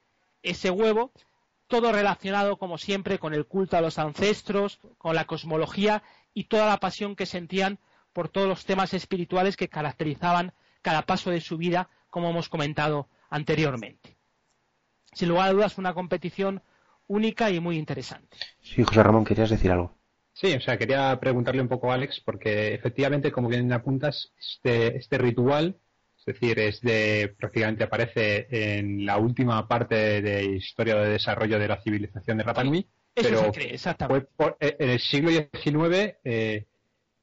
ese 0.43 0.69
huevo, 0.69 1.13
todo 1.67 1.93
relacionado, 1.93 2.57
como 2.57 2.77
siempre, 2.77 3.19
con 3.19 3.33
el 3.33 3.45
culto 3.45 3.77
a 3.77 3.81
los 3.81 3.97
ancestros, 3.97 4.81
con 4.97 5.15
la 5.15 5.23
cosmología 5.23 6.03
y 6.33 6.43
toda 6.43 6.65
la 6.65 6.81
pasión 6.81 7.15
que 7.15 7.25
sentían 7.25 7.79
por 8.11 8.27
todos 8.27 8.49
los 8.49 8.65
temas 8.65 8.93
espirituales 8.93 9.55
que 9.55 9.69
caracterizaban 9.69 10.51
cada 10.81 11.03
paso 11.03 11.31
de 11.31 11.39
su 11.39 11.55
vida, 11.55 11.89
como 12.09 12.31
hemos 12.31 12.49
comentado 12.49 13.07
anteriormente. 13.31 14.17
Sin 15.13 15.29
lugar 15.29 15.49
a 15.49 15.53
dudas, 15.53 15.73
fue 15.73 15.81
una 15.81 15.95
competición 15.95 16.61
única 17.07 17.49
y 17.49 17.59
muy 17.59 17.77
interesante. 17.77 18.37
Sí, 18.61 18.83
José 18.83 19.01
Ramón, 19.01 19.25
querías 19.25 19.49
decir 19.49 19.71
algo. 19.71 19.97
Sí, 20.33 20.53
o 20.53 20.61
sea, 20.61 20.77
quería 20.77 21.19
preguntarle 21.19 21.61
un 21.61 21.67
poco 21.67 21.91
a 21.91 21.95
Alex, 21.95 22.21
porque 22.23 22.73
efectivamente, 22.73 23.31
como 23.31 23.49
bien 23.49 23.71
apuntas, 23.73 24.31
este, 24.39 24.97
este 24.97 25.17
ritual, 25.17 25.77
es 26.17 26.25
decir, 26.25 26.59
es 26.59 26.81
de, 26.81 27.35
prácticamente 27.37 27.83
aparece 27.83 28.47
en 28.49 29.05
la 29.05 29.17
última 29.17 29.67
parte 29.67 30.21
de 30.21 30.43
historia 30.45 30.95
de 30.95 31.09
desarrollo 31.09 31.59
de 31.59 31.67
la 31.67 31.81
civilización 31.81 32.37
de 32.37 32.43
Rapa 32.43 32.63
Nui, 32.63 32.87
pero 33.13 33.51
exactamente. 33.55 34.29
Eh, 34.59 34.75
en 34.79 34.89
el 34.91 34.99
siglo 34.99 35.31
XIX 35.31 36.15
eh, 36.23 36.65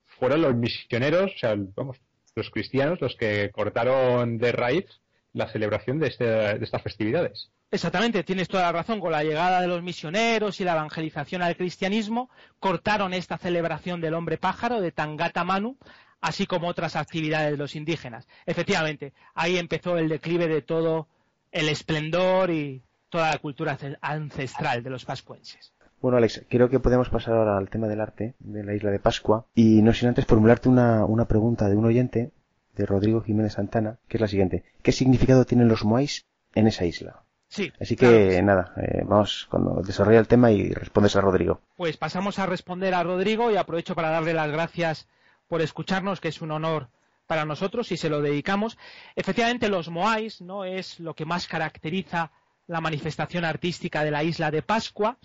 fueron 0.04 0.42
los 0.42 0.54
misioneros, 0.54 1.32
o 1.34 1.38
sea, 1.38 1.56
vamos, 1.56 1.98
los 2.34 2.50
cristianos 2.50 3.00
los 3.00 3.16
que 3.16 3.50
cortaron 3.52 4.36
de 4.38 4.52
raíz 4.52 4.86
la 5.32 5.48
celebración 5.48 5.98
de, 5.98 6.08
este, 6.08 6.24
de 6.24 6.64
estas 6.64 6.82
festividades. 6.82 7.50
Exactamente, 7.70 8.24
tienes 8.24 8.48
toda 8.48 8.64
la 8.64 8.72
razón. 8.72 9.00
Con 9.00 9.12
la 9.12 9.22
llegada 9.22 9.60
de 9.60 9.68
los 9.68 9.82
misioneros 9.82 10.60
y 10.60 10.64
la 10.64 10.72
evangelización 10.72 11.42
al 11.42 11.56
cristianismo, 11.56 12.30
cortaron 12.58 13.12
esta 13.12 13.38
celebración 13.38 14.00
del 14.00 14.14
hombre 14.14 14.38
pájaro, 14.38 14.80
de 14.80 14.92
Tangata 14.92 15.44
Manu, 15.44 15.76
así 16.20 16.46
como 16.46 16.68
otras 16.68 16.96
actividades 16.96 17.52
de 17.52 17.56
los 17.58 17.76
indígenas. 17.76 18.26
Efectivamente, 18.46 19.12
ahí 19.34 19.58
empezó 19.58 19.98
el 19.98 20.08
declive 20.08 20.48
de 20.48 20.62
todo 20.62 21.08
el 21.52 21.68
esplendor 21.68 22.50
y 22.50 22.82
toda 23.08 23.30
la 23.30 23.38
cultura 23.38 23.78
ancestral 24.00 24.82
de 24.82 24.90
los 24.90 25.04
pascuenses. 25.04 25.72
Bueno, 26.00 26.18
Alex, 26.18 26.44
creo 26.48 26.68
que 26.68 26.78
podemos 26.78 27.08
pasar 27.08 27.34
ahora 27.34 27.58
al 27.58 27.70
tema 27.70 27.88
del 27.88 28.00
arte 28.00 28.34
de 28.38 28.62
la 28.62 28.74
isla 28.74 28.90
de 28.90 29.00
Pascua 29.00 29.46
y 29.54 29.82
no 29.82 29.92
sin 29.92 30.08
antes 30.08 30.26
formularte 30.26 30.68
una, 30.68 31.04
una 31.04 31.26
pregunta 31.26 31.68
de 31.68 31.76
un 31.76 31.86
oyente, 31.86 32.30
de 32.78 32.86
Rodrigo 32.86 33.20
Jiménez 33.20 33.54
Santana, 33.54 33.98
que 34.08 34.16
es 34.16 34.20
la 34.20 34.28
siguiente. 34.28 34.64
¿Qué 34.82 34.92
significado 34.92 35.44
tienen 35.44 35.68
los 35.68 35.84
moais 35.84 36.26
en 36.54 36.66
esa 36.66 36.86
isla? 36.86 37.24
Sí. 37.48 37.72
Así 37.80 37.96
que 37.96 38.40
nada, 38.42 38.72
eh, 38.76 39.02
vamos 39.04 39.46
cuando 39.50 39.82
desarrolla 39.82 40.20
el 40.20 40.28
tema 40.28 40.52
y 40.52 40.70
respondes 40.70 41.16
a 41.16 41.20
Rodrigo. 41.20 41.60
Pues 41.76 41.96
pasamos 41.96 42.38
a 42.38 42.46
responder 42.46 42.94
a 42.94 43.02
Rodrigo 43.02 43.50
y 43.50 43.56
aprovecho 43.56 43.94
para 43.94 44.10
darle 44.10 44.34
las 44.34 44.50
gracias 44.50 45.08
por 45.48 45.60
escucharnos, 45.60 46.20
que 46.20 46.28
es 46.28 46.40
un 46.40 46.52
honor 46.52 46.88
para 47.26 47.44
nosotros 47.44 47.90
y 47.92 47.96
se 47.96 48.08
lo 48.08 48.22
dedicamos. 48.22 48.78
Efectivamente, 49.16 49.68
los 49.68 49.88
Moais 49.88 50.40
no 50.40 50.64
es 50.64 51.00
lo 51.00 51.14
que 51.14 51.24
más 51.24 51.46
caracteriza 51.46 52.32
la 52.66 52.80
manifestación 52.80 53.44
artística 53.44 54.04
de 54.04 54.10
la 54.10 54.22
isla 54.22 54.50
de 54.50 54.62
Pascua. 54.62 55.18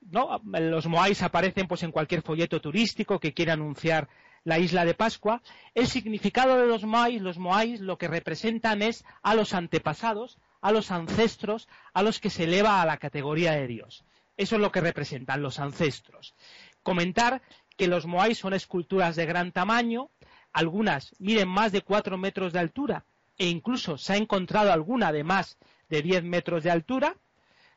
¿no? 0.00 0.40
Los 0.44 0.86
Moais 0.86 1.22
aparecen 1.22 1.66
pues 1.66 1.82
en 1.84 1.92
cualquier 1.92 2.22
folleto 2.22 2.60
turístico 2.60 3.18
que 3.18 3.32
quiera 3.34 3.54
anunciar 3.54 4.08
la 4.48 4.58
isla 4.58 4.86
de 4.86 4.94
Pascua. 4.94 5.42
El 5.74 5.86
significado 5.86 6.56
de 6.56 6.66
los 6.66 6.84
Moais, 6.84 7.20
los 7.20 7.36
Moais 7.38 7.80
lo 7.80 7.98
que 7.98 8.08
representan 8.08 8.80
es 8.80 9.04
a 9.22 9.34
los 9.34 9.52
antepasados, 9.52 10.38
a 10.62 10.72
los 10.72 10.90
ancestros 10.90 11.68
a 11.92 12.02
los 12.02 12.18
que 12.18 12.30
se 12.30 12.44
eleva 12.44 12.80
a 12.80 12.86
la 12.86 12.96
categoría 12.96 13.52
de 13.52 13.66
Dios. 13.66 14.04
Eso 14.38 14.56
es 14.56 14.62
lo 14.62 14.72
que 14.72 14.80
representan 14.80 15.42
los 15.42 15.58
ancestros. 15.58 16.34
Comentar 16.82 17.42
que 17.76 17.88
los 17.88 18.06
moais 18.06 18.38
son 18.38 18.54
esculturas 18.54 19.16
de 19.16 19.26
gran 19.26 19.52
tamaño, 19.52 20.08
algunas 20.52 21.14
miden 21.18 21.48
más 21.48 21.70
de 21.70 21.82
cuatro 21.82 22.16
metros 22.16 22.54
de 22.54 22.60
altura 22.60 23.04
e 23.36 23.46
incluso 23.48 23.98
se 23.98 24.14
ha 24.14 24.16
encontrado 24.16 24.72
alguna 24.72 25.12
de 25.12 25.24
más 25.24 25.58
de 25.90 26.00
diez 26.00 26.24
metros 26.24 26.64
de 26.64 26.70
altura. 26.70 27.16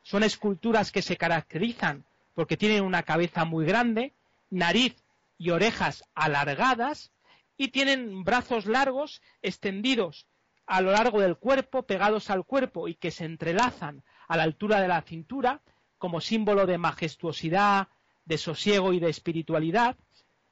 Son 0.02 0.22
esculturas 0.22 0.90
que 0.90 1.02
se 1.02 1.18
caracterizan 1.18 2.04
porque 2.34 2.56
tienen 2.56 2.82
una 2.82 3.02
cabeza 3.02 3.44
muy 3.44 3.66
grande, 3.66 4.14
nariz 4.50 4.96
y 5.42 5.50
orejas 5.50 6.04
alargadas 6.14 7.10
y 7.56 7.68
tienen 7.68 8.22
brazos 8.22 8.66
largos 8.66 9.20
extendidos 9.42 10.28
a 10.66 10.80
lo 10.80 10.92
largo 10.92 11.20
del 11.20 11.36
cuerpo, 11.36 11.82
pegados 11.82 12.30
al 12.30 12.44
cuerpo 12.44 12.86
y 12.86 12.94
que 12.94 13.10
se 13.10 13.24
entrelazan 13.24 14.04
a 14.28 14.36
la 14.36 14.44
altura 14.44 14.80
de 14.80 14.86
la 14.86 15.02
cintura, 15.02 15.60
como 15.98 16.20
símbolo 16.20 16.64
de 16.64 16.78
majestuosidad, 16.78 17.88
de 18.24 18.38
sosiego 18.38 18.92
y 18.92 19.00
de 19.00 19.10
espiritualidad. 19.10 19.96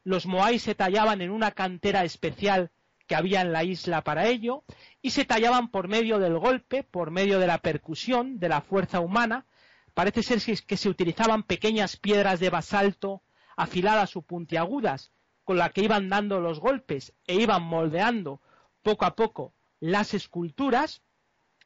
Los 0.03 0.27
moais 0.27 0.61
se 0.61 0.75
tallaban 0.75 1.21
en 1.21 1.31
una 1.31 1.53
cantera 1.53 2.03
especial 2.03 2.73
que 3.07 3.15
había 3.15 3.43
en 3.43 3.53
la 3.53 3.63
isla 3.63 4.03
para 4.03 4.27
ello, 4.27 4.65
y 5.03 5.11
se 5.11 5.25
tallaban 5.25 5.71
por 5.71 5.87
medio 5.87 6.19
del 6.19 6.37
golpe, 6.37 6.83
por 6.83 7.13
medio 7.13 7.39
de 7.39 7.47
la 7.47 7.59
percusión, 7.59 8.41
de 8.41 8.49
la 8.49 8.61
fuerza 8.61 8.99
humana. 8.99 9.47
Parece 9.95 10.25
ser 10.25 10.41
que 10.67 10.77
se 10.77 10.89
utilizaban 10.89 11.45
pequeñas 11.45 11.97
piedras 11.97 12.41
de 12.41 12.51
basalto 12.51 13.23
afiladas 13.61 14.17
o 14.17 14.23
puntiagudas, 14.23 15.13
con 15.45 15.59
la 15.59 15.69
que 15.69 15.83
iban 15.83 16.09
dando 16.09 16.41
los 16.41 16.61
golpes 16.61 17.13
e 17.27 17.35
iban 17.35 17.63
moldeando 17.63 18.41
poco 18.83 19.05
a 19.05 19.15
poco 19.15 19.53
las 19.81 20.15
esculturas. 20.15 21.03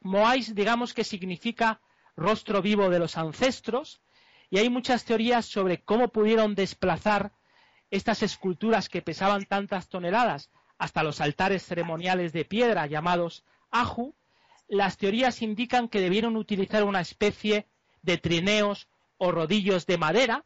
Moais, 0.01 0.53
digamos 0.53 0.93
que 0.93 1.05
significa 1.05 1.79
rostro 2.17 2.61
vivo 2.61 2.89
de 2.89 2.99
los 2.99 3.17
ancestros, 3.17 4.01
y 4.49 4.57
hay 4.57 4.69
muchas 4.69 5.05
teorías 5.05 5.45
sobre 5.45 5.83
cómo 5.83 6.09
pudieron 6.09 6.53
desplazar 6.53 7.31
estas 7.91 8.23
esculturas 8.23 8.89
que 8.89 9.01
pesaban 9.01 9.45
tantas 9.45 9.87
toneladas 9.87 10.49
hasta 10.77 11.01
los 11.01 11.21
altares 11.21 11.63
ceremoniales 11.63 12.33
de 12.33 12.43
piedra 12.43 12.87
llamados 12.87 13.45
Aju. 13.71 14.13
Las 14.67 14.97
teorías 14.97 15.41
indican 15.41 15.87
que 15.87 16.01
debieron 16.01 16.35
utilizar 16.35 16.83
una 16.83 16.99
especie 16.99 17.67
de 18.01 18.17
trineos 18.17 18.89
o 19.17 19.31
rodillos 19.31 19.85
de 19.85 19.97
madera 19.97 20.43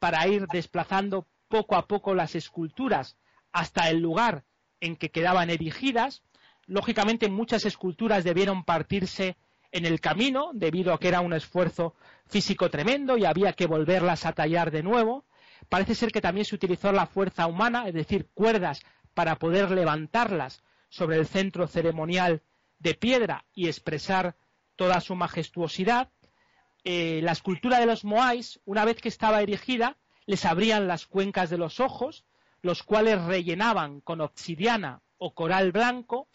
para 0.00 0.26
ir 0.26 0.48
desplazando 0.48 1.28
poco 1.46 1.76
a 1.76 1.86
poco 1.86 2.16
las 2.16 2.34
esculturas 2.34 3.16
hasta 3.52 3.88
el 3.88 4.00
lugar 4.00 4.44
en 4.80 4.96
que 4.96 5.10
quedaban 5.10 5.50
erigidas 5.50 6.22
Lógicamente 6.70 7.28
muchas 7.28 7.64
esculturas 7.64 8.22
debieron 8.22 8.62
partirse 8.62 9.36
en 9.72 9.86
el 9.86 10.00
camino 10.00 10.52
debido 10.54 10.92
a 10.94 11.00
que 11.00 11.08
era 11.08 11.20
un 11.20 11.32
esfuerzo 11.32 11.96
físico 12.26 12.70
tremendo 12.70 13.16
y 13.16 13.24
había 13.24 13.54
que 13.54 13.66
volverlas 13.66 14.24
a 14.24 14.34
tallar 14.34 14.70
de 14.70 14.84
nuevo. 14.84 15.24
Parece 15.68 15.96
ser 15.96 16.12
que 16.12 16.20
también 16.20 16.44
se 16.44 16.54
utilizó 16.54 16.92
la 16.92 17.06
fuerza 17.06 17.48
humana, 17.48 17.88
es 17.88 17.94
decir, 17.94 18.28
cuerdas 18.34 18.82
para 19.14 19.34
poder 19.34 19.72
levantarlas 19.72 20.62
sobre 20.90 21.16
el 21.16 21.26
centro 21.26 21.66
ceremonial 21.66 22.42
de 22.78 22.94
piedra 22.94 23.46
y 23.52 23.66
expresar 23.66 24.36
toda 24.76 25.00
su 25.00 25.16
majestuosidad. 25.16 26.12
Eh, 26.84 27.20
la 27.22 27.32
escultura 27.32 27.78
de 27.78 27.86
los 27.86 28.04
Moais, 28.04 28.60
una 28.64 28.84
vez 28.84 29.00
que 29.00 29.08
estaba 29.08 29.42
erigida, 29.42 29.96
les 30.26 30.44
abrían 30.44 30.88
las 30.88 31.06
cuencas 31.06 31.50
de 31.50 31.58
los 31.58 31.80
ojos, 31.80 32.24
los 32.62 32.82
cuales 32.82 33.22
rellenaban 33.24 34.00
con 34.00 34.20
obsidiana 34.20 35.02
o 35.18 35.34
coral 35.34 35.72
blanco 35.72 36.28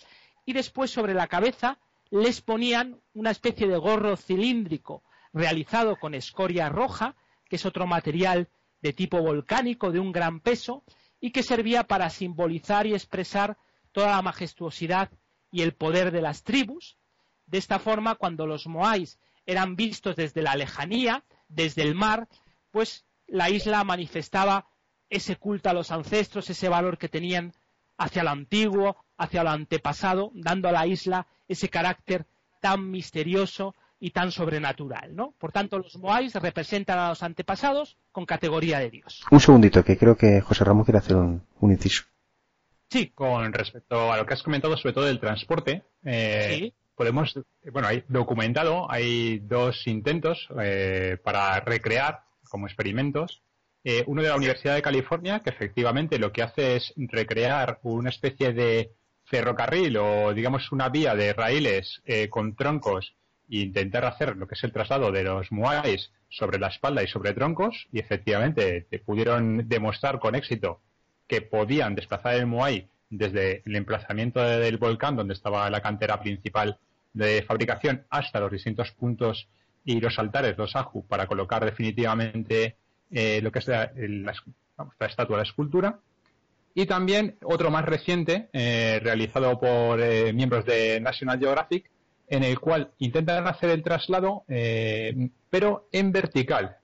y 0.45 0.53
después 0.53 0.91
sobre 0.91 1.13
la 1.13 1.27
cabeza 1.27 1.79
les 2.11 2.41
ponían 2.41 3.01
una 3.13 3.31
especie 3.31 3.67
de 3.67 3.77
gorro 3.77 4.15
cilíndrico 4.15 5.03
realizado 5.33 5.97
con 5.97 6.13
escoria 6.13 6.69
roja, 6.69 7.15
que 7.49 7.57
es 7.57 7.65
otro 7.65 7.87
material 7.87 8.47
de 8.81 8.93
tipo 8.93 9.21
volcánico 9.21 9.91
de 9.91 9.99
un 9.99 10.11
gran 10.11 10.39
peso 10.39 10.83
y 11.19 11.31
que 11.31 11.43
servía 11.43 11.85
para 11.85 12.09
simbolizar 12.09 12.85
y 12.85 12.93
expresar 12.93 13.57
toda 13.91 14.11
la 14.11 14.21
majestuosidad 14.21 15.09
y 15.51 15.61
el 15.61 15.73
poder 15.73 16.11
de 16.11 16.21
las 16.21 16.43
tribus. 16.43 16.97
De 17.47 17.57
esta 17.57 17.79
forma, 17.79 18.15
cuando 18.15 18.45
los 18.45 18.67
moais 18.67 19.19
eran 19.45 19.75
vistos 19.75 20.15
desde 20.15 20.41
la 20.41 20.55
lejanía, 20.55 21.23
desde 21.47 21.83
el 21.83 21.95
mar, 21.95 22.27
pues 22.71 23.05
la 23.27 23.49
isla 23.49 23.83
manifestaba 23.83 24.67
ese 25.09 25.35
culto 25.35 25.69
a 25.69 25.73
los 25.73 25.91
ancestros, 25.91 26.49
ese 26.49 26.69
valor 26.69 26.97
que 26.97 27.09
tenían 27.09 27.53
hacia 27.97 28.23
lo 28.23 28.31
antiguo, 28.31 28.97
hacia 29.17 29.43
lo 29.43 29.51
antepasado, 29.51 30.31
dando 30.33 30.69
a 30.69 30.71
la 30.71 30.87
isla 30.87 31.27
ese 31.47 31.69
carácter 31.69 32.25
tan 32.59 32.89
misterioso 32.89 33.75
y 33.99 34.11
tan 34.11 34.31
sobrenatural, 34.31 35.15
¿no? 35.15 35.33
Por 35.37 35.51
tanto, 35.51 35.77
los 35.79 35.97
Moais 35.97 36.33
representan 36.35 36.99
a 36.99 37.09
los 37.09 37.23
antepasados 37.23 37.97
con 38.11 38.25
categoría 38.25 38.79
de 38.79 38.89
Dios. 38.89 39.23
Un 39.31 39.39
segundito, 39.39 39.83
que 39.83 39.97
creo 39.97 40.17
que 40.17 40.41
José 40.41 40.63
Ramón 40.63 40.83
quiere 40.83 40.97
hacer 40.97 41.15
un, 41.15 41.41
inciso. 41.61 42.03
Sí, 42.89 43.09
con 43.09 43.51
respecto 43.53 44.11
a 44.11 44.17
lo 44.17 44.25
que 44.25 44.33
has 44.33 44.43
comentado, 44.43 44.75
sobre 44.77 44.93
todo 44.93 45.05
del 45.05 45.19
transporte, 45.19 45.83
eh, 46.03 46.73
podemos, 46.95 47.37
bueno, 47.71 47.87
hay 47.87 48.03
documentado, 48.07 48.89
hay 48.89 49.39
dos 49.39 49.85
intentos 49.87 50.47
eh, 50.61 51.17
para 51.23 51.59
recrear 51.59 52.21
como 52.49 52.67
experimentos. 52.67 53.41
Eh, 53.83 54.03
uno 54.07 54.23
de 54.23 54.29
la 54.29 54.35
Universidad 54.35 54.75
de 54.75 54.81
California, 54.81 55.41
que 55.41 55.51
efectivamente 55.51 56.17
lo 56.17 56.31
que 56.31 56.41
hace 56.41 56.77
es 56.77 56.93
recrear 56.97 57.79
una 57.83 58.09
especie 58.09 58.53
de 58.53 58.91
ferrocarril 59.25 59.97
o 59.97 60.33
digamos 60.33 60.71
una 60.71 60.89
vía 60.89 61.15
de 61.15 61.33
raíles 61.33 62.01
eh, 62.05 62.29
con 62.29 62.55
troncos 62.55 63.15
e 63.49 63.57
intentar 63.57 64.05
hacer 64.05 64.37
lo 64.37 64.47
que 64.47 64.55
es 64.55 64.63
el 64.63 64.71
traslado 64.71 65.11
de 65.11 65.23
los 65.23 65.51
muais 65.51 66.11
sobre 66.29 66.59
la 66.59 66.67
espalda 66.67 67.03
y 67.03 67.07
sobre 67.07 67.33
troncos 67.33 67.87
y 67.91 67.99
efectivamente 67.99 68.87
pudieron 69.05 69.67
demostrar 69.67 70.19
con 70.19 70.35
éxito 70.35 70.81
que 71.27 71.41
podían 71.41 71.95
desplazar 71.95 72.35
el 72.35 72.45
muay 72.45 72.87
desde 73.09 73.63
el 73.65 73.75
emplazamiento 73.75 74.41
del 74.41 74.77
volcán 74.77 75.15
donde 75.15 75.33
estaba 75.33 75.69
la 75.69 75.81
cantera 75.81 76.19
principal 76.19 76.77
de 77.13 77.43
fabricación 77.43 78.05
hasta 78.09 78.39
los 78.39 78.51
distintos 78.51 78.91
puntos 78.91 79.47
y 79.85 79.99
los 80.01 80.17
altares, 80.19 80.57
los 80.57 80.75
aju, 80.75 81.05
para 81.07 81.27
colocar 81.27 81.63
definitivamente 81.63 82.75
eh, 83.11 83.39
lo 83.41 83.51
que 83.51 83.59
es 83.59 83.67
la, 83.67 83.91
estatua, 84.99 85.37
la 85.37 85.43
escultura. 85.43 85.99
Y 86.73 86.87
también 86.87 87.37
otro 87.43 87.71
más 87.71 87.85
reciente, 87.85 88.49
eh, 88.51 88.99
realizado 89.01 89.57
por 89.59 90.01
eh, 90.01 90.33
miembros 90.33 90.65
de 90.65 90.99
National 90.99 91.39
Geographic, 91.39 91.89
en 92.27 92.43
el 92.43 92.59
cual 92.59 92.91
intentan 92.97 93.47
hacer 93.47 93.69
el 93.69 93.83
traslado, 93.83 94.45
pero 94.47 95.87
en 95.91 96.11
vertical, 96.11 96.77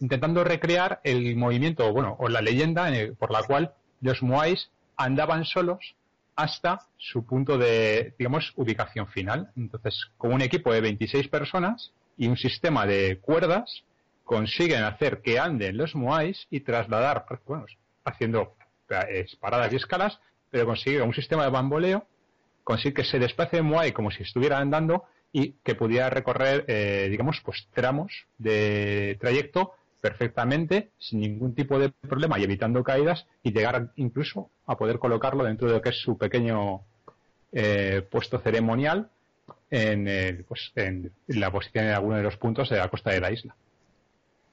intentando 0.00 0.42
recrear 0.42 1.00
el 1.04 1.36
movimiento, 1.36 1.92
bueno, 1.92 2.16
o 2.18 2.28
la 2.28 2.42
leyenda 2.42 2.90
por 3.16 3.30
la 3.30 3.44
cual 3.44 3.74
los 4.00 4.24
moais 4.24 4.72
andaban 4.96 5.44
solos 5.44 5.94
hasta 6.36 6.80
su 6.98 7.24
punto 7.24 7.56
de, 7.56 8.14
digamos, 8.18 8.52
ubicación 8.56 9.06
final. 9.08 9.50
Entonces, 9.56 10.10
con 10.18 10.32
un 10.32 10.42
equipo 10.42 10.72
de 10.72 10.82
26 10.82 11.28
personas 11.28 11.92
y 12.16 12.28
un 12.28 12.36
sistema 12.36 12.86
de 12.86 13.18
cuerdas, 13.20 13.84
consiguen 14.24 14.82
hacer 14.82 15.22
que 15.22 15.38
anden 15.38 15.76
los 15.76 15.94
Moais 15.94 16.46
y 16.50 16.60
trasladar, 16.60 17.24
bueno, 17.46 17.64
haciendo 18.04 18.54
paradas 19.40 19.72
y 19.72 19.76
escalas, 19.76 20.18
pero 20.50 20.66
consigue 20.66 21.00
un 21.00 21.14
sistema 21.14 21.44
de 21.44 21.50
bamboleo, 21.50 22.06
consigue 22.64 22.94
que 22.94 23.04
se 23.04 23.18
desplace 23.18 23.62
Moai 23.62 23.92
como 23.92 24.10
si 24.10 24.22
estuviera 24.22 24.58
andando 24.58 25.04
y 25.32 25.52
que 25.64 25.74
pudiera 25.74 26.10
recorrer, 26.10 26.64
eh, 26.68 27.08
digamos, 27.10 27.40
pues 27.44 27.68
tramos 27.72 28.26
de 28.38 29.16
trayecto 29.20 29.72
perfectamente, 30.06 30.90
sin 30.98 31.20
ningún 31.20 31.54
tipo 31.54 31.78
de 31.80 31.88
problema 31.88 32.38
y 32.38 32.44
evitando 32.44 32.84
caídas 32.84 33.26
y 33.42 33.52
llegar 33.52 33.90
incluso 33.96 34.50
a 34.66 34.76
poder 34.76 35.00
colocarlo 35.00 35.42
dentro 35.42 35.66
de 35.66 35.74
lo 35.74 35.82
que 35.82 35.88
es 35.88 36.00
su 36.00 36.16
pequeño 36.16 36.82
eh, 37.52 38.06
puesto 38.08 38.38
ceremonial 38.38 39.10
en, 39.68 40.44
pues, 40.46 40.70
en 40.76 41.10
la 41.26 41.50
posición 41.50 41.86
en 41.86 41.94
alguno 41.94 42.16
de 42.16 42.22
los 42.22 42.36
puntos 42.36 42.68
de 42.70 42.76
la 42.76 42.88
costa 42.88 43.10
de 43.10 43.20
la 43.20 43.32
isla. 43.32 43.56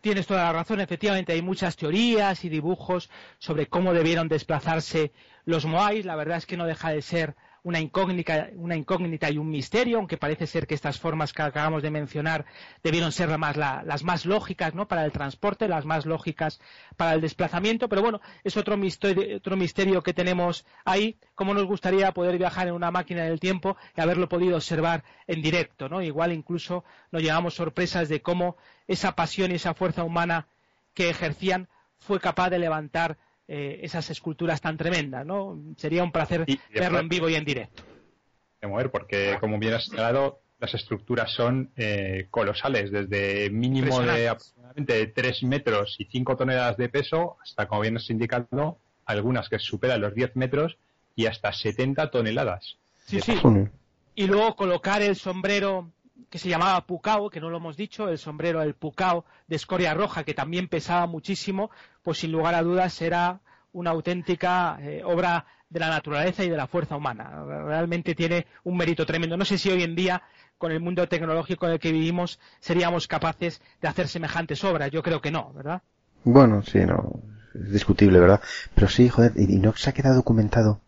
Tienes 0.01 0.25
toda 0.25 0.43
la 0.45 0.53
razón, 0.53 0.81
efectivamente 0.81 1.33
hay 1.33 1.43
muchas 1.43 1.77
teorías 1.77 2.43
y 2.43 2.49
dibujos 2.49 3.11
sobre 3.37 3.67
cómo 3.67 3.93
debieron 3.93 4.27
desplazarse 4.27 5.11
los 5.45 5.65
Moais. 5.65 6.03
La 6.03 6.15
verdad 6.15 6.37
es 6.39 6.45
que 6.47 6.57
no 6.57 6.65
deja 6.65 6.89
de 6.89 7.01
ser 7.03 7.35
una 7.63 7.79
incógnita, 7.79 9.29
y 9.31 9.37
un 9.37 9.49
misterio, 9.49 9.97
aunque 9.97 10.17
parece 10.17 10.47
ser 10.47 10.67
que 10.67 10.75
estas 10.75 10.99
formas 10.99 11.31
que 11.31 11.41
acabamos 11.41 11.81
de 11.81 11.91
mencionar 11.91 12.45
debieron 12.83 13.11
ser 13.11 13.29
las 13.29 14.03
más 14.03 14.25
lógicas 14.25 14.75
¿no? 14.75 14.87
para 14.87 15.05
el 15.05 15.11
transporte, 15.11 15.67
las 15.67 15.85
más 15.85 16.05
lógicas 16.05 16.59
para 16.97 17.13
el 17.13 17.21
desplazamiento, 17.21 17.87
pero 17.87 18.01
bueno, 18.01 18.19
es 18.43 18.57
otro 18.57 18.75
misterio, 18.75 19.37
otro 19.37 19.55
misterio 19.55 20.03
que 20.03 20.13
tenemos 20.13 20.65
ahí, 20.83 21.17
como 21.35 21.53
nos 21.53 21.65
gustaría 21.65 22.11
poder 22.11 22.37
viajar 22.37 22.67
en 22.67 22.73
una 22.73 22.91
máquina 22.91 23.23
del 23.23 23.39
tiempo 23.39 23.77
y 23.95 24.01
haberlo 24.01 24.27
podido 24.27 24.57
observar 24.57 25.03
en 25.27 25.41
directo, 25.41 25.87
¿no? 25.87 26.01
Igual 26.01 26.33
incluso 26.33 26.83
nos 27.11 27.21
llevamos 27.21 27.55
sorpresas 27.55 28.09
de 28.09 28.21
cómo 28.21 28.57
esa 28.87 29.13
pasión 29.15 29.51
y 29.51 29.55
esa 29.55 29.73
fuerza 29.73 30.03
humana 30.03 30.47
que 30.93 31.09
ejercían 31.09 31.69
fue 31.97 32.19
capaz 32.19 32.49
de 32.49 32.59
levantar 32.59 33.17
eh, 33.47 33.79
esas 33.83 34.09
esculturas 34.09 34.61
tan 34.61 34.77
tremendas, 34.77 35.25
¿no? 35.25 35.59
Sería 35.77 36.03
un 36.03 36.11
placer 36.11 36.45
verlo 36.73 36.99
en 36.99 37.09
vivo 37.09 37.29
y 37.29 37.35
en 37.35 37.45
directo. 37.45 37.83
De 38.61 38.67
mover, 38.67 38.89
porque 38.89 39.37
como 39.39 39.59
bien 39.59 39.73
has 39.73 39.85
señalado, 39.85 40.39
las 40.59 40.73
estructuras 40.73 41.29
son 41.31 41.71
eh, 41.75 42.27
colosales, 42.31 42.89
desde 42.89 43.49
mínimo 43.49 43.99
de 43.99 44.29
aproximadamente 44.29 45.07
3 45.07 45.43
metros 45.43 45.95
y 45.99 46.05
5 46.05 46.37
toneladas 46.37 46.77
de 46.77 46.87
peso, 46.87 47.35
hasta, 47.43 47.67
como 47.67 47.81
bien 47.81 47.97
has 47.97 48.09
indicado, 48.09 48.77
algunas 49.05 49.49
que 49.49 49.59
superan 49.59 49.99
los 49.99 50.15
10 50.15 50.37
metros 50.37 50.77
y 51.15 51.25
hasta 51.25 51.51
70 51.51 52.09
toneladas. 52.11 52.77
Sí, 53.05 53.19
sí. 53.19 53.37
Y 54.15 54.27
luego 54.27 54.55
colocar 54.55 55.01
el 55.01 55.17
sombrero 55.17 55.91
que 56.29 56.39
se 56.39 56.49
llamaba 56.49 56.85
Pucao, 56.85 57.29
que 57.29 57.39
no 57.39 57.49
lo 57.49 57.57
hemos 57.57 57.77
dicho, 57.77 58.09
el 58.09 58.17
sombrero 58.17 58.61
el 58.61 58.75
Pucao 58.75 59.25
de 59.47 59.55
escoria 59.55 59.93
roja, 59.93 60.23
que 60.23 60.33
también 60.33 60.67
pesaba 60.67 61.07
muchísimo, 61.07 61.71
pues 62.01 62.19
sin 62.19 62.31
lugar 62.31 62.55
a 62.55 62.63
dudas 62.63 63.01
era 63.01 63.41
una 63.71 63.91
auténtica 63.91 64.77
eh, 64.81 65.01
obra 65.03 65.45
de 65.69 65.79
la 65.79 65.89
naturaleza 65.89 66.43
y 66.43 66.49
de 66.49 66.57
la 66.57 66.67
fuerza 66.67 66.95
humana. 66.95 67.43
Realmente 67.45 68.13
tiene 68.13 68.45
un 68.63 68.77
mérito 68.77 69.05
tremendo. 69.05 69.35
No 69.35 69.45
sé 69.45 69.57
si 69.57 69.69
hoy 69.69 69.81
en 69.81 69.95
día, 69.95 70.21
con 70.59 70.71
el 70.71 70.79
mundo 70.79 71.07
tecnológico 71.07 71.65
en 71.65 71.73
el 71.73 71.79
que 71.79 71.91
vivimos, 71.91 72.39
seríamos 72.59 73.07
capaces 73.07 73.59
de 73.81 73.87
hacer 73.87 74.07
semejantes 74.07 74.63
obras. 74.63 74.91
Yo 74.91 75.01
creo 75.01 75.19
que 75.19 75.31
no, 75.31 75.51
¿verdad? 75.53 75.81
Bueno, 76.23 76.61
sí, 76.61 76.79
no. 76.85 77.21
Es 77.55 77.71
discutible, 77.71 78.19
¿verdad? 78.19 78.41
Pero 78.75 78.87
sí, 78.87 79.09
joder, 79.09 79.33
y 79.35 79.57
no 79.57 79.73
se 79.75 79.89
ha 79.89 79.93
quedado 79.93 80.15
documentado 80.15 80.81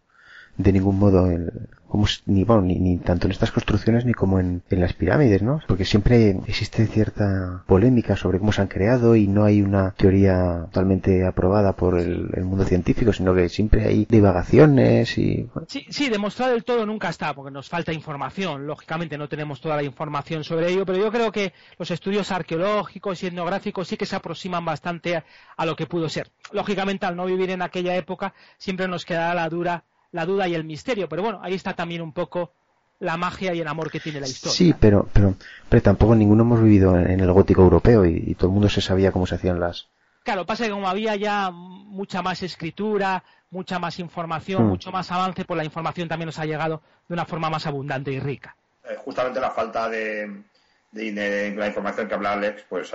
de 0.58 0.72
ningún 0.72 1.00
modo 1.00 1.30
el, 1.30 1.70
como, 1.88 2.08
ni, 2.26 2.44
bueno, 2.44 2.64
ni, 2.64 2.76
ni, 2.76 2.98
tanto 2.98 3.28
en 3.28 3.32
estas 3.32 3.52
construcciones 3.52 4.06
ni 4.06 4.14
como 4.14 4.40
en, 4.40 4.64
las 4.70 4.94
pirámides, 4.94 5.42
¿no? 5.42 5.62
Porque 5.68 5.86
siempre 5.86 6.32
existe 6.48 6.88
cierta 6.88 7.64
polémica 7.68 8.16
sobre 8.16 8.40
cómo 8.40 8.52
se 8.52 8.62
han 8.62 8.68
creado 8.68 9.16
y 9.16 9.28
no 9.28 9.46
hay 9.46 9.62
una 9.62 9.92
teoría 9.92 10.66
totalmente 10.66 11.26
aprobada 11.26 11.74
por 11.74 11.98
el, 11.98 12.30
el 12.34 12.44
mundo 12.44 12.66
científico, 12.66 13.14
sino 13.14 13.34
que 13.34 13.50
siempre 13.50 13.86
hay 13.86 14.06
divagaciones 14.10 15.18
y... 15.18 15.48
Sí, 15.68 15.86
sí, 15.90 16.10
demostrar 16.10 16.52
del 16.52 16.64
todo 16.64 16.86
nunca 16.86 17.10
está, 17.10 17.34
porque 17.34 17.52
nos 17.52 17.70
falta 17.70 17.94
información. 17.94 18.68
Lógicamente 18.68 19.18
no 19.18 19.30
tenemos 19.30 19.62
toda 19.62 19.78
la 19.78 19.84
información 19.84 20.44
sobre 20.44 20.72
ello, 20.72 20.86
pero 20.86 20.98
yo 20.98 21.12
creo 21.12 21.32
que 21.32 21.54
los 21.78 21.92
estudios 21.92 22.32
arqueológicos 22.32 23.24
y 23.24 23.28
etnográficos 23.28 23.88
sí 23.88 23.98
que 23.98 24.06
se 24.06 24.16
aproximan 24.16 24.66
bastante 24.66 25.18
a, 25.18 25.26
a 25.56 25.66
lo 25.66 25.76
que 25.76 25.86
pudo 25.86 26.10
ser. 26.10 26.32
Lógicamente, 26.52 27.06
al 27.06 27.16
no 27.16 27.26
vivir 27.26 27.52
en 27.52 27.62
aquella 27.62 27.96
época, 27.96 28.34
siempre 28.58 28.88
nos 28.88 29.06
quedará 29.06 29.34
la 29.34 29.50
dura 29.50 29.86
la 30.16 30.26
duda 30.26 30.48
y 30.48 30.56
el 30.56 30.64
misterio. 30.64 31.10
Pero 31.10 31.22
bueno, 31.22 31.40
ahí 31.44 31.54
está 31.54 31.74
también 31.74 32.02
un 32.02 32.14
poco 32.14 32.54
la 33.00 33.18
magia 33.18 33.54
y 33.54 33.60
el 33.60 33.68
amor 33.68 33.92
que 33.92 34.00
tiene 34.00 34.22
la 34.22 34.28
historia. 34.28 34.56
Sí, 34.56 34.74
pero, 34.80 35.08
pero, 35.12 35.36
pero 35.68 35.84
tampoco 35.84 36.16
ninguno 36.16 36.44
hemos 36.44 36.64
vivido 36.64 36.98
en, 36.98 37.20
el 37.20 37.32
gótico 37.34 37.62
europeo 37.62 38.06
y, 38.06 38.34
todo 38.36 38.48
el 38.48 38.54
mundo 38.54 38.70
se 38.70 38.80
sabía 38.80 39.12
cómo 39.12 39.28
se 39.28 39.36
hacían 39.36 39.60
las. 39.60 39.90
Claro, 40.24 40.46
pasa 40.46 40.64
que 40.64 40.72
como 40.72 40.88
había 40.88 41.18
ya 41.18 41.52
mucha 41.52 42.22
más 42.22 42.42
escritura, 42.44 43.24
mucha 43.52 43.78
más 43.78 44.00
información, 44.00 44.64
mm. 44.64 44.70
mucho 44.70 44.92
más 44.92 45.12
avance, 45.12 45.44
pues 45.44 45.58
la 45.58 45.66
información 45.66 46.08
también 46.08 46.28
nos 46.28 46.40
ha 46.40 46.46
llegado 46.46 46.82
de 47.10 47.14
una 47.14 47.26
forma 47.26 47.50
más 47.50 47.68
abundante 47.68 48.12
y 48.12 48.20
rica. 48.22 48.56
Eh, 48.86 48.96
justamente 49.04 49.42
la 49.42 49.52
falta 49.52 49.90
de, 49.90 50.44
de, 50.92 51.54
la 51.58 51.68
información 51.68 52.08
que 52.08 52.14
habla 52.14 52.32
Alex, 52.32 52.64
pues 52.70 52.94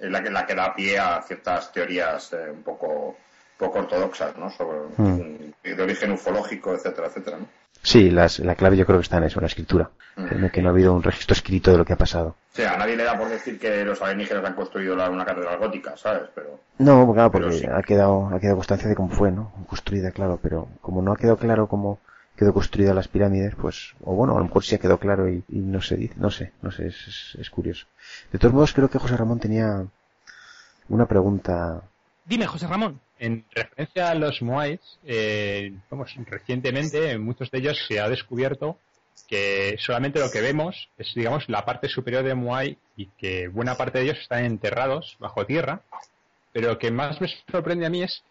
es 0.00 0.10
la 0.10 0.22
que, 0.22 0.30
la 0.30 0.44
que 0.44 0.54
da 0.54 0.74
pie 0.74 0.98
a 0.98 1.22
ciertas 1.22 1.72
teorías 1.72 2.34
eh, 2.34 2.50
un 2.50 2.62
poco 2.62 3.16
poco 3.58 3.80
ortodoxas, 3.80 4.36
¿no? 4.38 4.50
Sobre, 4.50 4.78
hmm. 4.96 5.52
de 5.76 5.82
origen 5.82 6.12
ufológico, 6.12 6.74
etcétera, 6.74 7.08
etcétera, 7.08 7.38
¿no? 7.38 7.46
Sí, 7.82 8.10
las, 8.10 8.38
la 8.40 8.54
clave 8.54 8.76
yo 8.76 8.86
creo 8.86 8.98
que 8.98 9.04
está 9.04 9.18
en 9.18 9.24
eso, 9.24 9.38
en 9.38 9.42
la 9.42 9.48
escritura. 9.48 9.90
Hmm. 10.16 10.44
En 10.44 10.50
que 10.50 10.62
no 10.62 10.68
ha 10.68 10.72
habido 10.72 10.94
un 10.94 11.02
registro 11.02 11.34
escrito 11.34 11.70
de 11.70 11.78
lo 11.78 11.84
que 11.84 11.92
ha 11.92 11.96
pasado. 11.96 12.36
O 12.52 12.56
sea, 12.56 12.74
a 12.74 12.76
nadie 12.76 12.96
le 12.96 13.04
da 13.04 13.16
por 13.16 13.28
decir 13.28 13.58
que 13.58 13.84
los 13.84 14.00
alienígenas 14.02 14.44
han 14.44 14.54
construido 14.54 14.94
una 14.94 15.24
catedral 15.24 15.58
gótica, 15.58 15.96
¿sabes? 15.96 16.28
Pero, 16.34 16.58
no, 16.78 17.12
claro, 17.12 17.30
porque 17.30 17.68
ha, 17.72 17.82
quedado, 17.82 18.28
ha 18.32 18.40
quedado 18.40 18.56
constancia 18.56 18.88
de 18.88 18.94
cómo 18.94 19.10
fue, 19.10 19.30
¿no? 19.30 19.52
Construida, 19.68 20.10
claro, 20.10 20.38
pero 20.42 20.68
como 20.80 21.02
no 21.02 21.12
ha 21.12 21.16
quedado 21.16 21.36
claro 21.36 21.68
cómo 21.68 22.00
quedó 22.36 22.52
construida 22.52 22.94
las 22.94 23.08
pirámides, 23.08 23.56
pues, 23.56 23.94
o 24.00 24.14
bueno, 24.14 24.34
a 24.36 24.38
lo 24.38 24.44
mejor 24.44 24.64
sí 24.64 24.76
ha 24.76 24.78
quedado 24.78 24.98
claro 24.98 25.28
y, 25.28 25.42
no 25.48 25.80
se 25.82 25.96
dice, 25.96 26.14
no 26.18 26.30
sé, 26.30 26.52
no 26.62 26.70
sé, 26.70 26.86
es, 26.86 27.36
es, 27.38 27.50
curioso. 27.50 27.86
De 28.30 28.38
todos 28.38 28.54
modos, 28.54 28.72
creo 28.72 28.88
que 28.88 28.98
José 28.98 29.16
Ramón 29.16 29.40
tenía 29.40 29.84
una 30.88 31.06
pregunta. 31.06 31.82
Dime, 32.24 32.46
José 32.46 32.68
Ramón. 32.68 33.00
En 33.18 33.44
referencia 33.50 34.10
a 34.10 34.14
los 34.14 34.42
Moais, 34.42 34.80
eh, 35.04 35.72
vamos, 35.90 36.14
recientemente 36.26 37.10
en 37.10 37.22
muchos 37.22 37.50
de 37.50 37.58
ellos 37.58 37.84
se 37.88 37.98
ha 38.00 38.08
descubierto 38.08 38.78
que 39.26 39.76
solamente 39.78 40.20
lo 40.20 40.30
que 40.30 40.40
vemos 40.40 40.88
es, 40.96 41.12
digamos, 41.14 41.48
la 41.48 41.64
parte 41.64 41.88
superior 41.88 42.22
de 42.22 42.34
Moai 42.34 42.78
y 42.96 43.06
que 43.18 43.48
buena 43.48 43.76
parte 43.76 43.98
de 43.98 44.04
ellos 44.04 44.18
están 44.18 44.44
enterrados 44.44 45.16
bajo 45.18 45.44
tierra. 45.44 45.82
Pero 46.52 46.68
lo 46.68 46.78
que 46.78 46.90
más 46.90 47.20
me 47.20 47.28
sorprende 47.50 47.86
a 47.86 47.90
mí 47.90 48.02
es 48.02 48.22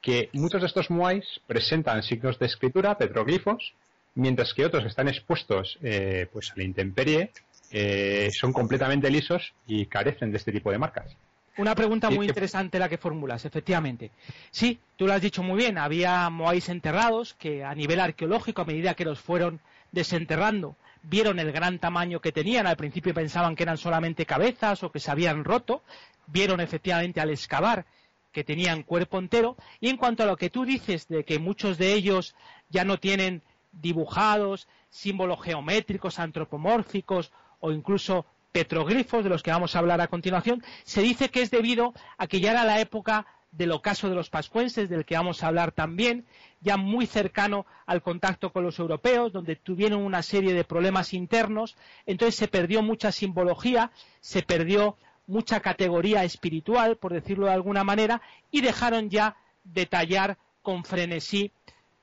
que 0.00 0.30
muchos 0.32 0.62
de 0.62 0.66
estos 0.68 0.90
Moais 0.90 1.24
presentan 1.46 2.02
signos 2.02 2.38
de 2.38 2.46
escritura, 2.46 2.96
petroglifos, 2.96 3.74
mientras 4.14 4.54
que 4.54 4.64
otros 4.64 4.84
están 4.86 5.08
expuestos 5.08 5.78
eh, 5.82 6.26
pues 6.32 6.50
a 6.50 6.54
la 6.56 6.64
intemperie 6.64 7.30
eh, 7.70 8.30
son 8.32 8.52
completamente 8.52 9.10
lisos 9.10 9.52
y 9.66 9.86
carecen 9.86 10.32
de 10.32 10.38
este 10.38 10.52
tipo 10.52 10.72
de 10.72 10.78
marcas. 10.78 11.16
Una 11.56 11.74
pregunta 11.74 12.10
muy 12.10 12.26
interesante 12.26 12.78
la 12.78 12.88
que 12.88 12.96
formulas, 12.96 13.44
efectivamente. 13.44 14.10
Sí, 14.50 14.78
tú 14.96 15.06
lo 15.06 15.12
has 15.12 15.20
dicho 15.20 15.42
muy 15.42 15.58
bien, 15.58 15.78
había 15.78 16.30
moáis 16.30 16.68
enterrados 16.68 17.34
que 17.34 17.64
a 17.64 17.74
nivel 17.74 18.00
arqueológico, 18.00 18.62
a 18.62 18.64
medida 18.64 18.94
que 18.94 19.04
los 19.04 19.20
fueron 19.20 19.60
desenterrando, 19.92 20.76
vieron 21.02 21.38
el 21.38 21.52
gran 21.52 21.78
tamaño 21.78 22.20
que 22.20 22.32
tenían. 22.32 22.66
Al 22.66 22.76
principio 22.76 23.14
pensaban 23.14 23.56
que 23.56 23.64
eran 23.64 23.78
solamente 23.78 24.26
cabezas 24.26 24.82
o 24.82 24.92
que 24.92 25.00
se 25.00 25.10
habían 25.10 25.44
roto. 25.44 25.82
Vieron 26.26 26.60
efectivamente 26.60 27.20
al 27.20 27.30
excavar 27.30 27.84
que 28.32 28.44
tenían 28.44 28.82
cuerpo 28.82 29.18
entero. 29.18 29.56
Y 29.80 29.88
en 29.88 29.96
cuanto 29.96 30.22
a 30.22 30.26
lo 30.26 30.36
que 30.36 30.50
tú 30.50 30.64
dices 30.64 31.08
de 31.08 31.24
que 31.24 31.38
muchos 31.38 31.78
de 31.78 31.92
ellos 31.94 32.34
ya 32.68 32.84
no 32.84 32.98
tienen 32.98 33.42
dibujados 33.72 34.68
símbolos 34.88 35.42
geométricos, 35.42 36.18
antropomórficos 36.18 37.32
o 37.60 37.72
incluso 37.72 38.26
petroglifos, 38.52 39.24
de 39.24 39.30
los 39.30 39.42
que 39.42 39.50
vamos 39.50 39.74
a 39.74 39.78
hablar 39.78 40.00
a 40.00 40.08
continuación, 40.08 40.62
se 40.84 41.02
dice 41.02 41.30
que 41.30 41.42
es 41.42 41.50
debido 41.50 41.94
a 42.18 42.26
que 42.26 42.40
ya 42.40 42.52
era 42.52 42.64
la 42.64 42.80
época 42.80 43.26
del 43.52 43.72
ocaso 43.72 44.08
de 44.08 44.14
los 44.14 44.30
pascuenses, 44.30 44.88
del 44.88 45.04
que 45.04 45.16
vamos 45.16 45.42
a 45.42 45.48
hablar 45.48 45.72
también, 45.72 46.26
ya 46.60 46.76
muy 46.76 47.06
cercano 47.06 47.66
al 47.86 48.02
contacto 48.02 48.52
con 48.52 48.62
los 48.62 48.78
europeos, 48.78 49.32
donde 49.32 49.56
tuvieron 49.56 50.02
una 50.02 50.22
serie 50.22 50.54
de 50.54 50.64
problemas 50.64 51.12
internos, 51.14 51.76
entonces 52.06 52.36
se 52.36 52.48
perdió 52.48 52.82
mucha 52.82 53.10
simbología, 53.10 53.90
se 54.20 54.42
perdió 54.42 54.96
mucha 55.26 55.60
categoría 55.60 56.24
espiritual, 56.24 56.96
por 56.96 57.12
decirlo 57.12 57.46
de 57.46 57.52
alguna 57.52 57.84
manera, 57.84 58.20
y 58.50 58.60
dejaron 58.60 59.10
ya 59.10 59.36
de 59.64 59.86
tallar 59.86 60.38
con 60.62 60.84
frenesí 60.84 61.52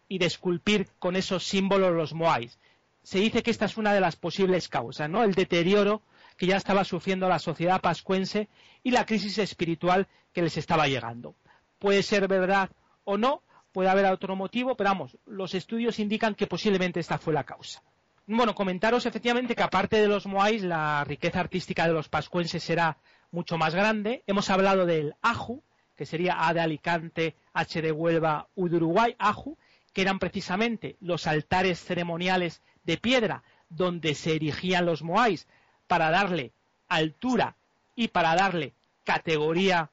y 0.09 0.17
de 0.17 0.25
esculpir 0.25 0.87
con 0.99 1.15
esos 1.15 1.43
símbolos 1.43 1.93
los 1.93 2.13
moais. 2.13 2.57
Se 3.03 3.19
dice 3.19 3.43
que 3.43 3.51
esta 3.51 3.65
es 3.65 3.77
una 3.77 3.93
de 3.93 4.01
las 4.01 4.15
posibles 4.15 4.67
causas, 4.67 5.09
¿no? 5.09 5.23
El 5.23 5.33
deterioro 5.33 6.01
que 6.37 6.47
ya 6.47 6.55
estaba 6.55 6.83
sufriendo 6.83 7.27
la 7.27 7.39
sociedad 7.39 7.81
pascuense 7.81 8.47
y 8.83 8.91
la 8.91 9.05
crisis 9.05 9.37
espiritual 9.39 10.07
que 10.31 10.41
les 10.41 10.57
estaba 10.57 10.87
llegando. 10.87 11.35
Puede 11.79 12.03
ser 12.03 12.27
verdad 12.27 12.69
o 13.03 13.17
no, 13.17 13.41
puede 13.71 13.89
haber 13.89 14.05
otro 14.05 14.35
motivo, 14.35 14.75
pero 14.75 14.91
vamos, 14.91 15.17
los 15.25 15.53
estudios 15.53 15.99
indican 15.99 16.35
que 16.35 16.47
posiblemente 16.47 16.99
esta 16.99 17.17
fue 17.17 17.33
la 17.33 17.43
causa. 17.43 17.81
Bueno, 18.27 18.53
comentaros 18.53 19.05
efectivamente 19.05 19.55
que 19.55 19.63
aparte 19.63 20.01
de 20.01 20.07
los 20.07 20.27
moais, 20.27 20.61
la 20.61 21.03
riqueza 21.05 21.39
artística 21.39 21.87
de 21.87 21.93
los 21.93 22.09
pascuenses 22.09 22.61
será 22.61 22.97
mucho 23.31 23.57
más 23.57 23.73
grande. 23.73 24.23
Hemos 24.27 24.49
hablado 24.49 24.85
del 24.85 25.15
aju, 25.21 25.63
que 25.95 26.05
sería 26.05 26.47
A 26.47 26.53
de 26.53 26.59
Alicante, 26.59 27.35
H 27.53 27.81
de 27.81 27.91
Huelva, 27.91 28.47
U 28.55 28.67
de 28.67 28.75
Uruguay, 28.77 29.15
aju, 29.17 29.57
que 29.93 30.01
eran 30.01 30.19
precisamente 30.19 30.97
los 30.99 31.25
altares 31.25 31.79
ceremoniales 31.79 32.61
de 32.83 32.97
piedra 32.97 33.43
donde 33.69 34.13
se 34.13 34.35
erigían 34.35 34.85
los 34.85 35.01
moais 35.01 35.47
para 35.87 36.11
darle 36.11 36.51
altura 36.87 37.55
y 37.95 38.09
para 38.09 38.35
darle 38.35 38.73
categoría 39.03 39.89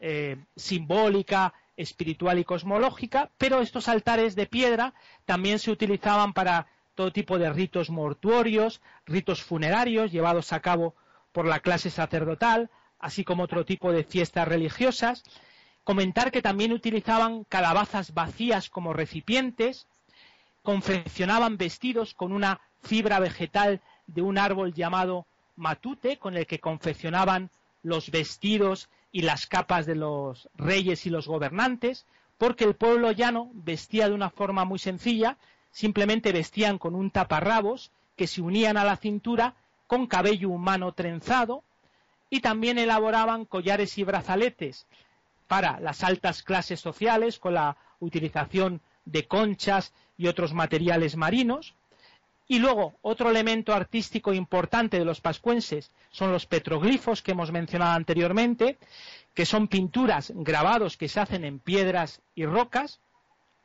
eh, 0.00 0.36
simbólica, 0.56 1.54
espiritual 1.76 2.38
y 2.38 2.44
cosmológica, 2.44 3.30
pero 3.38 3.60
estos 3.60 3.88
altares 3.88 4.34
de 4.34 4.46
piedra 4.46 4.94
también 5.24 5.58
se 5.58 5.70
utilizaban 5.70 6.32
para 6.32 6.66
todo 6.94 7.12
tipo 7.12 7.38
de 7.38 7.52
ritos 7.52 7.90
mortuorios, 7.90 8.80
ritos 9.06 9.42
funerarios 9.42 10.12
llevados 10.12 10.52
a 10.52 10.60
cabo 10.60 10.94
por 11.32 11.46
la 11.46 11.60
clase 11.60 11.90
sacerdotal, 11.90 12.70
así 12.98 13.24
como 13.24 13.42
otro 13.42 13.64
tipo 13.64 13.92
de 13.92 14.04
fiestas 14.04 14.46
religiosas. 14.46 15.24
Comentar 15.82 16.30
que 16.30 16.42
también 16.42 16.72
utilizaban 16.72 17.44
calabazas 17.44 18.14
vacías 18.14 18.70
como 18.70 18.92
recipientes, 18.92 19.86
confeccionaban 20.62 21.56
vestidos 21.58 22.14
con 22.14 22.32
una 22.32 22.60
fibra 22.82 23.18
vegetal 23.18 23.80
de 24.06 24.22
un 24.22 24.38
árbol 24.38 24.72
llamado 24.72 25.26
matute, 25.56 26.18
con 26.18 26.36
el 26.36 26.46
que 26.46 26.60
confeccionaban 26.60 27.50
los 27.82 28.10
vestidos 28.10 28.88
y 29.12 29.22
las 29.22 29.46
capas 29.46 29.86
de 29.86 29.94
los 29.94 30.48
reyes 30.56 31.06
y 31.06 31.10
los 31.10 31.28
gobernantes, 31.28 32.06
porque 32.38 32.64
el 32.64 32.74
pueblo 32.74 33.12
llano 33.12 33.50
vestía 33.54 34.08
de 34.08 34.14
una 34.14 34.30
forma 34.30 34.64
muy 34.64 34.78
sencilla, 34.78 35.36
simplemente 35.70 36.32
vestían 36.32 36.78
con 36.78 36.94
un 36.94 37.10
taparrabos 37.10 37.90
que 38.16 38.26
se 38.26 38.42
unían 38.42 38.76
a 38.76 38.84
la 38.84 38.96
cintura 38.96 39.54
con 39.86 40.06
cabello 40.06 40.48
humano 40.50 40.92
trenzado 40.92 41.62
y 42.30 42.40
también 42.40 42.78
elaboraban 42.78 43.44
collares 43.44 43.98
y 43.98 44.04
brazaletes 44.04 44.86
para 45.46 45.78
las 45.80 46.02
altas 46.02 46.42
clases 46.42 46.80
sociales 46.80 47.38
con 47.38 47.54
la 47.54 47.76
utilización 48.00 48.80
de 49.04 49.26
conchas 49.26 49.92
y 50.16 50.26
otros 50.26 50.54
materiales 50.54 51.16
marinos. 51.16 51.74
Y 52.46 52.58
luego, 52.58 52.98
otro 53.00 53.30
elemento 53.30 53.72
artístico 53.72 54.34
importante 54.34 54.98
de 54.98 55.04
los 55.04 55.20
pascuenses 55.20 55.90
son 56.10 56.30
los 56.30 56.46
petroglifos 56.46 57.22
que 57.22 57.32
hemos 57.32 57.50
mencionado 57.50 57.92
anteriormente, 57.92 58.78
que 59.32 59.46
son 59.46 59.68
pinturas, 59.68 60.32
grabados 60.34 60.96
que 60.96 61.08
se 61.08 61.20
hacen 61.20 61.44
en 61.44 61.58
piedras 61.58 62.20
y 62.34 62.44
rocas, 62.44 63.00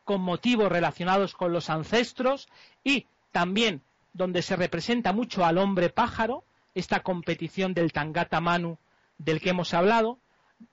con 0.05 0.21
motivos 0.21 0.71
relacionados 0.71 1.35
con 1.35 1.51
los 1.51 1.69
ancestros 1.69 2.47
y 2.83 3.05
también 3.31 3.81
donde 4.13 4.41
se 4.41 4.55
representa 4.55 5.13
mucho 5.13 5.45
al 5.45 5.57
hombre 5.57 5.89
pájaro, 5.89 6.43
esta 6.73 7.01
competición 7.01 7.73
del 7.73 7.91
Tangata 7.91 8.39
Manu 8.39 8.77
del 9.17 9.41
que 9.41 9.51
hemos 9.51 9.73
hablado. 9.73 10.17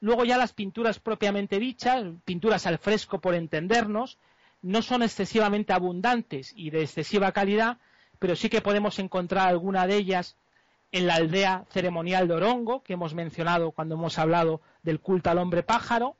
Luego 0.01 0.25
ya 0.25 0.39
las 0.39 0.53
pinturas 0.53 1.01
propiamente 1.01 1.59
dichas, 1.59 2.05
pinturas 2.25 2.67
al 2.67 2.79
fresco 2.79 3.21
por 3.21 3.35
entendernos, 3.35 4.17
no 4.63 4.81
son 4.83 5.03
excesivamente 5.03 5.73
abundantes 5.73 6.53
y 6.57 6.71
de 6.71 6.83
excesiva 6.83 7.33
calidad, 7.33 7.79
pero 8.19 8.37
sí 8.37 8.49
que 8.49 8.61
podemos 8.61 8.99
encontrar 8.99 9.49
alguna 9.49 9.87
de 9.87 9.97
ellas 9.97 10.37
en 10.93 11.07
la 11.07 11.14
aldea 11.17 11.64
ceremonial 11.71 12.29
de 12.29 12.35
Orongo, 12.35 12.83
que 12.83 12.95
hemos 12.95 13.14
mencionado 13.14 13.73
cuando 13.73 13.97
hemos 13.97 14.19
hablado 14.19 14.61
del 14.83 15.01
culto 15.01 15.31
al 15.31 15.39
hombre 15.39 15.62
pájaro, 15.62 16.17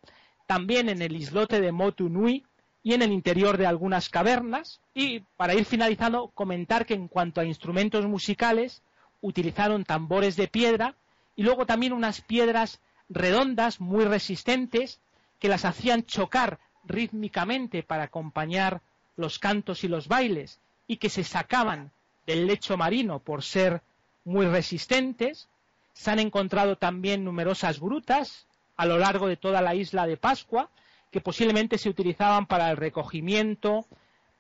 también 0.47 0.89
en 0.89 1.03
el 1.03 1.17
islote 1.17 1.61
de 1.61 1.73
Motu 1.73 2.09
Nui 2.09 2.45
y 2.83 2.95
en 2.95 3.03
el 3.03 3.13
interior 3.13 3.57
de 3.57 3.67
algunas 3.67 4.09
cavernas. 4.09 4.81
Y 4.95 5.21
para 5.37 5.55
ir 5.55 5.65
finalizando, 5.65 6.29
comentar 6.29 6.87
que 6.87 6.95
en 6.95 7.09
cuanto 7.09 7.41
a 7.41 7.45
instrumentos 7.45 8.07
musicales, 8.07 8.83
utilizaron 9.21 9.85
tambores 9.85 10.37
de 10.37 10.49
piedra 10.49 10.95
y 11.37 11.43
luego 11.43 11.67
también 11.67 11.93
unas 11.93 12.21
piedras 12.21 12.81
redondas 13.09 13.81
muy 13.81 14.05
resistentes 14.05 15.01
que 15.39 15.49
las 15.49 15.65
hacían 15.65 16.05
chocar 16.05 16.59
rítmicamente 16.85 17.83
para 17.83 18.05
acompañar 18.05 18.83
los 19.17 19.39
cantos 19.39 19.85
y 19.85 19.89
los 19.89 20.09
bailes 20.09 20.61
y 20.87 20.97
que 20.97 21.09
se 21.09 21.25
sacaban 21.25 21.91
del 22.27 22.47
lecho 22.47 22.77
marino 22.77 23.21
por 23.21 23.43
ser 23.43 23.83
muy 24.25 24.47
resistentes. 24.47 25.49
Se 25.93 26.11
han 26.11 26.19
encontrado 26.19 26.77
también 26.77 27.25
numerosas 27.25 27.81
grutas 27.81 28.47
a 28.77 28.87
lo 28.87 28.99
largo 28.99 29.29
de 29.29 29.37
toda 29.37 29.61
la 29.61 29.75
isla 29.75 30.07
de 30.07 30.17
Pascua 30.17 30.71
que 31.11 31.21
posiblemente 31.21 31.79
se 31.79 31.89
utilizaban 31.89 32.47
para 32.47 32.71
el 32.71 32.77
recogimiento, 32.77 33.87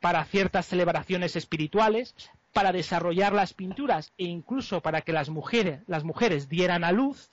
para 0.00 0.24
ciertas 0.24 0.66
celebraciones 0.66 1.36
espirituales, 1.36 2.14
para 2.52 2.72
desarrollar 2.72 3.32
las 3.32 3.54
pinturas 3.54 4.12
e 4.18 4.24
incluso 4.24 4.80
para 4.80 5.00
que 5.00 5.12
las 5.12 5.28
mujeres, 5.28 5.80
las 5.86 6.04
mujeres 6.04 6.48
dieran 6.48 6.84
a 6.84 6.92
luz. 6.92 7.30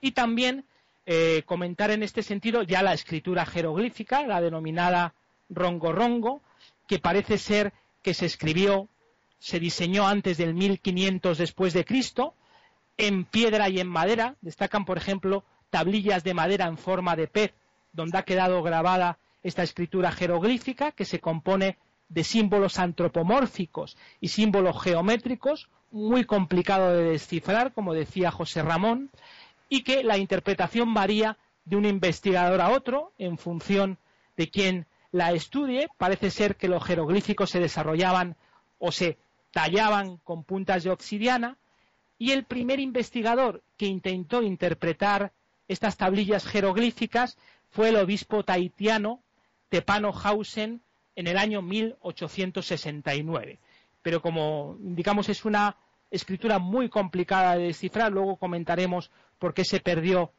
Y 0.00 0.12
también 0.12 0.64
eh, 1.06 1.42
comentar 1.46 1.90
en 1.90 2.02
este 2.02 2.22
sentido 2.22 2.62
ya 2.62 2.82
la 2.82 2.94
escritura 2.94 3.44
jeroglífica, 3.44 4.26
la 4.26 4.40
denominada 4.40 5.14
rongo 5.50 5.92
rongo, 5.92 6.40
que 6.86 6.98
parece 6.98 7.38
ser 7.38 7.72
que 8.04 8.14
se 8.14 8.26
escribió, 8.26 8.88
se 9.38 9.58
diseñó 9.58 10.06
antes 10.06 10.36
del 10.36 10.54
1500 10.54 11.38
después 11.38 11.72
de 11.72 11.86
Cristo, 11.86 12.34
en 12.98 13.24
piedra 13.24 13.70
y 13.70 13.80
en 13.80 13.88
madera. 13.88 14.36
Destacan, 14.42 14.84
por 14.84 14.98
ejemplo, 14.98 15.42
tablillas 15.70 16.22
de 16.22 16.34
madera 16.34 16.66
en 16.66 16.76
forma 16.76 17.16
de 17.16 17.26
pez, 17.26 17.54
donde 17.92 18.18
ha 18.18 18.22
quedado 18.22 18.62
grabada 18.62 19.18
esta 19.42 19.62
escritura 19.62 20.12
jeroglífica, 20.12 20.92
que 20.92 21.06
se 21.06 21.18
compone 21.18 21.78
de 22.10 22.24
símbolos 22.24 22.78
antropomórficos 22.78 23.96
y 24.20 24.28
símbolos 24.28 24.82
geométricos, 24.82 25.70
muy 25.90 26.24
complicado 26.24 26.92
de 26.92 27.04
descifrar, 27.04 27.72
como 27.72 27.94
decía 27.94 28.30
José 28.30 28.62
Ramón, 28.62 29.10
y 29.70 29.82
que 29.82 30.04
la 30.04 30.18
interpretación 30.18 30.92
varía 30.92 31.38
de 31.64 31.76
un 31.76 31.86
investigador 31.86 32.60
a 32.60 32.68
otro 32.68 33.12
en 33.16 33.38
función 33.38 33.98
de 34.36 34.50
quien 34.50 34.86
la 35.14 35.30
estudie, 35.30 35.88
parece 35.96 36.28
ser 36.28 36.56
que 36.56 36.66
los 36.66 36.82
jeroglíficos 36.82 37.50
se 37.50 37.60
desarrollaban 37.60 38.34
o 38.80 38.90
se 38.90 39.16
tallaban 39.52 40.16
con 40.24 40.42
puntas 40.42 40.82
de 40.82 40.90
obsidiana, 40.90 41.56
y 42.18 42.32
el 42.32 42.42
primer 42.42 42.80
investigador 42.80 43.62
que 43.76 43.86
intentó 43.86 44.42
interpretar 44.42 45.30
estas 45.68 45.96
tablillas 45.96 46.44
jeroglíficas 46.44 47.38
fue 47.70 47.90
el 47.90 47.96
obispo 47.96 48.42
tahitiano 48.42 49.20
Tepano 49.68 50.12
Hausen 50.12 50.80
en 51.14 51.28
el 51.28 51.38
año 51.38 51.62
1869. 51.62 53.60
Pero 54.02 54.20
como 54.20 54.76
indicamos 54.80 55.28
es 55.28 55.44
una 55.44 55.76
escritura 56.10 56.58
muy 56.58 56.88
complicada 56.88 57.54
de 57.56 57.66
descifrar, 57.66 58.10
luego 58.10 58.34
comentaremos 58.34 59.12
por 59.38 59.54
qué 59.54 59.64
se 59.64 59.78
perdió 59.78 60.32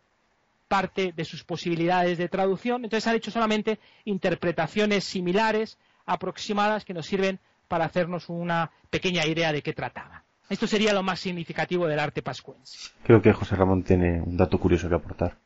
parte 0.67 1.13
de 1.15 1.25
sus 1.25 1.43
posibilidades 1.43 2.17
de 2.17 2.29
traducción. 2.29 2.83
Entonces 2.83 3.07
han 3.07 3.15
hecho 3.15 3.31
solamente 3.31 3.79
interpretaciones 4.03 5.03
similares, 5.03 5.77
aproximadas, 6.05 6.85
que 6.85 6.93
nos 6.93 7.05
sirven 7.05 7.39
para 7.67 7.85
hacernos 7.85 8.29
una 8.29 8.71
pequeña 8.89 9.25
idea 9.25 9.51
de 9.51 9.61
qué 9.61 9.73
trataba. 9.73 10.23
Esto 10.49 10.67
sería 10.67 10.93
lo 10.93 11.01
más 11.01 11.19
significativo 11.19 11.87
del 11.87 11.99
arte 11.99 12.21
pascuense. 12.21 12.91
Creo 13.03 13.21
que 13.21 13.33
José 13.33 13.55
Ramón 13.55 13.83
tiene 13.83 14.21
un 14.21 14.37
dato 14.37 14.59
curioso 14.59 14.87
que 14.87 14.95
aportar. 14.95 15.37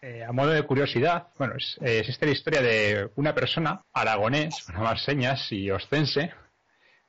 Eh, 0.00 0.22
a 0.22 0.32
modo 0.32 0.50
de 0.50 0.62
curiosidad, 0.64 1.28
bueno, 1.38 1.54
es, 1.56 1.78
esta 1.80 2.26
la 2.26 2.32
historia 2.32 2.60
de 2.60 3.08
una 3.16 3.34
persona 3.34 3.80
aragonés, 3.92 4.62
para 4.66 4.80
más 4.80 5.02
señas 5.02 5.50
y 5.50 5.70
oscense, 5.70 6.30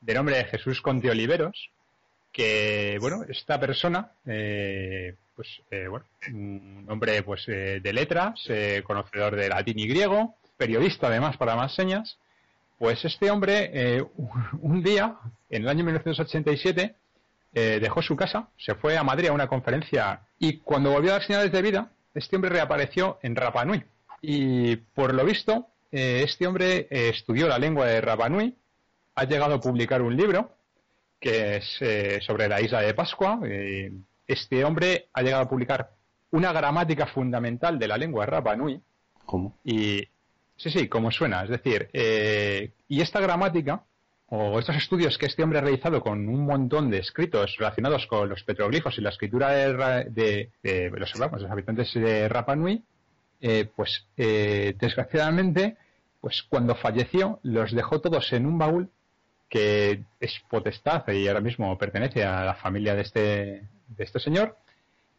de 0.00 0.14
nombre 0.14 0.44
Jesús 0.46 0.80
Conde 0.80 1.10
Oliveros, 1.10 1.70
que, 2.32 2.96
bueno, 3.00 3.22
esta 3.28 3.60
persona, 3.60 4.12
eh, 4.24 5.14
pues, 5.36 5.62
eh, 5.70 5.86
bueno, 5.86 6.06
un 6.28 6.86
hombre, 6.88 7.22
pues, 7.22 7.46
de 7.46 7.92
letras, 7.92 8.40
conocedor 8.84 9.36
de 9.36 9.48
latín 9.48 9.78
y 9.78 9.86
griego, 9.86 10.34
periodista 10.56 11.06
además 11.06 11.36
para 11.36 11.54
más 11.54 11.74
señas, 11.74 12.18
pues 12.78 13.04
este 13.04 13.30
hombre, 13.30 14.02
un 14.60 14.82
día, 14.82 15.16
en 15.48 15.62
el 15.62 15.68
año 15.68 15.84
1987, 15.84 16.94
dejó 17.52 18.02
su 18.02 18.16
casa, 18.16 18.48
se 18.58 18.74
fue 18.74 18.98
a 18.98 19.04
Madrid 19.04 19.28
a 19.28 19.32
una 19.32 19.46
conferencia 19.46 20.20
y 20.38 20.58
cuando 20.58 20.90
volvió 20.90 21.10
a 21.10 21.14
dar 21.14 21.22
señales 21.22 21.52
de 21.52 21.62
vida, 21.62 21.90
este 22.14 22.36
hombre 22.36 22.50
reapareció 22.50 23.18
en 23.22 23.36
Rapa 23.36 23.64
Nui. 23.64 23.82
Y 24.20 24.76
por 24.76 25.14
lo 25.14 25.24
visto, 25.24 25.68
eh, 25.92 26.22
este 26.24 26.46
hombre 26.46 26.88
eh, 26.90 27.10
estudió 27.14 27.48
la 27.48 27.58
lengua 27.58 27.86
de 27.86 28.00
Rapanui, 28.00 28.54
ha 29.14 29.24
llegado 29.24 29.54
a 29.54 29.60
publicar 29.60 30.02
un 30.02 30.16
libro 30.16 30.52
que 31.20 31.56
es 31.56 31.76
eh, 31.80 32.18
sobre 32.20 32.48
la 32.48 32.60
isla 32.60 32.82
de 32.82 32.92
Pascua. 32.92 33.40
Este 34.26 34.64
hombre 34.64 35.08
ha 35.12 35.22
llegado 35.22 35.44
a 35.44 35.48
publicar 35.48 35.90
una 36.30 36.52
gramática 36.52 37.06
fundamental 37.06 37.78
de 37.78 37.88
la 37.88 37.98
lengua 37.98 38.24
de 38.24 38.30
Rapanui. 38.30 38.80
¿Cómo? 39.24 39.56
Y 39.64 40.08
sí, 40.56 40.70
sí, 40.70 40.88
como 40.88 41.10
suena. 41.10 41.44
Es 41.44 41.50
decir, 41.50 41.90
y 42.88 43.00
esta 43.00 43.20
gramática 43.20 43.84
o 44.28 44.58
estos 44.58 44.76
estudios 44.76 45.18
que 45.18 45.26
este 45.26 45.42
hombre 45.42 45.58
ha 45.58 45.62
realizado 45.62 46.00
con 46.00 46.28
un 46.28 46.44
montón 46.44 46.90
de 46.90 46.98
escritos 46.98 47.56
relacionados 47.58 48.06
con 48.06 48.28
los 48.28 48.42
petroglifos 48.42 48.98
y 48.98 49.00
la 49.00 49.10
escritura 49.10 49.50
de, 49.50 50.50
los, 50.92 51.20
habitantes 51.48 51.94
de 51.94 52.28
Rapa 52.28 52.56
Nui, 52.56 52.82
eh, 53.40 53.68
pues 53.76 54.06
eh, 54.16 54.74
desgraciadamente, 54.78 55.76
pues 56.20 56.42
cuando 56.42 56.74
falleció 56.74 57.38
los 57.42 57.72
dejó 57.72 58.00
todos 58.00 58.32
en 58.32 58.46
un 58.46 58.58
baúl 58.58 58.90
que 59.48 60.02
es 60.18 60.40
potestad 60.50 61.06
y 61.08 61.28
ahora 61.28 61.40
mismo 61.40 61.78
pertenece 61.78 62.24
a 62.24 62.44
la 62.44 62.54
familia 62.54 62.96
de 62.96 63.02
este, 63.02 63.62
de 63.88 64.04
este 64.04 64.20
señor 64.20 64.56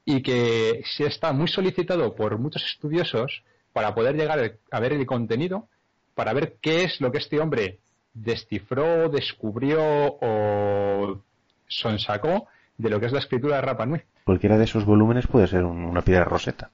y 0.05 0.21
que 0.21 0.83
se 0.85 1.05
está 1.05 1.33
muy 1.33 1.47
solicitado 1.47 2.15
por 2.15 2.37
muchos 2.37 2.65
estudiosos 2.65 3.43
para 3.73 3.93
poder 3.93 4.15
llegar 4.15 4.57
a 4.71 4.79
ver 4.79 4.93
el 4.93 5.05
contenido, 5.05 5.67
para 6.15 6.33
ver 6.33 6.57
qué 6.61 6.83
es 6.83 7.01
lo 7.01 7.11
que 7.11 7.17
este 7.17 7.39
hombre 7.39 7.79
descifró, 8.13 9.09
descubrió 9.09 9.81
o 10.21 11.21
sonsacó 11.67 12.47
de 12.77 12.89
lo 12.89 12.99
que 12.99 13.07
es 13.07 13.11
la 13.11 13.19
escritura 13.19 13.57
de 13.57 13.61
Rapa 13.61 13.85
Nui. 13.85 14.01
Cualquiera 14.23 14.57
de 14.57 14.63
esos 14.63 14.85
volúmenes 14.85 15.27
puede 15.27 15.47
ser 15.47 15.63
una 15.63 16.01
piedra 16.01 16.23
roseta. 16.23 16.71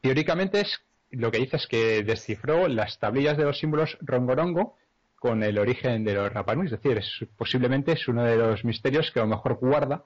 Teóricamente 0.00 0.60
es 0.60 0.80
lo 1.10 1.30
que 1.30 1.38
dice 1.38 1.56
es 1.56 1.66
que 1.66 2.02
descifró 2.04 2.68
las 2.68 2.98
tablillas 2.98 3.36
de 3.36 3.44
los 3.44 3.58
símbolos 3.58 3.98
rongorongo 4.00 4.76
con 5.16 5.42
el 5.42 5.58
origen 5.58 6.04
de 6.04 6.14
los 6.14 6.32
Rapa 6.32 6.54
Nui, 6.54 6.66
es 6.66 6.70
decir, 6.70 6.98
es, 6.98 7.26
posiblemente 7.36 7.92
es 7.92 8.06
uno 8.06 8.24
de 8.24 8.36
los 8.36 8.64
misterios 8.64 9.10
que 9.10 9.18
a 9.18 9.22
lo 9.24 9.28
mejor 9.28 9.54
guarda 9.54 10.04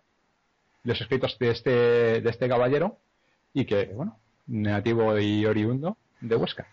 los 0.85 1.01
escritos 1.01 1.39
de 1.39 1.51
este, 1.51 1.71
de 2.21 2.31
este 2.31 2.49
caballero 2.49 2.99
y 3.55 3.65
que, 3.65 3.87
bueno, 3.95 4.19
nativo 4.47 5.19
y 5.19 5.47
oriundo 5.47 5.97
de 6.21 6.37
Huesca. 6.37 6.67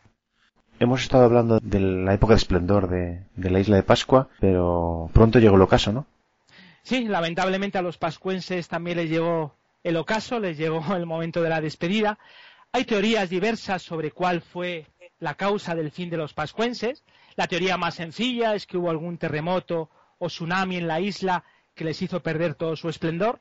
Hemos 0.79 1.01
estado 1.01 1.25
hablando 1.25 1.59
de 1.59 1.79
la 1.79 2.13
época 2.13 2.33
de 2.33 2.37
esplendor 2.37 2.89
de, 2.89 3.25
la 3.35 3.59
isla 3.59 3.75
de 3.75 3.83
Pascua, 3.83 4.29
pero 4.39 5.09
pronto 5.13 5.39
llegó 5.39 5.57
el 5.57 5.61
ocaso, 5.61 5.91
¿no? 5.91 6.05
Sí, 6.83 7.05
lamentablemente 7.05 7.77
a 7.77 7.81
los 7.81 7.97
pascuenses 7.97 8.69
también 8.69 8.97
les 8.97 9.09
llegó 9.09 9.55
el 9.83 9.97
ocaso, 9.97 10.39
les 10.39 10.57
llegó 10.57 10.81
el 10.95 11.05
momento 11.05 11.41
de 11.41 11.49
la 11.49 11.59
despedida. 11.59 12.17
Hay 12.71 12.85
teorías 12.85 13.29
diversas 13.29 13.81
sobre 13.81 14.11
cuál 14.11 14.41
fue 14.41 14.87
la 15.19 15.33
causa 15.33 15.75
del 15.75 15.91
fin 15.91 16.09
de 16.09 16.17
los 16.17 16.33
pascuenses. 16.33 17.03
La 17.35 17.47
teoría 17.47 17.77
más 17.77 17.95
sencilla 17.95 18.55
es 18.55 18.65
que 18.65 18.77
hubo 18.77 18.89
algún 18.89 19.17
terremoto 19.17 19.89
o 20.17 20.27
tsunami 20.27 20.77
en 20.77 20.87
la 20.87 21.01
isla 21.01 21.43
que 21.75 21.83
les 21.83 22.01
hizo 22.01 22.21
perder 22.21 22.55
todo 22.55 22.77
su 22.77 22.87
esplendor. 22.87 23.39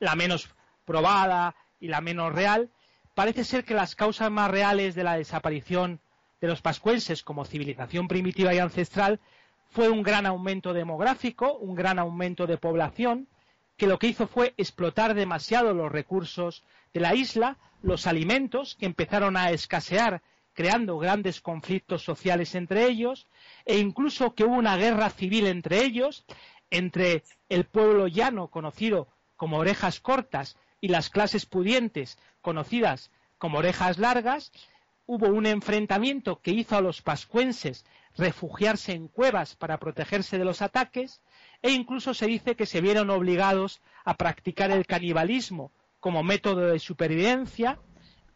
La 0.00 0.16
menos 0.16 0.50
probada 0.84 1.54
y 1.78 1.86
la 1.86 2.00
menos 2.00 2.34
real. 2.34 2.70
Parece 3.14 3.44
ser 3.44 3.64
que 3.64 3.74
las 3.74 3.94
causas 3.94 4.30
más 4.30 4.50
reales 4.50 4.94
de 4.94 5.04
la 5.04 5.16
desaparición 5.16 6.00
de 6.40 6.48
los 6.48 6.62
pascuenses 6.62 7.22
como 7.22 7.44
civilización 7.44 8.08
primitiva 8.08 8.52
y 8.54 8.58
ancestral 8.58 9.20
fue 9.68 9.88
un 9.88 10.02
gran 10.02 10.26
aumento 10.26 10.72
demográfico, 10.72 11.56
un 11.58 11.74
gran 11.74 11.98
aumento 11.98 12.46
de 12.46 12.58
población, 12.58 13.28
que 13.76 13.86
lo 13.86 13.98
que 13.98 14.08
hizo 14.08 14.26
fue 14.26 14.52
explotar 14.56 15.14
demasiado 15.14 15.72
los 15.72 15.92
recursos 15.92 16.64
de 16.92 17.00
la 17.00 17.14
isla, 17.14 17.56
los 17.82 18.06
alimentos, 18.06 18.74
que 18.74 18.86
empezaron 18.86 19.36
a 19.36 19.50
escasear, 19.50 20.22
creando 20.54 20.98
grandes 20.98 21.40
conflictos 21.40 22.02
sociales 22.02 22.54
entre 22.54 22.86
ellos, 22.86 23.28
e 23.64 23.78
incluso 23.78 24.34
que 24.34 24.44
hubo 24.44 24.54
una 24.54 24.76
guerra 24.76 25.08
civil 25.08 25.46
entre 25.46 25.84
ellos, 25.84 26.24
entre 26.70 27.22
el 27.48 27.64
pueblo 27.64 28.06
llano, 28.06 28.48
conocido 28.48 29.08
como 29.40 29.56
orejas 29.56 30.00
cortas, 30.00 30.58
y 30.82 30.88
las 30.88 31.08
clases 31.08 31.46
pudientes, 31.46 32.18
conocidas 32.42 33.10
como 33.38 33.56
orejas 33.56 33.96
largas, 33.96 34.52
hubo 35.06 35.28
un 35.28 35.46
enfrentamiento 35.46 36.42
que 36.42 36.50
hizo 36.50 36.76
a 36.76 36.82
los 36.82 37.00
pascuenses 37.00 37.86
refugiarse 38.18 38.92
en 38.92 39.08
cuevas 39.08 39.56
para 39.56 39.78
protegerse 39.78 40.36
de 40.36 40.44
los 40.44 40.60
ataques 40.60 41.22
e 41.62 41.70
incluso 41.70 42.12
se 42.12 42.26
dice 42.26 42.54
que 42.54 42.66
se 42.66 42.82
vieron 42.82 43.08
obligados 43.08 43.80
a 44.04 44.12
practicar 44.18 44.70
el 44.72 44.84
canibalismo 44.84 45.72
como 46.00 46.22
método 46.22 46.66
de 46.66 46.78
supervivencia 46.78 47.78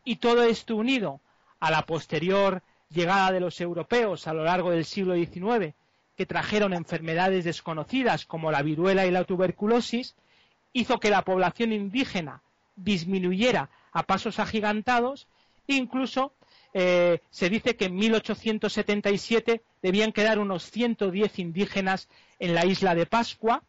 y 0.05 0.17
todo 0.17 0.43
esto 0.43 0.75
unido 0.75 1.21
a 1.61 1.71
la 1.71 1.85
posterior 1.85 2.63
llegada 2.89 3.31
de 3.31 3.41
los 3.41 3.61
europeos 3.61 4.27
a 4.27 4.33
lo 4.33 4.45
largo 4.45 4.71
del 4.71 4.87
siglo 4.87 5.17
XIX 5.17 5.75
que 6.17 6.25
trajeron 6.25 6.73
enfermedades 6.73 7.45
desconocidas 7.45 8.25
como 8.25 8.51
la 8.51 8.63
viruela 8.63 9.05
y 9.05 9.11
la 9.11 9.25
tuberculosis 9.25 10.17
hizo 10.75 11.01
que 11.01 11.09
la 11.09 11.23
población 11.23 11.73
indígena 11.73 12.43
disminuyera 12.77 13.71
a 13.93 14.03
pasos 14.03 14.39
agigantados 14.39 15.27
incluso 15.67 16.35
eh, 16.73 17.21
se 17.31 17.49
dice 17.49 17.77
que 17.77 17.87
en 17.87 17.95
1877 17.95 19.63
debían 19.81 20.13
quedar 20.13 20.39
unos 20.39 20.71
110 20.71 21.39
indígenas 21.39 22.09
en 22.39 22.55
la 22.55 22.67
isla 22.67 22.95
de 22.95 23.07
Pascua. 23.07 23.63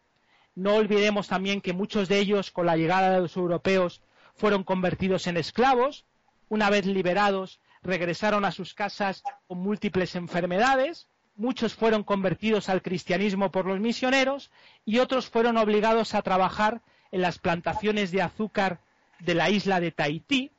No 0.56 0.76
olvidemos 0.76 1.28
también 1.28 1.62
que 1.62 1.74
muchos 1.74 2.10
de 2.10 2.20
ellos, 2.20 2.52
con 2.52 2.66
la 2.66 2.78
llegada 2.78 3.12
de 3.12 3.22
los 3.22 3.36
europeos, 3.38 4.02
fueron 4.34 4.64
convertidos 4.64 5.28
en 5.28 5.38
esclavos. 5.38 6.06
Una 6.50 6.70
vez 6.70 6.86
liberados, 6.86 7.60
regresaron 7.84 8.44
a 8.44 8.52
sus 8.52 8.74
casas 8.74 9.24
con 9.48 9.60
múltiples 9.60 10.16
enfermedades. 10.16 11.08
Muchos 11.36 11.76
fueron 11.76 12.04
convertidos 12.04 12.70
al 12.70 12.82
cristianismo 12.82 13.52
por 13.52 13.66
los 13.66 13.80
misioneros 13.80 14.50
y 14.86 15.00
otros 15.00 15.30
fueron 15.30 15.58
obligados 15.58 16.16
a 16.16 16.22
trabajar 16.22 16.82
en 17.12 17.22
las 17.22 17.40
plantaciones 17.40 18.12
de 18.12 18.22
azúcar 18.22 18.80
de 19.20 19.36
la 19.36 19.50
isla 19.50 19.80
de 19.80 19.92
Tahití, 19.92 20.52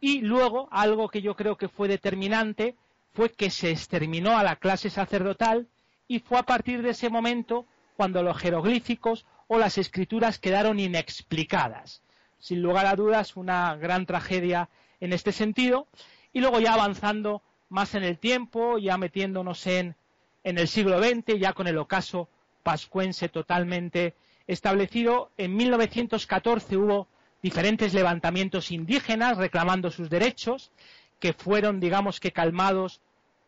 y 0.00 0.20
luego, 0.20 0.68
algo 0.72 1.08
que 1.08 1.22
yo 1.22 1.36
creo 1.36 1.56
que 1.56 1.68
fue 1.68 1.88
determinante, 1.88 2.76
fue 3.12 3.30
que 3.30 3.50
se 3.50 3.70
exterminó 3.70 4.36
a 4.36 4.42
la 4.42 4.56
clase 4.56 4.90
sacerdotal 4.90 5.68
y 6.08 6.18
fue 6.18 6.38
a 6.38 6.44
partir 6.44 6.82
de 6.82 6.90
ese 6.90 7.10
momento 7.10 7.66
cuando 7.96 8.22
los 8.22 8.36
jeroglíficos 8.38 9.26
o 9.48 9.58
las 9.58 9.78
escrituras 9.78 10.38
quedaron 10.38 10.80
inexplicadas. 10.80 12.02
Sin 12.38 12.62
lugar 12.62 12.86
a 12.86 12.96
dudas, 12.96 13.36
una 13.36 13.76
gran 13.76 14.06
tragedia 14.06 14.68
en 15.00 15.12
este 15.12 15.30
sentido. 15.30 15.86
Y 16.32 16.40
luego 16.40 16.58
ya 16.58 16.72
avanzando 16.72 17.42
más 17.68 17.94
en 17.94 18.02
el 18.02 18.18
tiempo, 18.18 18.78
ya 18.78 18.96
metiéndonos 18.96 19.66
en, 19.66 19.94
en 20.42 20.58
el 20.58 20.68
siglo 20.68 21.02
XX, 21.02 21.38
ya 21.38 21.52
con 21.52 21.66
el 21.66 21.78
ocaso 21.78 22.28
pascuense 22.62 23.28
totalmente 23.28 24.14
establecido, 24.52 25.30
en 25.36 25.56
1914 25.56 26.76
hubo 26.76 27.08
diferentes 27.42 27.92
levantamientos 27.92 28.70
indígenas 28.70 29.36
reclamando 29.36 29.90
sus 29.90 30.08
derechos, 30.08 30.70
que 31.18 31.32
fueron, 31.32 31.80
digamos 31.80 32.20
que, 32.20 32.32
calmados 32.32 33.00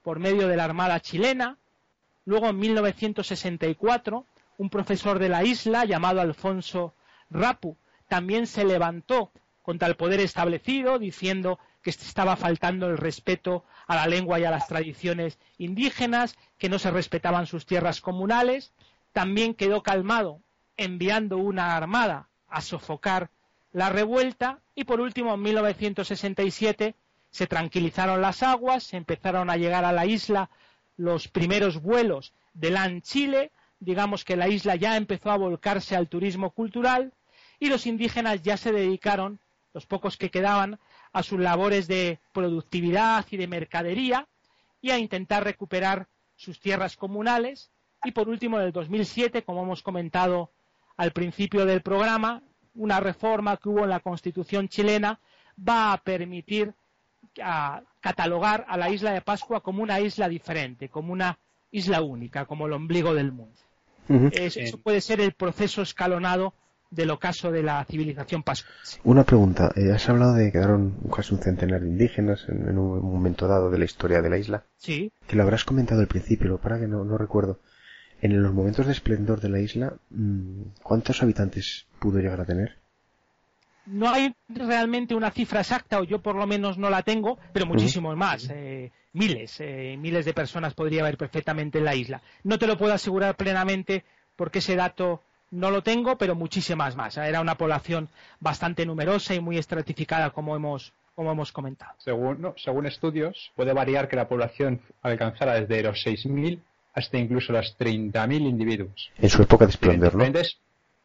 por 0.02 0.18
medio 0.18 0.48
de 0.48 0.57
la 0.57 0.64
Armada 0.64 1.00
chilena. 1.00 1.59
Luego, 2.24 2.48
en 2.48 2.59
1964, 2.59 4.26
un 4.59 4.70
profesor 4.70 5.18
de 5.18 5.28
la 5.28 5.44
isla 5.44 5.84
llamado 5.84 6.20
Alfonso 6.20 6.94
Rapu 7.30 7.76
también 8.09 8.46
se 8.46 8.64
levantó 8.64 9.32
contra 9.62 9.88
el 9.88 9.96
poder 9.96 10.20
establecido, 10.20 10.98
diciendo 10.98 11.59
que 11.82 11.90
estaba 11.90 12.36
faltando 12.36 12.86
el 12.86 12.98
respeto 12.98 13.64
a 13.86 13.96
la 13.96 14.07
lengua 14.07 14.38
y 14.38 14.44
a 14.44 14.50
las 14.50 14.68
tradiciones 14.68 15.38
indígenas, 15.59 16.36
que 16.59 16.68
no 16.68 16.78
se 16.78 16.90
respetaban 16.90 17.46
sus 17.46 17.66
tierras 17.66 18.00
comunales. 18.00 18.72
También 19.12 19.55
quedó 19.55 19.82
calmado 19.82 20.40
enviando 20.77 21.39
una 21.39 21.77
armada 21.77 22.29
a 22.49 22.61
sofocar 22.61 23.31
la 23.72 23.91
revuelta 23.91 24.61
y 24.75 24.85
por 24.85 25.01
último 25.01 25.35
en 25.35 25.43
1967 25.43 26.95
se 27.31 27.47
tranquilizaron 27.47 28.22
las 28.22 28.43
aguas, 28.43 28.95
empezaron 28.95 29.51
a 29.51 29.57
llegar 29.57 29.85
a 29.85 29.93
la 29.93 30.07
isla 30.07 30.51
los 30.97 31.27
primeros 31.29 31.83
vuelos 31.83 32.33
de 32.53 32.70
LAN 32.70 33.03
Chile, 33.03 33.51
digamos 33.81 34.25
que 34.25 34.37
la 34.37 34.49
isla 34.49 34.77
ya 34.77 34.97
empezó 34.97 35.31
a 35.31 35.37
volcarse 35.37 35.97
al 35.97 36.09
turismo 36.09 36.51
cultural 36.51 37.12
y 37.59 37.68
los 37.68 37.87
indígenas 37.87 38.43
ya 38.43 38.57
se 38.57 38.72
dedicaron, 38.72 39.41
los 39.72 39.87
pocos 39.87 40.16
que 40.16 40.31
quedaban, 40.31 40.79
a 41.12 41.22
sus 41.22 41.41
labores 41.41 41.89
de 41.89 42.20
productividad 42.33 43.27
y 43.31 43.37
de 43.37 43.49
mercadería 43.49 44.29
y 44.81 44.91
a 44.91 44.99
intentar 44.99 45.45
recuperar 45.45 46.07
sus 46.37 46.61
tierras 46.61 46.97
comunales. 46.97 47.70
Y 48.05 48.12
por 48.12 48.29
último 48.29 48.61
en 48.61 48.66
el 48.66 48.72
2007, 48.72 49.43
como 49.43 49.62
hemos 49.62 49.83
comentado 49.83 50.51
al 50.97 51.12
principio 51.12 51.64
del 51.66 51.82
programa, 51.82 52.42
una 52.74 53.01
reforma 53.01 53.57
que 53.57 53.68
hubo 53.68 53.84
en 53.84 53.90
la 53.90 54.01
Constitución 54.01 54.68
chilena 54.68 55.20
va 55.57 55.92
a 55.92 55.99
permitir 55.99 56.74
catalogar 58.01 58.64
a 58.68 58.76
la 58.76 58.90
isla 58.90 59.12
de 59.12 59.20
Pascua 59.20 59.62
como 59.62 59.82
una 59.82 60.01
isla 60.01 60.28
diferente, 60.28 60.88
como 60.88 61.12
una 61.12 61.38
isla 61.70 62.03
única, 62.03 62.45
como 62.45 62.66
el 62.66 62.72
ombligo 62.72 63.14
del 63.14 63.32
mundo. 63.32 63.59
eso 64.32 64.78
puede 64.78 65.01
ser 65.01 65.20
el 65.20 65.32
proceso 65.32 65.82
escalonado 65.82 66.55
del 66.90 67.11
ocaso 67.11 67.51
de 67.51 67.62
la 67.62 67.84
civilización 67.84 68.42
pascuense. 68.42 69.01
Una 69.03 69.24
pregunta, 69.24 69.72
eh, 69.74 69.90
has 69.92 70.09
hablado 70.09 70.34
de 70.34 70.47
que 70.47 70.53
quedaron 70.53 70.95
casi 71.14 71.34
un 71.34 71.40
centenar 71.40 71.80
de 71.80 71.88
indígenas 71.88 72.47
en, 72.49 72.78
un 72.78 73.12
momento 73.12 73.49
dado 73.49 73.70
de 73.70 73.78
la 73.78 73.84
historia 73.84 74.22
de 74.22 74.30
la 74.30 74.38
isla. 74.38 74.64
Sí. 74.76 75.12
Que 75.26 75.34
lo 75.34 75.42
habrás 75.42 75.64
comentado 75.64 76.01
al 76.01 76.07
principio, 76.07 76.59
para 76.59 76.78
que 76.78 76.86
no, 76.86 77.05
no 77.05 77.18
recuerdo. 77.18 77.59
En 78.25 78.43
los 78.43 78.55
momentos 78.55 78.87
de 78.87 78.93
esplendor 78.93 79.39
de 79.43 79.51
la 79.51 79.61
isla, 79.61 79.93
mm, 80.09 80.62
¿cuántos 80.83 81.22
habitantes 81.22 81.85
pudo 81.99 82.20
llegar 82.20 82.41
a 82.41 82.47
tener? 82.47 82.79
No 83.85 84.09
hay 84.09 84.35
realmente 84.49 85.14
una 85.14 85.31
cifra 85.31 85.61
exacta, 85.61 86.01
o 86.01 86.05
yo 86.05 86.22
por 86.22 86.35
lo 86.35 86.47
menos 86.47 86.79
no 86.79 86.89
la 86.89 87.03
tengo, 87.03 87.39
pero 87.53 87.66
muchísimos 87.66 88.16
más. 88.16 88.49
Eh, 88.49 88.91
miles, 89.12 89.61
eh, 89.61 89.99
miles 90.01 90.25
de 90.25 90.33
personas 90.33 90.72
podría 90.72 91.03
haber 91.03 91.18
perfectamente 91.18 91.77
en 91.77 91.85
la 91.85 91.95
isla. 91.95 92.22
No 92.45 92.59
te 92.59 92.66
lo 92.66 92.79
puedo 92.79 92.95
asegurar 92.95 93.37
plenamente 93.37 94.05
porque 94.37 94.61
ese 94.61 94.75
dato 94.75 95.20
no 95.51 95.70
lo 95.70 95.83
tengo, 95.83 96.16
pero 96.16 96.35
muchísimas 96.35 96.97
más. 96.97 97.18
Era 97.18 97.43
una 97.43 97.59
población 97.59 98.09
bastante 98.41 98.87
numerosa 98.87 99.35
y 99.35 99.41
muy 99.41 99.59
estratificada, 99.59 100.31
como 100.31 100.57
hemos, 100.57 100.95
como 101.14 101.31
hemos 101.31 101.53
comentado. 101.53 101.93
Según, 101.99 102.55
según 102.57 102.87
estudios, 102.87 103.53
puede 103.55 103.75
variar 103.75 104.09
que 104.09 104.16
la 104.16 104.29
población 104.29 104.81
alcanzara 105.03 105.61
desde 105.61 105.83
los 105.83 106.07
6.000 106.07 106.59
hasta 106.95 107.18
incluso 107.18 107.53
los 107.53 107.76
30.000 107.78 108.49
individuos. 108.49 109.11
En 109.18 109.28
su 109.28 109.42
época 109.42 109.66
de 109.66 109.72
esplendor, 109.72 110.14
¿no? 110.14 110.24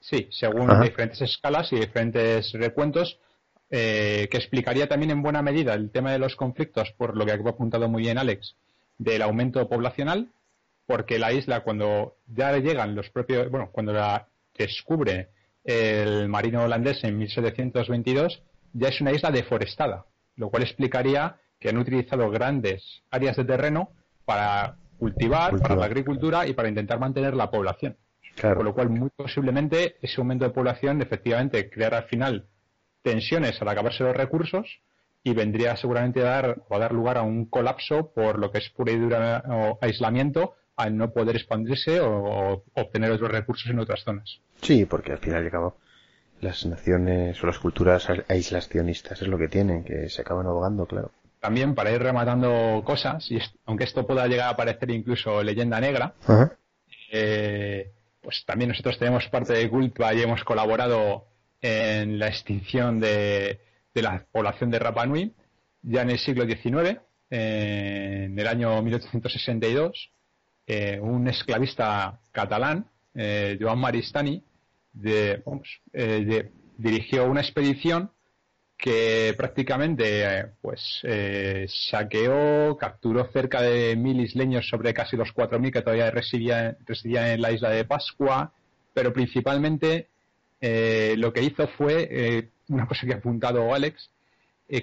Sí, 0.02 0.30
según 0.32 0.82
diferentes 0.82 1.22
escalas 1.22 1.74
y 1.74 1.78
diferentes 1.78 2.54
recuentos, 2.54 3.20
eh, 3.70 4.28
que 4.32 4.38
explicaría 4.38 4.88
también 4.88 5.12
en 5.12 5.22
buena 5.22 5.42
medida 5.42 5.74
el 5.74 5.92
tema 5.92 6.12
de 6.12 6.20
los 6.20 6.36
conflictos, 6.36 6.92
por 6.98 7.18
lo 7.18 7.26
que 7.26 7.34
ha 7.34 7.36
apuntado 7.36 7.90
muy 7.90 8.04
bien 8.04 8.18
Alex, 8.18 8.56
del 8.98 9.22
aumento 9.22 9.68
poblacional, 9.68 10.30
porque 10.86 11.20
la 11.20 11.34
isla 11.34 11.62
cuando 11.62 12.16
ya 12.28 12.56
llegan 12.58 12.96
los 12.96 13.10
propios, 13.10 13.50
bueno, 13.52 13.70
cuando 13.72 13.94
la 13.94 14.28
descubre 14.58 15.30
el 15.64 16.30
marino 16.30 16.64
holandés 16.64 17.04
en 17.04 17.18
1722, 17.18 18.42
ya 18.74 18.88
es 18.88 19.02
una 19.02 19.12
isla 19.12 19.32
deforestada, 19.32 20.06
lo 20.36 20.50
cual 20.50 20.64
explicaría 20.64 21.38
que 21.60 21.70
han 21.70 21.78
utilizado 21.78 22.30
grandes 22.30 23.02
áreas 23.12 23.36
de 23.36 23.46
terreno 23.46 23.92
para 24.26 24.78
cultivar, 25.00 25.58
para 25.60 25.76
la 25.76 25.86
agricultura 25.86 26.46
y 26.46 26.54
para 26.54 26.70
intentar 26.70 27.00
mantener 27.00 27.34
la 27.36 27.50
población. 27.50 27.98
Con 28.42 28.64
lo 28.64 28.74
cual, 28.74 28.90
muy 28.90 29.10
posiblemente, 29.10 29.98
ese 30.02 30.22
aumento 30.22 30.46
de 30.46 30.52
población 30.52 31.02
efectivamente 31.02 31.70
creará 31.70 31.98
al 31.98 32.04
final 32.06 32.48
tensiones 33.02 33.62
al 33.62 33.70
acabarse 33.70 34.04
los 34.04 34.16
recursos 34.16 34.82
y 35.24 35.34
vendría 35.34 35.76
seguramente 35.76 36.22
a 36.22 36.26
dar, 36.26 36.64
a 36.70 36.78
dar 36.78 36.94
lugar 36.94 37.18
a 37.18 37.24
un 37.24 37.46
colapso 37.46 38.12
por 38.14 38.40
lo 38.40 38.52
que 38.52 38.60
es 38.60 38.70
pura 38.70 38.92
y 38.92 39.00
dura 39.00 39.44
aislamiento 39.82 40.56
al 40.76 40.96
no 40.96 41.12
poder 41.12 41.36
expandirse 41.36 42.00
o, 42.00 42.64
obtener 42.74 43.12
otros 43.12 43.32
recursos 43.32 43.70
en 43.70 43.80
otras 43.80 44.02
zonas. 44.04 44.40
Sí, 44.62 44.86
porque 44.86 45.12
al 45.12 45.18
final 45.18 45.44
y 45.44 45.46
al 45.46 45.52
cabo 45.52 45.78
las 46.40 46.66
naciones 46.66 47.44
o 47.44 47.48
las 47.48 47.60
culturas 47.60 48.08
aislacionistas 48.30 49.22
es 49.22 49.28
lo 49.28 49.38
que 49.38 49.50
tienen, 49.50 49.84
que 49.84 50.10
se 50.10 50.22
acaban 50.22 50.46
ahogando, 50.46 50.86
claro. 50.86 51.12
También 51.40 51.74
para 51.76 51.92
ir 51.92 52.02
rematando 52.02 52.84
cosas, 52.86 53.30
y 53.32 53.40
aunque 53.66 53.86
esto 53.86 54.06
pueda 54.06 54.28
llegar 54.28 54.50
a 54.50 54.58
parecer 54.58 54.92
incluso 54.92 55.42
leyenda 55.42 55.80
negra, 55.80 56.14
eh, 57.12 57.92
pues 58.22 58.44
también 58.46 58.70
nosotros 58.70 59.00
tenemos 59.00 59.28
parte 59.28 59.54
de 59.54 59.70
Culpa 59.70 60.14
y 60.14 60.22
hemos 60.22 60.44
colaborado 60.44 61.26
en 61.62 62.20
la 62.20 62.28
extinción 62.28 63.00
de, 63.00 63.62
la 63.94 64.26
población 64.32 64.70
de 64.72 64.80
Rapa 64.80 65.06
Nui 65.06 65.34
ya 65.82 66.02
en 66.02 66.10
el 66.10 66.20
siglo 66.20 66.46
XIX, 66.46 67.00
en 67.30 68.38
el 68.38 68.48
año 68.48 68.82
1862 68.82 70.12
eh, 70.72 71.00
un 71.02 71.28
esclavista 71.28 72.20
catalán, 72.32 72.86
eh, 73.16 73.58
Joan 73.60 73.80
Maristani, 73.80 74.44
eh, 75.04 75.42
dirigió 76.78 77.26
una 77.26 77.42
expedición 77.42 78.12
que 78.80 79.36
prácticamente 79.38 80.54
pues 80.62 81.04
saqueó, 81.68 82.78
capturó 82.78 83.26
cerca 83.32 83.62
de 83.62 83.98
mil 83.98 84.22
isleños 84.22 84.70
sobre 84.70 84.94
casi 84.94 85.18
los 85.18 85.34
cuatro 85.34 85.60
mil 85.60 85.72
que 85.72 85.82
todavía 85.82 86.10
residían, 86.10 86.78
residían, 86.86 87.28
en 87.28 87.42
la 87.42 87.52
isla 87.52 87.70
de 87.70 87.84
Pascua, 87.84 88.54
pero 88.94 89.12
principalmente 89.12 90.08
lo 90.62 91.34
que 91.34 91.44
hizo 91.44 91.68
fue 91.68 92.50
una 92.70 92.88
cosa 92.88 93.06
que 93.06 93.14
ha 93.14 93.18
apuntado 93.18 93.74
Alex, 93.76 94.10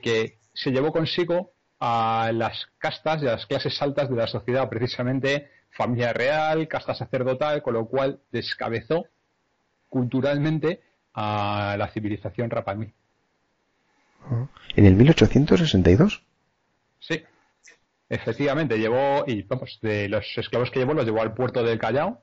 que 0.02 0.36
se 0.52 0.70
llevó 0.70 0.92
consigo 0.92 1.52
a 1.80 2.32
las 2.34 2.66
castas 2.78 3.22
y 3.22 3.26
a 3.26 3.32
las 3.32 3.46
clases 3.46 3.80
altas 3.80 4.10
de 4.10 4.16
la 4.16 4.26
sociedad, 4.26 4.68
precisamente 4.68 5.48
familia 5.70 6.12
real, 6.12 6.68
casta 6.68 6.94
sacerdotal, 6.94 7.62
con 7.62 7.74
lo 7.74 7.86
cual 7.86 8.20
descabezó 8.30 9.06
culturalmente 9.88 10.82
a 11.14 11.76
la 11.78 11.88
civilización 11.88 12.50
Rapalmí. 12.50 12.92
¿En 14.74 14.86
el 14.86 14.94
1862? 14.94 16.22
Sí, 16.98 17.22
efectivamente, 18.08 18.78
llevó, 18.78 19.24
y 19.26 19.42
vamos, 19.42 19.78
de 19.82 20.08
los 20.08 20.26
esclavos 20.36 20.70
que 20.70 20.80
llevó 20.80 20.94
los 20.94 21.04
llevó 21.04 21.22
al 21.22 21.34
puerto 21.34 21.62
del 21.62 21.78
Callao, 21.78 22.22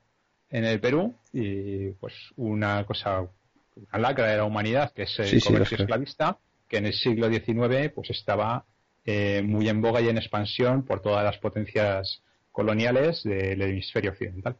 en 0.49 0.65
el 0.65 0.79
Perú, 0.79 1.15
y 1.31 1.89
pues 1.91 2.13
una 2.35 2.85
cosa, 2.85 3.21
una 3.21 3.99
lacra 3.99 4.27
de 4.27 4.37
la 4.37 4.45
humanidad, 4.45 4.91
que 4.93 5.03
es 5.03 5.19
el 5.19 5.43
comercio 5.43 5.77
esclavista, 5.77 6.37
que 6.67 6.77
en 6.77 6.85
el 6.85 6.93
siglo 6.93 7.29
XIX 7.29 7.91
pues 7.93 8.09
estaba 8.11 8.65
eh, 9.05 9.41
muy 9.43 9.67
en 9.67 9.81
boga 9.81 10.01
y 10.01 10.09
en 10.09 10.17
expansión 10.17 10.83
por 10.83 11.01
todas 11.01 11.23
las 11.23 11.37
potencias 11.37 12.21
coloniales 12.51 13.23
del 13.23 13.61
hemisferio 13.61 14.11
occidental. 14.11 14.55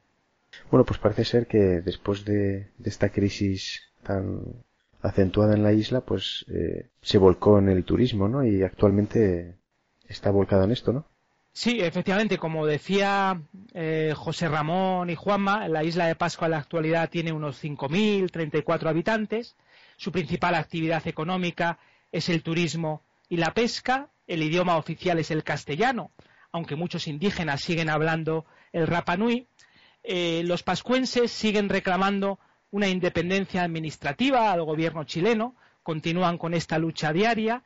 Bueno, 0.69 0.85
pues 0.85 0.99
parece 0.99 1.25
ser 1.25 1.47
que 1.47 1.57
después 1.57 2.25
de, 2.25 2.71
esta 2.83 3.09
crisis 3.09 3.81
tan 4.03 4.41
acentuada 5.04 5.54
en 5.54 5.64
la 5.64 5.74
isla, 5.74 6.01
pues 6.01 6.45
eh, 6.49 6.89
se 7.01 7.18
volcó 7.18 7.60
en 7.60 7.70
el 7.70 7.84
turismo, 7.84 8.28
¿no? 8.28 8.43
Y 8.43 8.64
actualmente 8.64 9.58
está 10.08 10.32
volcado 10.32 10.64
en 10.64 10.72
esto, 10.72 10.93
¿no? 10.93 11.06
Sí, 11.51 11.82
efectivamente, 11.82 12.39
como 12.39 12.66
decía 12.66 13.39
eh, 13.74 14.14
José 14.16 14.47
Ramón 14.47 15.12
y 15.12 15.16
Juanma, 15.16 15.68
la 15.68 15.84
isla 15.84 16.08
de 16.08 16.16
Pascua 16.16 16.47
en 16.47 16.51
la 16.51 16.58
actualidad 16.58 17.10
tiene 17.12 17.32
unos 17.32 17.64
5.034 17.64 18.88
habitantes. 18.88 19.56
Su 19.97 20.12
principal 20.12 20.56
actividad 20.56 21.06
económica 21.06 21.78
es 22.12 22.30
el 22.30 22.41
turismo 22.41 23.04
y 23.30 23.38
la 23.38 23.54
pesca. 23.54 24.10
El 24.26 24.41
idioma 24.41 24.78
oficial 24.78 25.20
es 25.20 25.30
el 25.30 25.43
castellano, 25.43 26.12
aunque 26.51 26.76
muchos 26.76 27.08
indígenas 27.08 27.62
siguen 27.62 27.89
hablando 27.89 28.45
el 28.72 28.88
Rapanui, 28.88 29.47
eh, 30.04 30.43
los 30.45 30.64
pascuenses 30.64 31.32
siguen 31.32 31.70
reclamando 31.70 32.39
una 32.74 32.88
independencia 32.88 33.63
administrativa 33.63 34.51
al 34.51 34.63
gobierno 34.63 35.03
chileno, 35.03 35.55
continúan 35.84 36.39
con 36.39 36.55
esta 36.55 36.80
lucha 36.80 37.13
diaria 37.13 37.61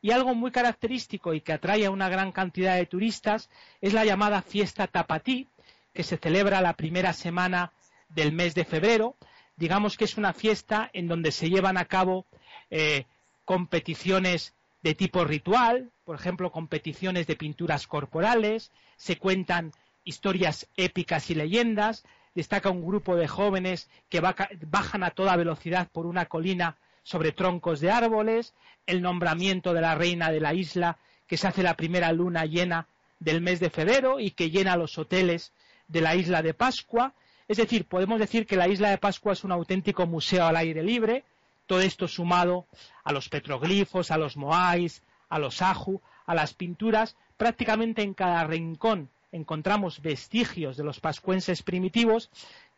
y 0.00 0.12
algo 0.12 0.36
muy 0.36 0.52
característico 0.52 1.34
y 1.34 1.40
que 1.40 1.52
atrae 1.52 1.84
a 1.84 1.90
una 1.90 2.08
gran 2.08 2.30
cantidad 2.30 2.76
de 2.76 2.86
turistas 2.86 3.50
es 3.80 3.92
la 3.92 4.04
llamada 4.04 4.40
fiesta 4.40 4.86
tapatí, 4.86 5.48
que 5.92 6.04
se 6.04 6.16
celebra 6.16 6.60
la 6.60 6.74
primera 6.74 7.12
semana 7.12 7.72
del 8.08 8.30
mes 8.30 8.54
de 8.54 8.64
febrero. 8.64 9.16
Digamos 9.56 9.96
que 9.96 10.04
es 10.04 10.16
una 10.16 10.32
fiesta 10.32 10.88
en 10.92 11.08
donde 11.08 11.32
se 11.32 11.50
llevan 11.50 11.76
a 11.76 11.86
cabo 11.86 12.24
eh, 12.70 13.06
competiciones 13.44 14.54
de 14.84 14.94
tipo 14.94 15.24
ritual, 15.24 15.90
por 16.04 16.14
ejemplo, 16.14 16.52
competiciones 16.52 17.26
de 17.26 17.34
pinturas 17.34 17.88
corporales, 17.88 18.70
se 18.96 19.18
cuentan 19.18 19.72
historias 20.04 20.68
épicas 20.76 21.30
y 21.30 21.34
leyendas, 21.34 22.04
destaca 22.34 22.70
un 22.70 22.84
grupo 22.84 23.16
de 23.16 23.28
jóvenes 23.28 23.88
que 24.08 24.20
bajan 24.20 25.04
a 25.04 25.10
toda 25.10 25.36
velocidad 25.36 25.88
por 25.90 26.06
una 26.06 26.26
colina 26.26 26.76
sobre 27.02 27.32
troncos 27.32 27.80
de 27.80 27.90
árboles, 27.90 28.54
el 28.86 29.02
nombramiento 29.02 29.74
de 29.74 29.80
la 29.80 29.94
reina 29.94 30.30
de 30.30 30.40
la 30.40 30.54
isla, 30.54 30.98
que 31.26 31.36
se 31.36 31.48
hace 31.48 31.62
la 31.62 31.76
primera 31.76 32.12
luna 32.12 32.44
llena 32.44 32.86
del 33.18 33.40
mes 33.40 33.60
de 33.60 33.70
febrero 33.70 34.20
y 34.20 34.30
que 34.30 34.50
llena 34.50 34.76
los 34.76 34.98
hoteles 34.98 35.52
de 35.88 36.00
la 36.00 36.14
isla 36.14 36.42
de 36.42 36.54
Pascua. 36.54 37.14
Es 37.48 37.56
decir, 37.56 37.86
podemos 37.86 38.18
decir 38.18 38.46
que 38.46 38.56
la 38.56 38.68
isla 38.68 38.90
de 38.90 38.98
Pascua 38.98 39.32
es 39.32 39.44
un 39.44 39.52
auténtico 39.52 40.06
museo 40.06 40.46
al 40.46 40.56
aire 40.56 40.82
libre, 40.82 41.24
todo 41.66 41.80
esto 41.80 42.08
sumado 42.08 42.66
a 43.04 43.12
los 43.12 43.28
petroglifos, 43.28 44.10
a 44.10 44.18
los 44.18 44.36
moais, 44.36 45.02
a 45.28 45.38
los 45.38 45.62
aju, 45.62 46.00
a 46.26 46.34
las 46.34 46.54
pinturas, 46.54 47.16
prácticamente 47.36 48.02
en 48.02 48.14
cada 48.14 48.44
rincón 48.44 49.10
encontramos 49.32 50.00
vestigios 50.00 50.76
de 50.76 50.84
los 50.84 51.00
pascuenses 51.00 51.62
primitivos 51.62 52.30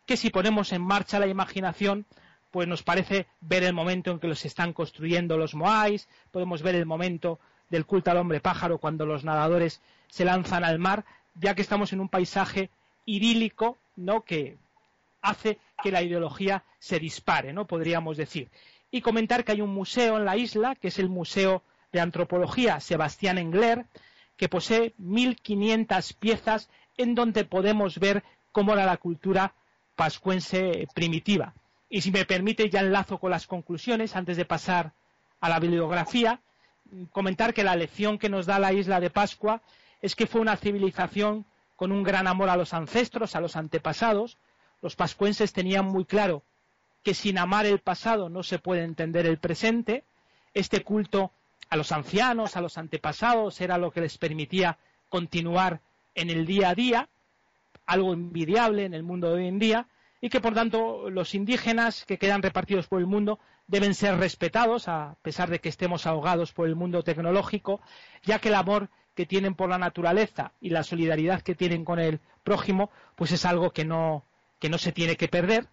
que 0.07 0.17
si 0.17 0.31
ponemos 0.31 0.73
en 0.73 0.83
marcha 0.83 1.19
la 1.19 1.27
imaginación, 1.27 2.07
pues 2.51 2.69
nos 2.69 2.83
parece 2.83 3.27
ver 3.41 3.65
el 3.65 3.73
momento 3.73 4.11
en 4.11 4.21
que 4.21 4.29
los 4.29 4.45
están 4.45 4.73
construyendo 4.73 5.37
los 5.37 5.55
moais, 5.55 6.09
podemos 6.31 6.63
ver 6.63 6.77
el 6.77 6.87
momento 6.87 7.41
del 7.69 7.87
culto 7.87 8.11
al 8.11 8.19
hombre 8.19 8.41
pájaro 8.41 8.79
cuando 8.79 9.07
los 9.07 9.25
nadadores 9.25 9.81
se 10.09 10.25
lanzan 10.25 10.65
al 10.65 10.79
mar, 10.79 11.05
ya 11.35 11.55
que 11.55 11.63
estamos 11.63 11.93
en 11.93 12.01
un 12.01 12.09
paisaje 12.09 12.71
idílico, 13.07 13.77
¿no? 13.97 14.23
que 14.23 14.57
hace 15.21 15.59
que 15.83 15.91
la 15.91 16.03
ideología 16.03 16.65
se 16.79 17.01
dispare, 17.01 17.53
¿no? 17.53 17.67
podríamos 17.67 18.17
decir 18.17 18.51
y 18.95 19.01
comentar 19.01 19.43
que 19.43 19.51
hay 19.51 19.61
un 19.61 19.75
museo 19.75 20.19
en 20.19 20.25
la 20.25 20.37
isla, 20.37 20.77
que 20.77 20.87
es 20.87 21.01
el 21.01 21.09
Museo 21.09 21.65
de 21.91 21.99
Antropología 21.99 22.79
Sebastián 22.79 23.39
Engler, 23.39 23.87
que 24.37 24.49
posee 24.49 24.95
1.500 24.99 26.15
piezas 26.19 26.69
en 26.97 27.15
donde 27.15 27.45
podemos 27.45 27.99
ver 27.99 28.25
cómo 28.53 28.73
era 28.73 28.87
la 28.87 28.97
cultura 28.97 29.55
pascuense 29.97 30.89
primitiva. 30.95 31.55
Y 31.89 32.01
si 32.01 32.11
me 32.11 32.25
permite, 32.25 32.71
ya 32.71 32.81
enlazo 32.81 33.19
con 33.19 33.31
las 33.31 33.47
conclusiones 33.47 34.17
antes 34.17 34.37
de 34.37 34.45
pasar 34.45 34.93
a 35.41 35.49
la 35.49 35.61
bibliografía. 35.61 36.41
Comentar 37.13 37.55
que 37.55 37.65
la 37.65 37.77
lección 37.77 38.19
que 38.19 38.29
nos 38.29 38.47
da 38.47 38.59
la 38.59 38.73
isla 38.73 39.01
de 39.01 39.11
Pascua 39.11 39.63
es 40.03 40.15
que 40.15 40.27
fue 40.27 40.41
una 40.41 40.57
civilización 40.57 41.47
con 41.77 41.93
un 41.93 42.03
gran 42.03 42.27
amor 42.27 42.51
a 42.51 42.57
los 42.57 42.75
ancestros, 42.75 43.37
a 43.37 43.41
los 43.41 43.57
antepasados. 43.57 44.39
Los 44.83 44.97
pascuenses 44.97 45.53
tenían 45.53 45.87
muy 45.87 46.05
claro 46.05 46.43
que 47.03 47.15
sin 47.15 47.39
amar 47.39 47.67
el 47.67 47.81
pasado 47.81 48.29
no 48.29 48.43
se 48.43 48.59
puede 48.59 48.83
entender 48.83 49.27
el 49.27 49.39
presente. 49.39 50.05
Este 50.55 50.83
culto 50.83 51.33
a 51.75 51.77
los 51.77 51.91
ancianos, 51.91 52.57
a 52.57 52.61
los 52.61 52.79
antepasados, 52.79 53.61
era 53.61 53.79
lo 53.79 53.91
que 53.91 54.01
les 54.01 54.17
permitía 54.17 54.79
continuar 55.09 55.81
en 56.15 56.31
el 56.31 56.47
día 56.47 56.69
a 56.69 56.75
día, 56.77 57.09
algo 57.85 58.13
envidiable 58.13 58.85
en 58.85 58.95
el 58.95 59.03
mundo 59.03 59.29
de 59.29 59.35
hoy 59.35 59.49
en 59.49 59.59
día, 59.59 59.89
y 60.21 60.29
que 60.29 60.41
por 60.41 60.55
tanto 60.55 61.11
los 61.11 61.35
indígenas 61.35 62.05
que 62.05 62.17
quedan 62.17 62.43
repartidos 62.43 62.87
por 62.87 63.01
el 63.01 63.07
mundo 63.07 63.41
deben 63.67 63.95
ser 63.95 64.17
respetados, 64.19 64.87
a 64.87 65.17
pesar 65.23 65.51
de 65.51 65.59
que 65.59 65.69
estemos 65.69 66.07
ahogados 66.07 66.53
por 66.53 66.69
el 66.69 66.77
mundo 66.77 67.03
tecnológico, 67.03 67.81
ya 68.23 68.39
que 68.39 68.51
el 68.51 68.55
amor 68.55 68.89
que 69.17 69.27
tienen 69.27 69.57
por 69.57 69.69
la 69.69 69.79
naturaleza 69.79 70.53
y 70.61 70.71
la 70.71 70.85
solidaridad 70.85 71.43
que 71.43 71.57
tienen 71.57 71.85
con 71.85 71.99
el 71.99 72.21
prójimo, 72.45 72.91
pues 73.17 73.33
es 73.33 73.45
algo 73.45 73.73
que 73.73 73.85
no, 73.85 74.25
que 74.61 74.69
no 74.69 74.79
se 74.79 74.93
tiene 74.93 75.17
que 75.17 75.27
perder. 75.27 75.67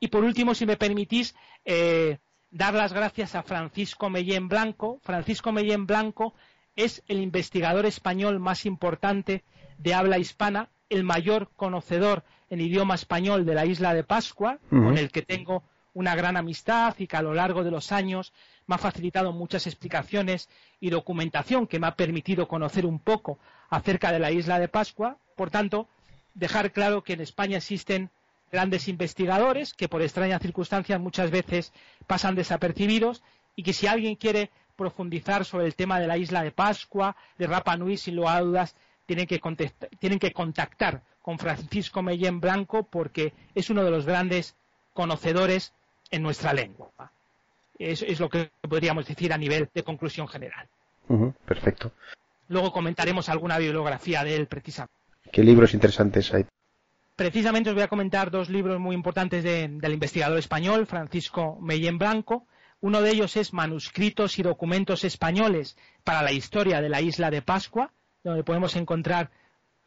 Y 0.00 0.08
por 0.08 0.24
último, 0.24 0.54
si 0.54 0.64
me 0.64 0.78
permitís, 0.78 1.34
eh, 1.66 2.16
dar 2.54 2.72
las 2.72 2.92
gracias 2.92 3.34
a 3.34 3.42
Francisco 3.42 4.08
Mellén 4.08 4.48
Blanco. 4.48 5.00
Francisco 5.02 5.50
Mellén 5.50 5.86
Blanco 5.86 6.34
es 6.76 7.02
el 7.08 7.20
investigador 7.20 7.84
español 7.84 8.38
más 8.38 8.64
importante 8.64 9.42
de 9.78 9.92
habla 9.92 10.18
hispana, 10.18 10.70
el 10.88 11.02
mayor 11.02 11.50
conocedor 11.56 12.22
en 12.48 12.60
idioma 12.60 12.94
español 12.94 13.44
de 13.44 13.54
la 13.54 13.66
isla 13.66 13.92
de 13.92 14.04
Pascua, 14.04 14.60
con 14.70 14.96
el 14.96 15.10
que 15.10 15.22
tengo 15.22 15.64
una 15.94 16.14
gran 16.14 16.36
amistad 16.36 16.94
y 16.98 17.08
que 17.08 17.16
a 17.16 17.22
lo 17.22 17.34
largo 17.34 17.64
de 17.64 17.72
los 17.72 17.90
años 17.90 18.32
me 18.66 18.76
ha 18.76 18.78
facilitado 18.78 19.32
muchas 19.32 19.66
explicaciones 19.66 20.48
y 20.78 20.90
documentación 20.90 21.66
que 21.66 21.80
me 21.80 21.88
ha 21.88 21.96
permitido 21.96 22.46
conocer 22.46 22.86
un 22.86 23.00
poco 23.00 23.40
acerca 23.68 24.12
de 24.12 24.20
la 24.20 24.30
isla 24.30 24.60
de 24.60 24.68
Pascua. 24.68 25.18
Por 25.36 25.50
tanto, 25.50 25.88
dejar 26.34 26.70
claro 26.70 27.02
que 27.02 27.14
en 27.14 27.20
España 27.20 27.56
existen 27.56 28.10
grandes 28.50 28.88
investigadores 28.88 29.74
que 29.74 29.88
por 29.88 30.02
extrañas 30.02 30.42
circunstancias 30.42 31.00
muchas 31.00 31.30
veces 31.30 31.72
pasan 32.06 32.34
desapercibidos 32.34 33.22
y 33.56 33.62
que 33.62 33.72
si 33.72 33.86
alguien 33.86 34.16
quiere 34.16 34.50
profundizar 34.76 35.44
sobre 35.44 35.66
el 35.66 35.74
tema 35.74 36.00
de 36.00 36.06
la 36.06 36.18
isla 36.18 36.42
de 36.42 36.50
Pascua, 36.50 37.16
de 37.38 37.46
Rapa 37.46 37.76
Nui, 37.76 37.96
sin 37.96 38.16
lugar 38.16 38.38
a 38.38 38.40
dudas, 38.40 38.76
tienen 39.06 39.26
que, 39.26 39.40
tienen 39.98 40.18
que 40.18 40.32
contactar 40.32 41.02
con 41.22 41.38
Francisco 41.38 42.02
Mellén 42.02 42.40
Blanco 42.40 42.84
porque 42.84 43.32
es 43.54 43.70
uno 43.70 43.84
de 43.84 43.90
los 43.90 44.06
grandes 44.06 44.56
conocedores 44.92 45.72
en 46.10 46.22
nuestra 46.22 46.52
lengua. 46.52 46.90
Es, 47.78 48.20
lo 48.20 48.28
que 48.28 48.50
podríamos 48.60 49.06
decir 49.06 49.32
a 49.32 49.38
nivel 49.38 49.68
de 49.74 49.82
conclusión 49.82 50.28
general. 50.28 50.68
perfecto. 51.44 51.92
Luego 52.48 52.72
comentaremos 52.72 53.28
alguna 53.28 53.58
bibliografía 53.58 54.22
de 54.22 54.36
él 54.36 54.46
precisamente. 54.46 54.94
¿Qué 55.32 55.42
libros 55.42 55.74
interesantes 55.74 56.32
hay? 56.32 56.46
Precisamente 57.16 57.70
os 57.70 57.76
voy 57.76 57.84
a 57.84 57.88
comentar 57.88 58.32
dos 58.32 58.50
libros 58.50 58.80
muy 58.80 58.96
importantes 58.96 59.44
del 59.44 59.92
investigador 59.92 60.36
español, 60.36 60.84
Francisco 60.86 61.56
Mellén 61.60 61.96
Blanco. 61.96 62.48
Uno 62.80 63.00
de 63.02 63.10
ellos 63.10 63.36
es 63.36 63.52
Manuscritos 63.52 64.36
y 64.40 64.42
documentos 64.42 65.04
españoles 65.04 65.76
para 66.02 66.22
la 66.22 66.32
historia 66.32 66.80
de 66.80 66.88
la 66.88 67.00
isla 67.00 67.30
de 67.30 67.40
Pascua, 67.40 67.92
donde 68.24 68.42
podemos 68.42 68.74
encontrar 68.74 69.30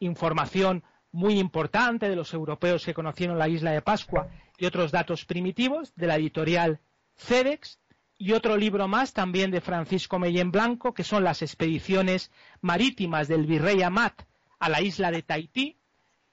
información 0.00 0.84
muy 1.12 1.38
importante 1.38 2.08
de 2.08 2.16
los 2.16 2.32
europeos 2.32 2.86
que 2.86 2.94
conocieron 2.94 3.38
la 3.38 3.48
isla 3.48 3.72
de 3.72 3.82
Pascua 3.82 4.28
y 4.56 4.64
otros 4.64 4.90
datos 4.90 5.26
primitivos 5.26 5.94
de 5.96 6.06
la 6.06 6.16
editorial 6.16 6.80
CEDEX 7.16 7.78
y 8.16 8.32
otro 8.32 8.56
libro 8.56 8.88
más 8.88 9.12
también 9.12 9.50
de 9.50 9.60
Francisco 9.60 10.18
Mellén 10.18 10.50
Blanco, 10.50 10.94
que 10.94 11.04
son 11.04 11.24
las 11.24 11.42
expediciones 11.42 12.32
marítimas 12.62 13.28
del 13.28 13.44
virrey 13.46 13.82
Amat 13.82 14.22
a 14.58 14.70
la 14.70 14.80
isla 14.80 15.10
de 15.10 15.22
Tahití, 15.22 15.77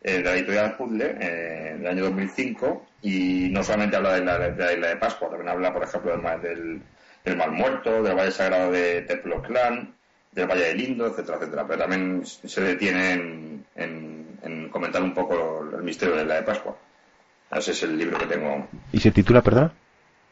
eh, 0.03 0.19
de 0.19 0.23
la 0.23 0.35
editorial 0.35 0.77
Puzzle, 0.77 1.17
eh, 1.19 1.77
del 1.79 1.87
año 1.87 2.05
2005, 2.05 2.87
y 3.01 3.49
no 3.51 3.63
solamente 3.63 3.97
habla 3.97 4.21
de 4.21 4.23
la, 4.23 4.73
isla 4.75 4.89
de 4.89 4.97
Pascua, 4.97 5.31
también 5.31 5.49
habla, 5.49 5.73
por 5.73 5.83
ejemplo, 5.83 6.15
del, 6.15 6.43
del, 6.43 6.83
del 7.25 7.37
Mal 7.39 7.53
Muerto, 7.53 8.03
del 8.03 8.15
Valle 8.15 8.33
Sagrado 8.33 8.71
de 8.71 9.01
Teploclán, 9.01 9.95
del 10.37 10.47
Valle 10.47 10.67
del 10.67 10.81
Indo, 10.83 11.07
etcétera, 11.07 11.39
etcétera. 11.39 11.67
Pero 11.67 11.81
también 11.81 12.23
se 12.27 12.61
detiene 12.61 13.13
en, 13.75 14.16
comentar 14.71 15.03
un 15.03 15.15
poco 15.15 15.69
el 15.77 15.83
misterio 15.83 16.17
de 16.17 16.25
la 16.25 16.37
de 16.37 16.43
Pascua. 16.43 16.77
Ese 17.51 17.73
es 17.73 17.83
el 17.83 17.97
libro 17.97 18.19
que 18.19 18.27
tengo. 18.27 18.69
¿Y 18.93 19.01
se 19.01 19.11
titula, 19.11 19.43
perdón? 19.43 19.73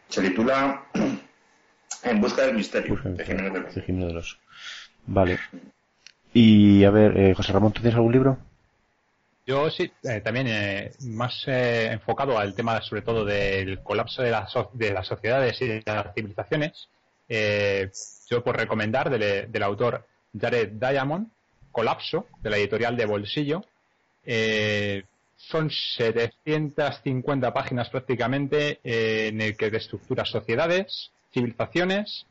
Se 0.08 0.22
titula 0.22 0.84
En 2.02 2.20
busca 2.20 2.42
del 2.42 2.54
misterio, 2.54 3.00
de 3.02 3.24
Jiménez 3.24 4.08
de 4.08 4.12
los. 4.12 4.38
Vale. 5.06 5.38
Y 6.34 6.84
a 6.84 6.90
ver, 6.90 7.16
eh, 7.16 7.34
José 7.34 7.52
Ramón, 7.52 7.72
¿tú 7.72 7.80
tienes 7.80 7.94
algún 7.94 8.12
libro? 8.12 8.38
Yo 9.46 9.70
sí, 9.70 9.90
eh, 10.02 10.20
también 10.20 10.46
eh, 10.48 10.92
más 11.06 11.44
enfocado 11.46 12.38
al 12.38 12.54
tema 12.54 12.80
sobre 12.82 13.02
todo 13.02 13.24
del 13.24 13.82
colapso 13.82 14.22
de, 14.22 14.34
de 14.72 14.92
las 14.92 15.06
sociedades 15.06 15.60
y 15.62 15.68
de 15.68 15.82
las 15.86 16.14
civilizaciones. 16.14 16.88
Eh, 17.28 17.90
yo 18.28 18.42
por 18.42 18.56
recomendar 18.56 19.10
del, 19.10 19.62
autor 19.62 20.06
Jared 20.38 20.72
Diamond, 20.72 21.28
Colapso, 21.72 22.26
de 22.40 22.50
la 22.50 22.56
editorial 22.56 22.96
de 22.96 23.06
Bolsillo. 23.06 23.64
Eh, 24.26 25.04
son 25.36 25.70
750 25.70 27.52
páginas 27.52 27.90
prácticamente 27.90 28.80
eh, 28.82 29.28
en 29.28 29.40
el 29.40 29.56
que 29.56 29.66
estructura 29.66 30.24
sociedades, 30.24 31.10
civilizaciones, 31.32 32.26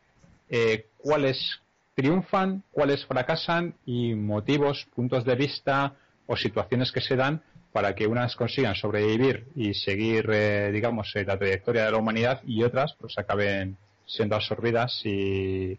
eh, 0.49 0.87
cuáles 0.97 1.61
triunfan, 1.95 2.63
cuáles 2.71 3.05
fracasan 3.05 3.75
y 3.85 4.15
motivos, 4.15 4.87
puntos 4.95 5.25
de 5.25 5.35
vista 5.35 5.95
o 6.25 6.35
situaciones 6.35 6.91
que 6.91 7.01
se 7.01 7.15
dan 7.15 7.43
para 7.71 7.93
que 7.93 8.07
unas 8.07 8.35
consigan 8.35 8.75
sobrevivir 8.75 9.47
y 9.55 9.73
seguir, 9.73 10.29
digamos, 10.71 11.11
la 11.15 11.37
trayectoria 11.37 11.85
de 11.85 11.91
la 11.91 11.97
humanidad 11.97 12.41
y 12.45 12.63
otras 12.63 12.95
pues 12.99 13.17
acaben 13.17 13.77
siendo 14.05 14.35
absorbidas 14.35 15.01
y 15.05 15.77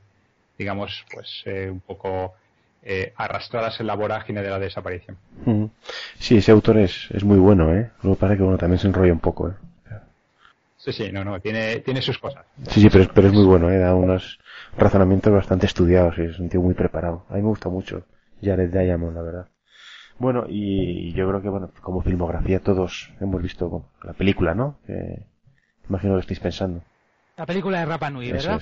digamos 0.59 1.05
pues 1.13 1.43
eh, 1.47 1.69
un 1.71 1.81
poco 1.81 2.35
eh, 2.87 3.15
arrastradas 3.17 3.81
en 3.81 3.87
la 3.87 3.95
vorágine 3.95 4.43
de 4.43 4.51
la 4.51 4.59
desaparición. 4.59 5.17
Sí, 6.19 6.37
ese 6.37 6.53
autor 6.53 6.79
es, 6.79 7.09
es 7.11 7.25
muy 7.25 7.39
bueno, 7.39 7.75
¿eh? 7.75 7.91
Luego 8.03 8.19
parece 8.19 8.37
que 8.37 8.43
bueno, 8.43 8.59
también 8.59 8.79
se 8.79 8.89
enrolla 8.89 9.13
un 9.13 9.21
poco, 9.21 9.49
¿eh? 9.49 9.55
Sí, 10.77 10.93
sí, 10.93 11.11
no, 11.11 11.25
no, 11.25 11.41
tiene, 11.41 11.81
tiene 11.81 12.03
sus 12.03 12.19
cosas. 12.19 12.45
Sí, 12.69 12.83
sí, 12.83 12.91
pero, 12.91 13.11
pero 13.15 13.29
es 13.29 13.33
muy 13.33 13.47
bueno, 13.47 13.71
¿eh? 13.71 13.79
Da 13.79 13.95
unos 13.95 14.39
razonamientos 14.77 15.33
bastante 15.33 15.65
estudiados 15.65 16.19
y 16.19 16.23
es 16.23 16.39
un 16.39 16.51
tío 16.51 16.61
muy 16.61 16.75
preparado. 16.75 17.25
A 17.31 17.37
mí 17.37 17.41
me 17.41 17.49
gusta 17.49 17.71
mucho 17.71 18.05
Jared 18.43 18.71
Diamond, 18.71 19.17
la 19.17 19.23
verdad. 19.23 19.49
Bueno, 20.19 20.45
y 20.47 21.15
yo 21.15 21.27
creo 21.27 21.41
que, 21.41 21.49
bueno, 21.49 21.71
como 21.81 22.03
filmografía 22.03 22.61
todos 22.61 23.11
hemos 23.19 23.43
visto 23.43 23.89
la 24.03 24.13
película, 24.13 24.55
¿no? 24.55 24.77
imagino 25.89 26.15
que 26.15 26.21
estáis 26.21 26.41
pensando. 26.41 26.83
La 27.37 27.47
película 27.47 27.81
de 27.81 27.87
Rapa 27.87 28.11
Nui, 28.11 28.31
¿verdad? 28.31 28.61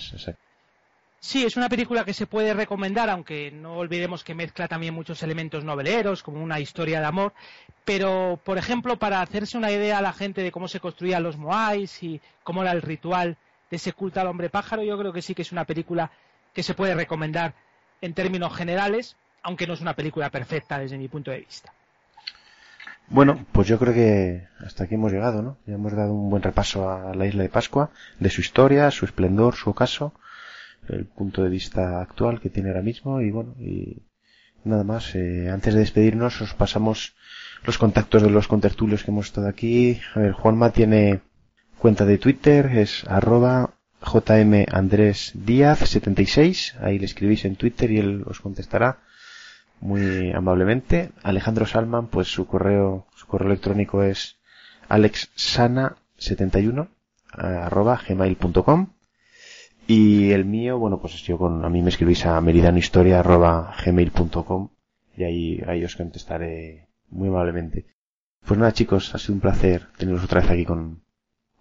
Sí, 1.24 1.44
es 1.44 1.56
una 1.56 1.68
película 1.68 2.04
que 2.04 2.14
se 2.14 2.26
puede 2.26 2.52
recomendar, 2.52 3.08
aunque 3.08 3.52
no 3.52 3.76
olvidemos 3.76 4.24
que 4.24 4.34
mezcla 4.34 4.66
también 4.66 4.92
muchos 4.92 5.22
elementos 5.22 5.62
noveleros, 5.62 6.20
como 6.20 6.42
una 6.42 6.58
historia 6.58 6.98
de 6.98 7.06
amor. 7.06 7.32
Pero, 7.84 8.40
por 8.44 8.58
ejemplo, 8.58 8.98
para 8.98 9.20
hacerse 9.20 9.56
una 9.56 9.70
idea 9.70 9.98
a 9.98 10.02
la 10.02 10.12
gente 10.12 10.42
de 10.42 10.50
cómo 10.50 10.66
se 10.66 10.80
construían 10.80 11.22
los 11.22 11.36
Moais 11.36 12.02
y 12.02 12.20
cómo 12.42 12.62
era 12.62 12.72
el 12.72 12.82
ritual 12.82 13.36
de 13.70 13.76
ese 13.76 13.92
culto 13.92 14.20
al 14.20 14.26
hombre 14.26 14.50
pájaro, 14.50 14.82
yo 14.82 14.98
creo 14.98 15.12
que 15.12 15.22
sí 15.22 15.32
que 15.32 15.42
es 15.42 15.52
una 15.52 15.64
película 15.64 16.10
que 16.52 16.64
se 16.64 16.74
puede 16.74 16.96
recomendar 16.96 17.54
en 18.00 18.14
términos 18.14 18.52
generales, 18.56 19.14
aunque 19.44 19.68
no 19.68 19.74
es 19.74 19.80
una 19.80 19.94
película 19.94 20.28
perfecta 20.28 20.80
desde 20.80 20.98
mi 20.98 21.06
punto 21.06 21.30
de 21.30 21.38
vista. 21.38 21.72
Bueno, 23.06 23.46
pues 23.52 23.68
yo 23.68 23.78
creo 23.78 23.94
que 23.94 24.48
hasta 24.58 24.84
aquí 24.84 24.96
hemos 24.96 25.12
llegado, 25.12 25.40
¿no? 25.40 25.56
Ya 25.66 25.74
hemos 25.74 25.92
dado 25.92 26.12
un 26.12 26.30
buen 26.30 26.42
repaso 26.42 26.90
a 26.90 27.14
la 27.14 27.26
isla 27.26 27.44
de 27.44 27.48
Pascua, 27.48 27.90
de 28.18 28.28
su 28.28 28.40
historia, 28.40 28.90
su 28.90 29.04
esplendor, 29.04 29.54
su 29.54 29.70
ocaso, 29.70 30.14
el 30.88 31.06
punto 31.06 31.42
de 31.42 31.50
vista 31.50 32.00
actual 32.00 32.40
que 32.40 32.50
tiene 32.50 32.70
ahora 32.70 32.82
mismo 32.82 33.20
y 33.20 33.30
bueno, 33.30 33.54
y 33.58 34.02
nada 34.64 34.84
más. 34.84 35.14
Eh, 35.14 35.50
antes 35.50 35.74
de 35.74 35.80
despedirnos 35.80 36.40
os 36.40 36.54
pasamos 36.54 37.14
los 37.64 37.76
contactos 37.78 38.22
de 38.22 38.30
los 38.30 38.48
contertulios 38.48 39.04
que 39.04 39.10
hemos 39.10 39.26
estado 39.26 39.48
aquí. 39.48 40.00
A 40.14 40.20
ver, 40.20 40.32
Juanma 40.32 40.70
tiene 40.70 41.20
cuenta 41.78 42.04
de 42.04 42.18
Twitter, 42.18 42.66
es 42.66 43.04
arroba 43.08 43.74
jmandresdiaz76, 44.00 46.78
ahí 46.80 46.98
le 46.98 47.06
escribís 47.06 47.44
en 47.44 47.54
Twitter 47.56 47.90
y 47.90 47.98
él 47.98 48.24
os 48.26 48.40
contestará 48.40 48.98
muy 49.80 50.32
amablemente. 50.32 51.10
Alejandro 51.22 51.66
Salman, 51.66 52.06
pues 52.08 52.28
su 52.28 52.46
correo, 52.46 53.06
su 53.14 53.26
correo 53.26 53.48
electrónico 53.48 54.02
es 54.02 54.38
alexsana71 54.88 56.88
arroba 57.32 58.00
gmail.com 58.06 58.88
y 59.86 60.30
el 60.32 60.44
mío, 60.44 60.78
bueno, 60.78 61.00
pues 61.00 61.22
yo 61.22 61.38
con, 61.38 61.64
a 61.64 61.68
mí 61.68 61.82
me 61.82 61.90
escribís 61.90 62.24
a 62.26 62.40
meridanohistoria 62.40 63.20
arroba 63.20 63.74
gmail.com 63.84 64.68
y 65.16 65.24
ahí, 65.24 65.62
ahí 65.66 65.84
os 65.84 65.96
contestaré 65.96 66.88
muy 67.10 67.28
amablemente. 67.28 67.86
Pues 68.44 68.58
nada 68.58 68.72
chicos, 68.72 69.14
ha 69.14 69.18
sido 69.18 69.34
un 69.34 69.40
placer 69.40 69.88
teneros 69.96 70.24
otra 70.24 70.40
vez 70.40 70.50
aquí 70.50 70.64
con, 70.64 71.02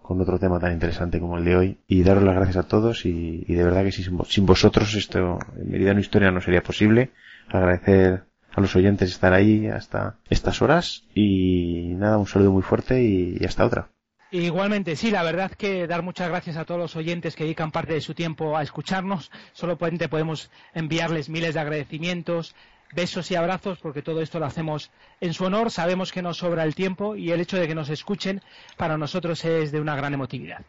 con 0.01 0.19
otro 0.21 0.39
tema 0.39 0.59
tan 0.59 0.73
interesante 0.73 1.19
como 1.19 1.37
el 1.37 1.45
de 1.45 1.55
hoy 1.55 1.77
y 1.87 2.03
daros 2.03 2.23
las 2.23 2.35
gracias 2.35 2.57
a 2.57 2.67
todos 2.67 3.05
y, 3.05 3.45
y 3.47 3.53
de 3.53 3.63
verdad 3.63 3.83
que 3.83 3.91
si, 3.91 4.03
sin 4.03 4.45
vosotros 4.45 4.95
esto, 4.95 5.39
Meridano 5.63 5.99
Historia 5.99 6.31
no 6.31 6.41
sería 6.41 6.63
posible 6.63 7.11
agradecer 7.49 8.25
a 8.53 8.61
los 8.61 8.75
oyentes 8.75 9.11
estar 9.11 9.33
ahí 9.33 9.67
hasta 9.67 10.17
estas 10.29 10.61
horas 10.61 11.07
y 11.13 11.93
nada, 11.95 12.17
un 12.17 12.27
saludo 12.27 12.51
muy 12.51 12.61
fuerte 12.61 13.03
y, 13.03 13.43
hasta 13.45 13.65
otra. 13.65 13.91
Igualmente, 14.31 14.95
sí, 14.95 15.11
la 15.11 15.23
verdad 15.23 15.51
que 15.51 15.87
dar 15.87 16.03
muchas 16.03 16.29
gracias 16.29 16.55
a 16.55 16.63
todos 16.63 16.79
los 16.79 16.95
oyentes 16.95 17.35
que 17.35 17.43
dedican 17.43 17.71
parte 17.71 17.93
de 17.93 18.01
su 18.01 18.13
tiempo 18.13 18.55
a 18.55 18.63
escucharnos. 18.63 19.29
Solo 19.51 19.77
podemos 19.77 20.49
enviarles 20.73 21.27
miles 21.27 21.53
de 21.53 21.59
agradecimientos, 21.59 22.55
besos 22.93 23.29
y 23.29 23.35
abrazos, 23.35 23.79
porque 23.79 24.01
todo 24.01 24.21
esto 24.21 24.39
lo 24.39 24.45
hacemos 24.45 24.89
en 25.19 25.33
su 25.33 25.43
honor. 25.43 25.69
Sabemos 25.69 26.13
que 26.13 26.21
nos 26.21 26.37
sobra 26.37 26.63
el 26.63 26.75
tiempo 26.75 27.17
y 27.17 27.31
el 27.31 27.41
hecho 27.41 27.57
de 27.57 27.67
que 27.67 27.75
nos 27.75 27.89
escuchen 27.89 28.41
para 28.77 28.97
nosotros 28.97 29.43
es 29.43 29.73
de 29.73 29.81
una 29.81 29.97
gran 29.97 30.13
emotividad. 30.13 30.61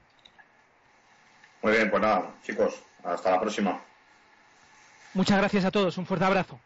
Muy 1.62 1.72
bien, 1.72 1.88
pues 1.88 2.02
nada, 2.02 2.34
chicos, 2.44 2.82
hasta 3.04 3.30
la 3.30 3.40
próxima. 3.40 3.80
Muchas 5.14 5.38
gracias 5.38 5.64
a 5.64 5.70
todos, 5.70 5.96
un 5.98 6.06
fuerte 6.06 6.24
abrazo. 6.24 6.58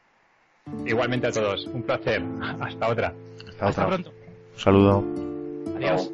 Igualmente 0.87 1.27
a 1.27 1.33
todos, 1.33 1.67
un 1.67 1.83
placer. 1.83 2.23
Hasta 2.61 2.89
otra. 2.89 3.13
Hasta, 3.61 3.87
pronto. 3.87 4.15
Un 4.55 4.59
saludo. 4.59 5.05
Adiós. 5.77 6.11